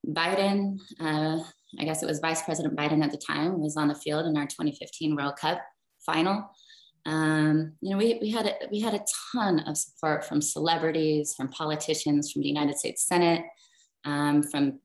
Biden, 0.07 0.79
uh, 0.99 1.41
I 1.79 1.85
guess 1.85 2.03
it 2.03 2.07
was 2.07 2.21
Vice 2.21 2.43
President 2.43 2.77
Biden 2.77 3.05
at 3.05 3.11
the 3.11 3.19
time, 3.19 3.61
was 3.61 3.77
on 3.77 3.89
the 3.89 3.95
field 3.95 4.27
in 4.27 4.37
our 4.37 4.47
2015 4.47 5.15
World 5.15 5.37
Cup 5.37 5.61
final. 6.05 6.51
Um, 7.05 7.73
you 7.81 7.91
know, 7.91 7.97
we, 7.97 8.19
we 8.21 8.31
had 8.31 8.47
a, 8.47 8.55
we 8.71 8.81
had 8.81 8.95
a 8.95 9.05
ton 9.33 9.61
of 9.61 9.77
support 9.77 10.25
from 10.25 10.41
celebrities, 10.41 11.35
from 11.35 11.49
politicians, 11.49 12.31
from 12.31 12.43
the 12.43 12.49
United 12.49 12.79
States 12.79 13.07
Senate, 13.07 13.45
um, 14.05 14.43
from 14.43 14.79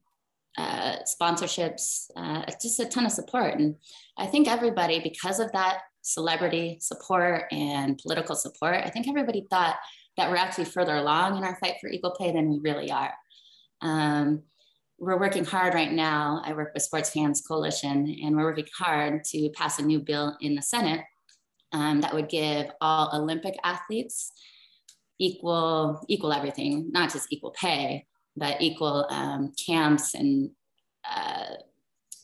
uh, 0.58 0.98
sponsorships, 1.04 2.10
uh, 2.16 2.44
just 2.62 2.80
a 2.80 2.86
ton 2.86 3.06
of 3.06 3.12
support. 3.12 3.60
And 3.60 3.76
I 4.18 4.26
think 4.26 4.48
everybody, 4.48 5.00
because 5.00 5.40
of 5.40 5.52
that 5.52 5.82
celebrity 6.02 6.78
support 6.82 7.44
and 7.52 7.98
political 8.00 8.36
support, 8.36 8.76
I 8.84 8.90
think 8.90 9.08
everybody 9.08 9.46
thought 9.50 9.76
that 10.18 10.32
we're 10.32 10.38
actually 10.38 10.66
further 10.66 10.96
along 10.96 11.38
in 11.38 11.44
our 11.44 11.56
fight 11.58 11.76
for 11.80 11.90
equal 11.90 12.16
pay 12.18 12.32
than 12.32 12.50
we 12.50 12.60
really 12.60 12.92
are. 12.92 13.14
Um, 13.82 14.42
we're 14.98 15.20
working 15.20 15.46
hard 15.46 15.76
right 15.76 15.92
now. 15.92 16.42
I 16.44 16.54
work 16.54 16.74
with 16.74 16.82
Sports 16.82 17.12
Fans 17.12 17.44
Coalition, 17.48 18.18
and 18.24 18.36
we're 18.36 18.46
working 18.46 18.66
hard 18.76 19.24
to 19.26 19.50
pass 19.52 19.78
a 19.78 19.84
new 19.84 20.00
bill 20.00 20.36
in 20.42 20.56
the 20.56 20.64
Senate 20.64 21.02
um, 21.72 22.02
that 22.02 22.14
would 22.14 22.30
give 22.30 22.68
all 22.82 23.10
Olympic 23.14 23.56
athletes 23.64 24.32
equal 25.20 26.04
equal 26.08 26.34
everything, 26.34 26.92
not 26.92 27.12
just 27.12 27.28
equal 27.32 27.52
pay, 27.52 28.06
but 28.36 28.62
equal 28.62 29.08
um, 29.10 29.52
camps 29.66 30.14
and 30.14 30.52
uh, 31.10 31.56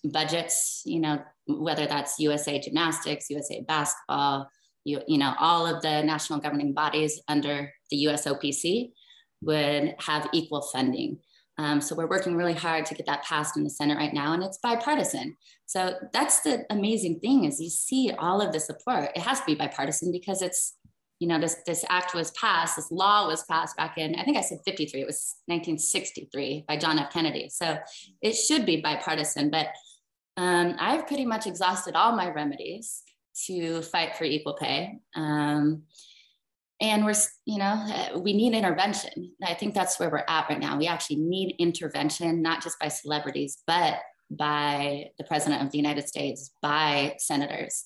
budgets. 0.04 0.84
You 0.86 1.00
know, 1.00 1.22
whether 1.48 1.88
that's 1.88 2.20
USA 2.20 2.60
Gymnastics, 2.60 3.30
USA 3.30 3.62
Basketball, 3.62 4.50
you, 4.86 5.02
you 5.08 5.18
know, 5.18 5.34
all 5.40 5.66
of 5.66 5.82
the 5.82 6.04
national 6.04 6.40
governing 6.40 6.74
bodies 6.74 7.22
under 7.28 7.74
the 7.90 8.06
USOPC 8.06 8.92
would 9.42 9.96
have 10.00 10.30
equal 10.34 10.62
funding. 10.62 11.20
Um, 11.58 11.82
so 11.82 11.96
we're 11.96 12.08
working 12.08 12.36
really 12.36 12.54
hard 12.54 12.86
to 12.88 12.96
get 12.96 13.06
that 13.06 13.24
passed 13.24 13.58
in 13.58 13.64
the 13.64 13.70
Senate 13.70 13.98
right 13.98 14.14
now, 14.14 14.34
and 14.34 14.44
it's 14.44 14.58
bipartisan. 14.58 15.36
So 15.66 15.96
that's 16.12 16.42
the 16.42 16.66
amazing 16.70 17.20
thing 17.20 17.46
is 17.46 17.62
you 17.62 17.70
see 17.70 18.12
all 18.18 18.42
of 18.42 18.52
the 18.52 18.60
support. 18.60 19.10
It 19.16 19.22
has 19.22 19.40
to 19.40 19.46
be 19.46 19.56
bipartisan 19.56 20.12
because 20.12 20.42
it's, 20.42 20.76
you 21.20 21.28
know, 21.28 21.40
this 21.40 21.58
this 21.66 21.86
act 21.90 22.16
was 22.16 22.32
passed, 22.32 22.76
this 22.76 22.92
law 22.92 23.28
was 23.28 23.44
passed 23.44 23.78
back 23.78 23.98
in, 23.98 24.16
I 24.16 24.24
think 24.24 24.38
I 24.38 24.42
said 24.42 24.60
53, 24.66 25.02
it 25.02 25.06
was 25.06 25.36
1963 25.46 26.66
by 26.68 26.78
John 26.78 27.00
F. 27.00 27.14
Kennedy. 27.14 27.50
So 27.50 27.78
it 28.22 28.34
should 28.34 28.66
be 28.66 28.82
bipartisan, 28.82 29.50
but 29.52 29.68
um, 30.38 30.76
I've 30.80 31.08
pretty 31.08 31.26
much 31.26 31.46
exhausted 31.46 31.96
all 31.96 32.16
my 32.16 32.30
remedies 32.30 33.04
to 33.46 33.82
fight 33.84 34.16
for 34.16 34.24
equal 34.24 34.56
pay. 34.56 35.00
Um, 35.16 35.84
and 36.84 37.06
we're 37.06 37.16
you 37.46 37.58
know 37.58 37.66
uh, 37.88 38.20
we 38.20 38.34
need 38.34 38.54
intervention. 38.54 39.32
I 39.42 39.56
think 39.56 39.74
that's 39.74 40.00
where 40.00 40.10
we're 40.10 40.26
at 40.28 40.50
right 40.50 40.60
now. 40.60 40.78
We 40.78 40.86
actually 40.88 41.16
need 41.16 41.56
intervention 41.58 42.44
not 42.44 42.62
just 42.62 42.78
by 42.78 42.90
celebrities 42.90 43.64
but 43.66 44.00
by 44.30 45.06
the 45.18 45.24
president 45.24 45.64
of 45.64 45.72
the 45.72 45.78
united 45.78 46.08
states 46.08 46.52
by 46.62 47.16
senators. 47.18 47.86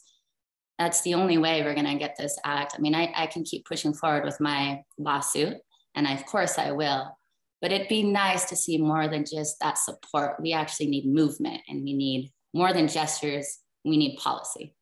That's 0.79 1.01
the 1.01 1.13
only 1.13 1.37
way 1.37 1.63
we're 1.63 1.73
going 1.73 1.87
to 1.87 1.95
get 1.95 2.15
this 2.17 2.37
act. 2.43 2.73
I 2.75 2.81
mean 2.81 2.95
I, 2.95 3.13
I 3.15 3.27
can 3.27 3.43
keep 3.43 3.65
pushing 3.65 3.93
forward 3.93 4.25
with 4.25 4.41
my 4.41 4.81
lawsuit 4.97 5.57
and 5.95 6.07
I, 6.07 6.13
of 6.13 6.25
course 6.25 6.57
i 6.57 6.71
will. 6.71 7.15
But 7.61 7.71
it'd 7.71 7.87
be 7.87 8.03
nice 8.03 8.45
to 8.45 8.55
see 8.55 8.77
more 8.77 9.07
than 9.07 9.25
just 9.25 9.59
that 9.61 9.79
support. 9.79 10.39
We 10.39 10.53
actually 10.53 10.87
need 10.87 11.07
movement 11.07 11.61
and 11.67 11.83
we 11.83 11.93
need 11.93 12.31
more 12.53 12.71
than 12.73 12.87
gestures 12.87 13.59
we 13.83 13.97
need 13.97 14.17
policy. 14.17 14.75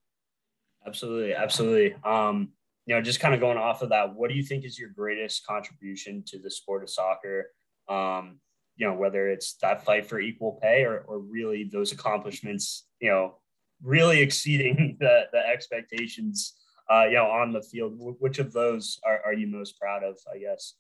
Absolutely 0.86 1.34
absolutely. 1.34 1.96
Um, 2.04 2.54
you 2.86 2.94
know, 2.94 3.02
just 3.02 3.20
kind 3.20 3.34
of 3.34 3.40
going 3.40 3.58
off 3.58 3.82
of 3.82 3.90
that, 3.90 4.14
what 4.14 4.30
do 4.30 4.36
you 4.36 4.44
think 4.44 4.64
is 4.64 4.78
your 4.78 4.90
greatest 4.90 5.46
contribution 5.46 6.24
to 6.28 6.40
the 6.40 6.52
sport 6.52 6.84
of 6.84 6.90
soccer? 6.90 7.52
Um, 7.90 8.40
you 8.76 8.86
know, 8.86 8.94
whether 8.94 9.28
it's 9.30 9.56
that 9.62 9.84
fight 9.84 10.06
for 10.06 10.20
equal 10.20 10.60
pay 10.62 10.84
or, 10.84 11.00
or 11.08 11.20
really 11.20 11.64
those 11.64 11.92
accomplishments, 11.92 12.88
you 13.00 13.10
know, 13.10 13.40
really 13.82 14.20
exceeding 14.22 14.98
the, 15.00 15.24
the 15.32 15.40
expectations, 15.40 16.54
uh, 16.92 17.06
you 17.06 17.16
know, 17.16 17.26
on 17.26 17.52
the 17.52 17.62
field. 17.62 17.94
Which 17.98 18.40
of 18.40 18.54
those 18.54 19.00
are, 19.04 19.22
are 19.26 19.34
you 19.34 19.48
most 19.48 19.80
proud 19.80 20.04
of, 20.04 20.18
I 20.34 20.38
guess? 20.38 20.76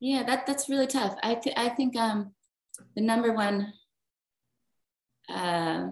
Yeah, 0.00 0.22
that, 0.22 0.46
that's 0.46 0.70
really 0.70 0.86
tough. 0.86 1.16
I, 1.22 1.34
th- 1.34 1.56
I 1.58 1.68
think 1.68 1.94
um, 1.96 2.32
the 2.94 3.02
number 3.02 3.34
one 3.34 3.74
uh, 5.28 5.88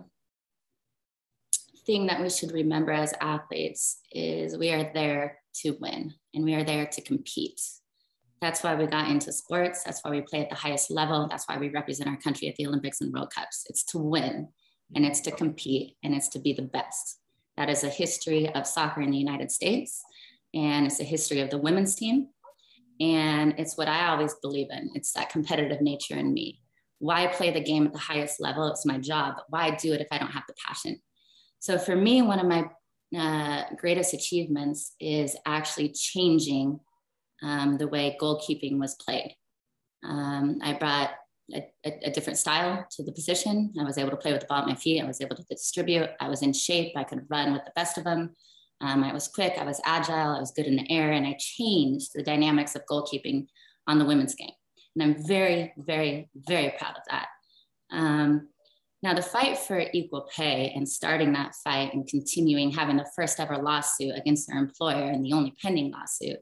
thing 1.84 2.06
that 2.06 2.22
we 2.22 2.30
should 2.30 2.52
remember 2.52 2.92
as 2.92 3.12
athletes 3.20 3.98
is 4.10 4.56
we 4.56 4.70
are 4.70 4.90
there 4.94 5.37
to 5.62 5.76
win 5.80 6.14
and 6.34 6.44
we 6.44 6.54
are 6.54 6.64
there 6.64 6.86
to 6.86 7.02
compete. 7.02 7.60
That's 8.40 8.62
why 8.62 8.74
we 8.74 8.86
got 8.86 9.10
into 9.10 9.32
sports. 9.32 9.82
That's 9.82 10.00
why 10.04 10.10
we 10.10 10.20
play 10.20 10.40
at 10.40 10.50
the 10.50 10.56
highest 10.56 10.90
level. 10.90 11.26
That's 11.28 11.46
why 11.46 11.58
we 11.58 11.70
represent 11.70 12.08
our 12.08 12.16
country 12.18 12.48
at 12.48 12.54
the 12.56 12.66
Olympics 12.66 13.00
and 13.00 13.12
World 13.12 13.32
Cups. 13.34 13.66
It's 13.68 13.82
to 13.86 13.98
win 13.98 14.48
and 14.94 15.04
it's 15.04 15.20
to 15.22 15.30
compete 15.30 15.96
and 16.02 16.14
it's 16.14 16.28
to 16.28 16.38
be 16.38 16.52
the 16.52 16.62
best. 16.62 17.20
That 17.56 17.68
is 17.68 17.82
a 17.82 17.88
history 17.88 18.48
of 18.54 18.66
soccer 18.66 19.00
in 19.00 19.10
the 19.10 19.18
United 19.18 19.50
States 19.50 20.02
and 20.54 20.86
it's 20.86 21.00
a 21.00 21.04
history 21.04 21.40
of 21.40 21.50
the 21.50 21.58
women's 21.58 21.94
team. 21.94 22.28
And 23.00 23.54
it's 23.58 23.76
what 23.76 23.88
I 23.88 24.08
always 24.08 24.34
believe 24.42 24.68
in. 24.70 24.90
It's 24.94 25.12
that 25.12 25.30
competitive 25.30 25.80
nature 25.80 26.16
in 26.16 26.32
me. 26.32 26.60
Why 27.00 27.28
play 27.28 27.50
the 27.50 27.60
game 27.60 27.86
at 27.86 27.92
the 27.92 27.98
highest 27.98 28.40
level? 28.40 28.68
It's 28.68 28.86
my 28.86 28.98
job, 28.98 29.34
why 29.48 29.72
do 29.72 29.92
it 29.92 30.00
if 30.00 30.08
I 30.10 30.18
don't 30.18 30.32
have 30.32 30.44
the 30.48 30.54
passion? 30.64 31.00
So 31.60 31.78
for 31.78 31.96
me, 31.96 32.22
one 32.22 32.38
of 32.38 32.46
my 32.46 32.68
uh, 33.16 33.64
greatest 33.76 34.14
achievements 34.14 34.94
is 35.00 35.36
actually 35.46 35.90
changing 35.90 36.80
um, 37.42 37.78
the 37.78 37.88
way 37.88 38.16
goalkeeping 38.20 38.78
was 38.78 38.94
played. 38.96 39.34
Um, 40.04 40.58
I 40.62 40.74
brought 40.74 41.10
a, 41.54 41.64
a, 41.84 42.00
a, 42.04 42.10
different 42.10 42.38
style 42.38 42.86
to 42.90 43.02
the 43.02 43.12
position. 43.12 43.72
I 43.80 43.84
was 43.84 43.98
able 43.98 44.10
to 44.10 44.16
play 44.16 44.32
with 44.32 44.42
the 44.42 44.46
ball 44.46 44.60
at 44.60 44.68
my 44.68 44.74
feet. 44.74 45.02
I 45.02 45.06
was 45.06 45.20
able 45.20 45.36
to 45.36 45.44
distribute. 45.44 46.10
I 46.20 46.28
was 46.28 46.42
in 46.42 46.52
shape. 46.52 46.92
I 46.96 47.04
could 47.04 47.26
run 47.30 47.52
with 47.52 47.64
the 47.64 47.72
best 47.74 47.96
of 47.96 48.04
them. 48.04 48.34
Um, 48.80 49.02
I 49.02 49.12
was 49.12 49.28
quick. 49.28 49.54
I 49.58 49.64
was 49.64 49.80
agile. 49.84 50.36
I 50.36 50.40
was 50.40 50.52
good 50.52 50.66
in 50.66 50.76
the 50.76 50.90
air. 50.90 51.12
And 51.12 51.26
I 51.26 51.36
changed 51.38 52.10
the 52.14 52.22
dynamics 52.22 52.74
of 52.74 52.82
goalkeeping 52.90 53.46
on 53.86 53.98
the 53.98 54.04
women's 54.04 54.34
game. 54.34 54.52
And 54.94 55.02
I'm 55.02 55.26
very, 55.26 55.72
very, 55.78 56.28
very 56.34 56.74
proud 56.78 56.96
of 56.96 57.02
that. 57.10 57.28
Um, 57.90 58.48
now, 59.02 59.14
the 59.14 59.22
fight 59.22 59.58
for 59.58 59.84
equal 59.92 60.28
pay 60.34 60.72
and 60.74 60.88
starting 60.88 61.32
that 61.34 61.54
fight 61.62 61.94
and 61.94 62.08
continuing 62.08 62.72
having 62.72 62.96
the 62.96 63.10
first 63.14 63.38
ever 63.38 63.56
lawsuit 63.56 64.14
against 64.16 64.48
their 64.48 64.58
employer 64.58 65.04
and 65.04 65.24
the 65.24 65.32
only 65.32 65.54
pending 65.62 65.92
lawsuit, 65.92 66.38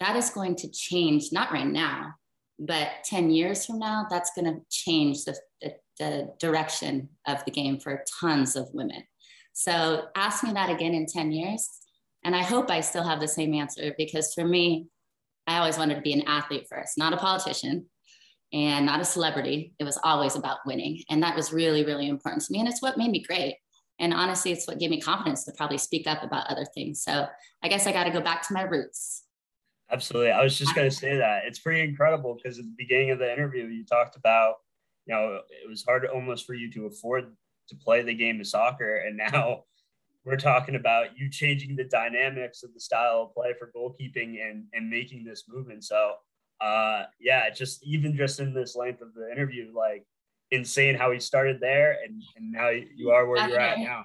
that 0.00 0.16
is 0.16 0.30
going 0.30 0.56
to 0.56 0.70
change, 0.70 1.28
not 1.30 1.52
right 1.52 1.66
now, 1.66 2.14
but 2.58 2.88
10 3.04 3.30
years 3.30 3.66
from 3.66 3.78
now, 3.78 4.06
that's 4.08 4.30
going 4.34 4.46
to 4.46 4.60
change 4.70 5.24
the, 5.24 5.36
the, 5.60 5.74
the 5.98 6.34
direction 6.40 7.10
of 7.26 7.44
the 7.44 7.50
game 7.50 7.78
for 7.78 8.02
tons 8.20 8.56
of 8.56 8.68
women. 8.72 9.04
So 9.52 10.06
ask 10.16 10.42
me 10.42 10.52
that 10.54 10.70
again 10.70 10.94
in 10.94 11.06
10 11.06 11.32
years. 11.32 11.68
And 12.24 12.34
I 12.34 12.42
hope 12.42 12.70
I 12.70 12.80
still 12.80 13.04
have 13.04 13.20
the 13.20 13.28
same 13.28 13.52
answer 13.52 13.94
because 13.98 14.32
for 14.32 14.44
me, 14.44 14.86
I 15.46 15.58
always 15.58 15.76
wanted 15.76 15.96
to 15.96 16.00
be 16.00 16.14
an 16.14 16.26
athlete 16.26 16.66
first, 16.70 16.96
not 16.96 17.12
a 17.12 17.18
politician 17.18 17.86
and 18.54 18.86
not 18.86 19.00
a 19.00 19.04
celebrity. 19.04 19.74
It 19.80 19.84
was 19.84 19.98
always 20.04 20.36
about 20.36 20.58
winning. 20.64 21.02
And 21.10 21.20
that 21.24 21.34
was 21.34 21.52
really, 21.52 21.84
really 21.84 22.08
important 22.08 22.44
to 22.44 22.52
me. 22.52 22.60
And 22.60 22.68
it's 22.68 22.80
what 22.80 22.96
made 22.96 23.10
me 23.10 23.20
great. 23.20 23.56
And 23.98 24.14
honestly, 24.14 24.52
it's 24.52 24.66
what 24.68 24.78
gave 24.78 24.90
me 24.90 25.00
confidence 25.00 25.44
to 25.44 25.52
probably 25.56 25.78
speak 25.78 26.06
up 26.06 26.22
about 26.22 26.46
other 26.46 26.64
things. 26.72 27.02
So 27.02 27.26
I 27.64 27.68
guess 27.68 27.88
I 27.88 27.92
got 27.92 28.04
to 28.04 28.10
go 28.10 28.20
back 28.20 28.46
to 28.46 28.54
my 28.54 28.62
roots. 28.62 29.24
Absolutely. 29.90 30.30
I 30.30 30.42
was 30.42 30.56
just 30.56 30.74
going 30.74 30.88
to 30.88 30.96
say 30.96 31.16
that. 31.16 31.42
It's 31.46 31.58
pretty 31.58 31.82
incredible 31.82 32.36
because 32.36 32.60
at 32.60 32.64
the 32.64 32.74
beginning 32.78 33.10
of 33.10 33.18
the 33.18 33.30
interview, 33.30 33.66
you 33.66 33.84
talked 33.84 34.14
about, 34.14 34.54
you 35.06 35.14
know, 35.14 35.40
it 35.50 35.68
was 35.68 35.84
hard 35.84 36.06
almost 36.06 36.46
for 36.46 36.54
you 36.54 36.70
to 36.72 36.86
afford 36.86 37.34
to 37.68 37.76
play 37.76 38.02
the 38.02 38.14
game 38.14 38.40
of 38.40 38.46
soccer. 38.46 38.98
And 38.98 39.16
now 39.16 39.64
we're 40.24 40.36
talking 40.36 40.76
about 40.76 41.18
you 41.18 41.28
changing 41.28 41.74
the 41.74 41.84
dynamics 41.84 42.62
of 42.62 42.72
the 42.72 42.80
style 42.80 43.22
of 43.22 43.34
play 43.34 43.52
for 43.58 43.72
goalkeeping 43.76 44.48
and, 44.48 44.64
and 44.72 44.88
making 44.88 45.24
this 45.24 45.44
movement. 45.48 45.84
So 45.84 46.14
uh, 46.60 47.04
yeah, 47.20 47.50
just 47.50 47.84
even 47.84 48.16
just 48.16 48.40
in 48.40 48.54
this 48.54 48.76
length 48.76 49.02
of 49.02 49.14
the 49.14 49.30
interview, 49.30 49.72
like 49.74 50.06
insane 50.50 50.94
how 50.94 51.10
he 51.10 51.18
started 51.18 51.58
there 51.60 51.98
and, 52.04 52.22
and 52.36 52.52
now 52.52 52.70
you 52.70 53.10
are 53.10 53.26
where 53.26 53.48
you're 53.48 53.58
at 53.58 53.78
now. 53.78 54.04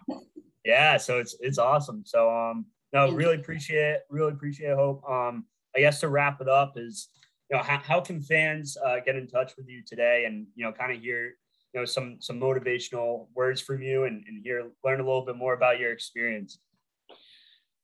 Yeah, 0.66 0.98
so 0.98 1.20
it's 1.20 1.36
it's 1.40 1.58
awesome. 1.58 2.04
So 2.06 2.30
um 2.30 2.66
no, 2.92 3.12
really 3.12 3.36
appreciate. 3.36 4.00
Really 4.10 4.32
appreciate 4.32 4.76
Hope. 4.76 5.04
Um, 5.08 5.46
I 5.76 5.80
guess 5.80 6.00
to 6.00 6.10
wrap 6.10 6.42
it 6.42 6.50
up 6.50 6.74
is 6.76 7.10
you 7.50 7.58
know, 7.58 7.64
how, 7.64 7.80
how 7.80 8.00
can 8.00 8.22
fans 8.22 8.78
uh, 8.86 8.98
get 9.06 9.16
in 9.16 9.28
touch 9.28 9.54
with 9.58 9.68
you 9.68 9.82
today 9.86 10.26
and, 10.26 10.46
you 10.56 10.64
know, 10.64 10.72
kind 10.72 10.92
of 10.92 11.02
hear, 11.02 11.36
you 11.74 11.80
know, 11.80 11.86
some, 11.86 12.18
some 12.20 12.40
motivational 12.40 13.28
words 13.34 13.60
from 13.62 13.82
you 13.82 14.04
and, 14.04 14.24
and 14.28 14.42
hear, 14.44 14.70
learn 14.84 15.00
a 15.00 15.04
little 15.04 15.26
bit 15.26 15.36
more 15.36 15.54
about 15.54 15.80
your 15.80 15.92
experience? 15.92 16.60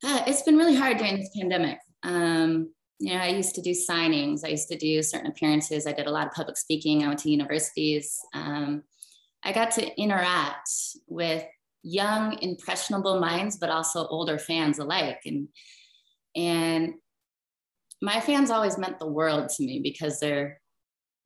Uh, 0.03 0.21
it's 0.27 0.43
been 0.43 0.57
really 0.57 0.75
hard 0.75 0.97
during 0.97 1.17
this 1.17 1.31
pandemic. 1.35 1.79
Um, 2.03 2.71
you 2.99 3.13
know, 3.13 3.19
I 3.19 3.27
used 3.27 3.55
to 3.55 3.61
do 3.61 3.71
signings. 3.71 4.45
I 4.45 4.49
used 4.49 4.69
to 4.69 4.77
do 4.77 5.03
certain 5.03 5.29
appearances. 5.29 5.85
I 5.85 5.91
did 5.91 6.07
a 6.07 6.11
lot 6.11 6.27
of 6.27 6.33
public 6.33 6.57
speaking. 6.57 7.03
I 7.03 7.07
went 7.07 7.19
to 7.19 7.31
universities. 7.31 8.19
Um, 8.33 8.83
I 9.43 9.51
got 9.51 9.71
to 9.71 10.01
interact 10.01 10.69
with 11.07 11.43
young, 11.83 12.39
impressionable 12.41 13.19
minds, 13.19 13.57
but 13.57 13.69
also 13.69 14.07
older 14.07 14.39
fans 14.39 14.79
alike. 14.79 15.19
And 15.25 15.49
and 16.35 16.93
my 18.01 18.19
fans 18.19 18.49
always 18.51 18.77
meant 18.77 18.99
the 18.99 19.07
world 19.07 19.49
to 19.49 19.63
me 19.63 19.79
because 19.81 20.19
they're 20.19 20.59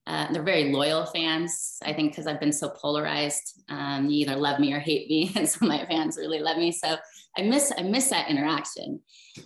uh, 0.08 0.32
they're 0.32 0.44
very 0.44 0.72
loyal 0.74 1.06
fans. 1.06 1.78
I 1.84 1.94
think 1.94 2.12
because 2.12 2.26
I've 2.26 2.40
been 2.40 2.52
so 2.52 2.70
polarized, 2.70 3.62
um, 3.70 4.10
you 4.10 4.22
either 4.22 4.36
love 4.36 4.60
me 4.60 4.74
or 4.74 4.80
hate 4.80 5.08
me, 5.08 5.32
and 5.36 5.48
so 5.48 5.66
my 5.66 5.86
fans 5.86 6.18
really 6.18 6.40
love 6.40 6.58
me. 6.58 6.72
So 6.72 6.98
I 7.38 7.44
miss 7.44 7.72
I 7.78 7.84
miss 7.84 8.10
that 8.10 8.30
interaction, 8.30 9.02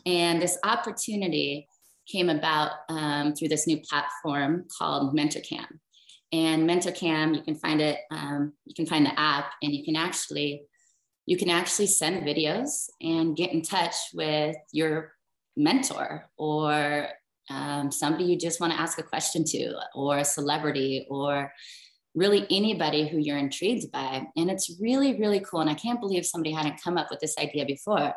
and 0.06 0.42
this 0.42 0.58
opportunity 0.64 1.68
came 2.08 2.30
about 2.30 2.72
um, 2.90 3.34
through 3.34 3.50
this 3.50 3.68
new 3.68 3.80
platform 3.82 4.66
called 4.78 5.16
MentorCam. 5.16 5.68
And 6.32 6.68
MentorCam, 6.68 7.36
you 7.36 7.44
can 7.44 7.56
find 7.56 7.82
it, 7.82 8.00
um, 8.12 8.54
you 8.66 8.74
can 8.74 8.86
find 8.86 9.06
the 9.06 9.20
app, 9.20 9.52
and 9.62 9.74
you 9.74 9.84
can 9.84 9.96
actually 9.96 10.64
you 11.26 11.38
can 11.38 11.50
actually 11.50 11.88
send 11.88 12.26
videos 12.26 12.90
and 13.02 13.36
get 13.36 13.54
in 13.54 13.62
touch 13.62 13.96
with 14.14 14.58
your 14.74 15.14
mentor 15.56 16.30
or 16.38 17.08
um, 17.50 17.92
somebody 17.92 18.26
you 18.26 18.38
just 18.38 18.60
want 18.60 18.74
to 18.74 18.80
ask 18.80 18.98
a 19.00 19.04
question 19.04 19.44
to, 19.46 19.74
or 19.96 20.18
a 20.18 20.26
celebrity, 20.26 21.06
or 21.10 21.52
really 22.16 22.46
anybody 22.50 23.08
who 23.08 23.18
you're 23.18 23.38
intrigued 23.38 23.92
by. 23.92 24.26
And 24.38 24.50
it's 24.50 24.78
really, 24.80 25.20
really 25.20 25.40
cool. 25.40 25.62
And 25.62 25.70
I 25.70 25.74
can't 25.74 26.00
believe 26.00 26.26
somebody 26.26 26.54
hadn't 26.54 26.82
come 26.82 26.98
up 26.98 27.08
with 27.10 27.20
this 27.20 27.38
idea 27.38 27.66
before. 27.66 28.14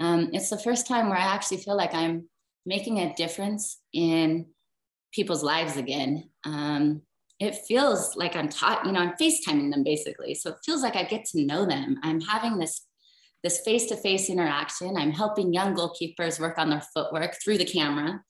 Um, 0.00 0.30
it's 0.32 0.48
the 0.48 0.58
first 0.58 0.86
time 0.86 1.08
where 1.08 1.18
I 1.18 1.34
actually 1.34 1.58
feel 1.58 1.76
like 1.76 1.94
I'm 1.94 2.28
making 2.64 2.98
a 2.98 3.14
difference 3.14 3.78
in 3.92 4.46
people's 5.12 5.42
lives 5.42 5.76
again. 5.76 6.30
Um, 6.44 7.02
it 7.38 7.56
feels 7.66 8.14
like 8.16 8.36
I'm 8.36 8.48
taught, 8.48 8.86
you 8.86 8.92
know, 8.92 9.00
I'm 9.00 9.14
FaceTiming 9.20 9.70
them 9.70 9.82
basically. 9.82 10.34
So 10.34 10.50
it 10.50 10.56
feels 10.64 10.82
like 10.82 10.96
I 10.96 11.02
get 11.02 11.24
to 11.26 11.44
know 11.44 11.66
them. 11.66 11.98
I'm 12.02 12.20
having 12.20 12.58
this 12.58 12.86
this 13.42 13.60
face-to-face 13.64 14.30
interaction. 14.30 14.96
I'm 14.96 15.10
helping 15.10 15.52
young 15.52 15.74
goalkeepers 15.74 16.38
work 16.38 16.58
on 16.58 16.70
their 16.70 16.82
footwork 16.94 17.36
through 17.42 17.58
the 17.58 17.64
camera. 17.64 18.22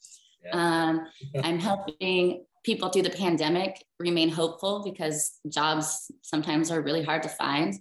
Yeah. 0.42 0.52
Um, 0.52 1.06
I'm 1.44 1.58
helping 1.58 2.46
people 2.64 2.88
through 2.88 3.02
the 3.02 3.10
pandemic 3.10 3.84
remain 3.98 4.30
hopeful 4.30 4.82
because 4.82 5.38
jobs 5.48 6.10
sometimes 6.22 6.70
are 6.70 6.80
really 6.80 7.02
hard 7.02 7.22
to 7.24 7.28
find. 7.28 7.74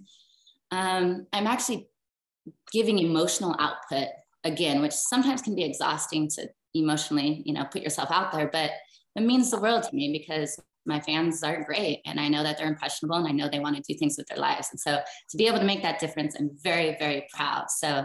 Um, 0.70 1.26
I'm 1.32 1.46
actually 1.46 1.88
giving 2.72 2.98
emotional 2.98 3.56
output 3.58 4.08
again, 4.44 4.80
which 4.80 4.92
sometimes 4.92 5.42
can 5.42 5.54
be 5.54 5.64
exhausting 5.64 6.28
to 6.30 6.48
emotionally, 6.74 7.42
you 7.44 7.52
know, 7.52 7.64
put 7.64 7.82
yourself 7.82 8.10
out 8.10 8.32
there, 8.32 8.48
but 8.52 8.70
it 9.16 9.22
means 9.22 9.50
the 9.50 9.60
world 9.60 9.82
to 9.84 9.94
me 9.94 10.12
because 10.12 10.60
my 10.84 11.00
fans 11.00 11.42
are 11.42 11.64
great 11.64 12.00
and 12.06 12.18
I 12.18 12.28
know 12.28 12.42
that 12.42 12.58
they're 12.58 12.68
impressionable 12.68 13.16
and 13.16 13.28
I 13.28 13.32
know 13.32 13.48
they 13.48 13.60
want 13.60 13.76
to 13.76 13.82
do 13.82 13.98
things 13.98 14.16
with 14.18 14.26
their 14.26 14.38
lives. 14.38 14.68
And 14.72 14.80
so 14.80 15.00
to 15.30 15.36
be 15.36 15.46
able 15.46 15.58
to 15.58 15.64
make 15.64 15.82
that 15.82 16.00
difference, 16.00 16.34
I'm 16.38 16.50
very, 16.62 16.96
very 16.98 17.26
proud. 17.32 17.70
So 17.70 18.04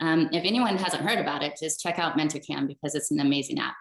um, 0.00 0.28
if 0.32 0.44
anyone 0.44 0.76
hasn't 0.76 1.02
heard 1.02 1.18
about 1.18 1.42
it, 1.42 1.58
just 1.60 1.80
check 1.80 1.98
out 1.98 2.18
MentorCam 2.18 2.66
because 2.66 2.94
it's 2.94 3.10
an 3.10 3.20
amazing 3.20 3.58
app. 3.58 3.74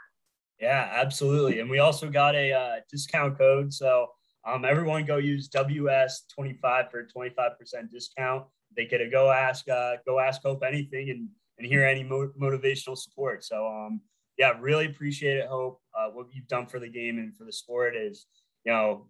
Yeah, 0.59 0.89
absolutely. 0.93 1.59
And 1.59 1.69
we 1.69 1.79
also 1.79 2.09
got 2.09 2.35
a 2.35 2.51
uh, 2.51 2.75
discount 2.89 3.37
code. 3.37 3.73
So 3.73 4.07
um, 4.45 4.65
everyone 4.65 5.05
go 5.05 5.17
use 5.17 5.49
WS25 5.49 6.89
for 6.89 6.99
a 7.01 7.07
25% 7.07 7.91
discount. 7.91 8.45
They 8.75 8.85
get 8.85 9.01
a 9.01 9.09
go 9.09 9.29
ask, 9.29 9.67
uh, 9.69 9.95
go 10.05 10.19
ask 10.19 10.41
Hope 10.41 10.63
anything 10.65 11.09
and, 11.09 11.27
and 11.57 11.67
hear 11.67 11.83
any 11.83 12.03
mo- 12.03 12.31
motivational 12.39 12.97
support. 12.97 13.43
So 13.43 13.67
um, 13.67 14.01
yeah, 14.37 14.53
really 14.59 14.85
appreciate 14.85 15.37
it, 15.37 15.47
Hope. 15.47 15.81
Uh, 15.97 16.09
what 16.09 16.27
you've 16.31 16.47
done 16.47 16.67
for 16.67 16.79
the 16.79 16.87
game 16.87 17.17
and 17.17 17.35
for 17.35 17.43
the 17.43 17.53
sport 17.53 17.95
is, 17.95 18.27
you 18.65 18.71
know, 18.71 19.07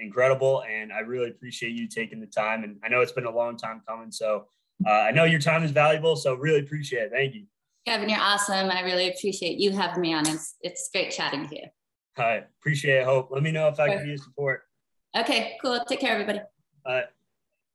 incredible. 0.00 0.62
And 0.68 0.92
I 0.92 1.00
really 1.00 1.30
appreciate 1.30 1.72
you 1.72 1.88
taking 1.88 2.20
the 2.20 2.26
time. 2.26 2.64
And 2.64 2.76
I 2.84 2.88
know 2.88 3.00
it's 3.00 3.12
been 3.12 3.26
a 3.26 3.30
long 3.34 3.56
time 3.56 3.82
coming. 3.88 4.10
So 4.10 4.46
uh, 4.86 4.90
I 4.90 5.10
know 5.10 5.24
your 5.24 5.40
time 5.40 5.64
is 5.64 5.70
valuable. 5.70 6.16
So 6.16 6.34
really 6.34 6.60
appreciate 6.60 7.04
it. 7.04 7.12
Thank 7.12 7.34
you. 7.34 7.44
Kevin, 7.86 8.08
you're 8.08 8.20
awesome. 8.20 8.70
I 8.70 8.82
really 8.82 9.08
appreciate 9.08 9.58
you 9.58 9.70
having 9.70 10.02
me 10.02 10.12
on. 10.12 10.28
It's, 10.28 10.56
it's 10.60 10.90
great 10.92 11.10
chatting 11.10 11.48
to 11.48 11.56
you. 11.56 11.66
All 12.18 12.24
right. 12.24 12.44
Appreciate 12.60 12.98
it, 12.98 13.04
Hope. 13.04 13.30
Let 13.30 13.42
me 13.42 13.50
know 13.50 13.68
if 13.68 13.80
I 13.80 13.88
can 13.88 14.04
be 14.04 14.12
a 14.12 14.18
support. 14.18 14.62
Okay, 15.16 15.56
cool. 15.62 15.80
Take 15.88 16.00
care, 16.00 16.12
everybody. 16.12 16.40
All 16.84 16.94
right. 16.94 17.04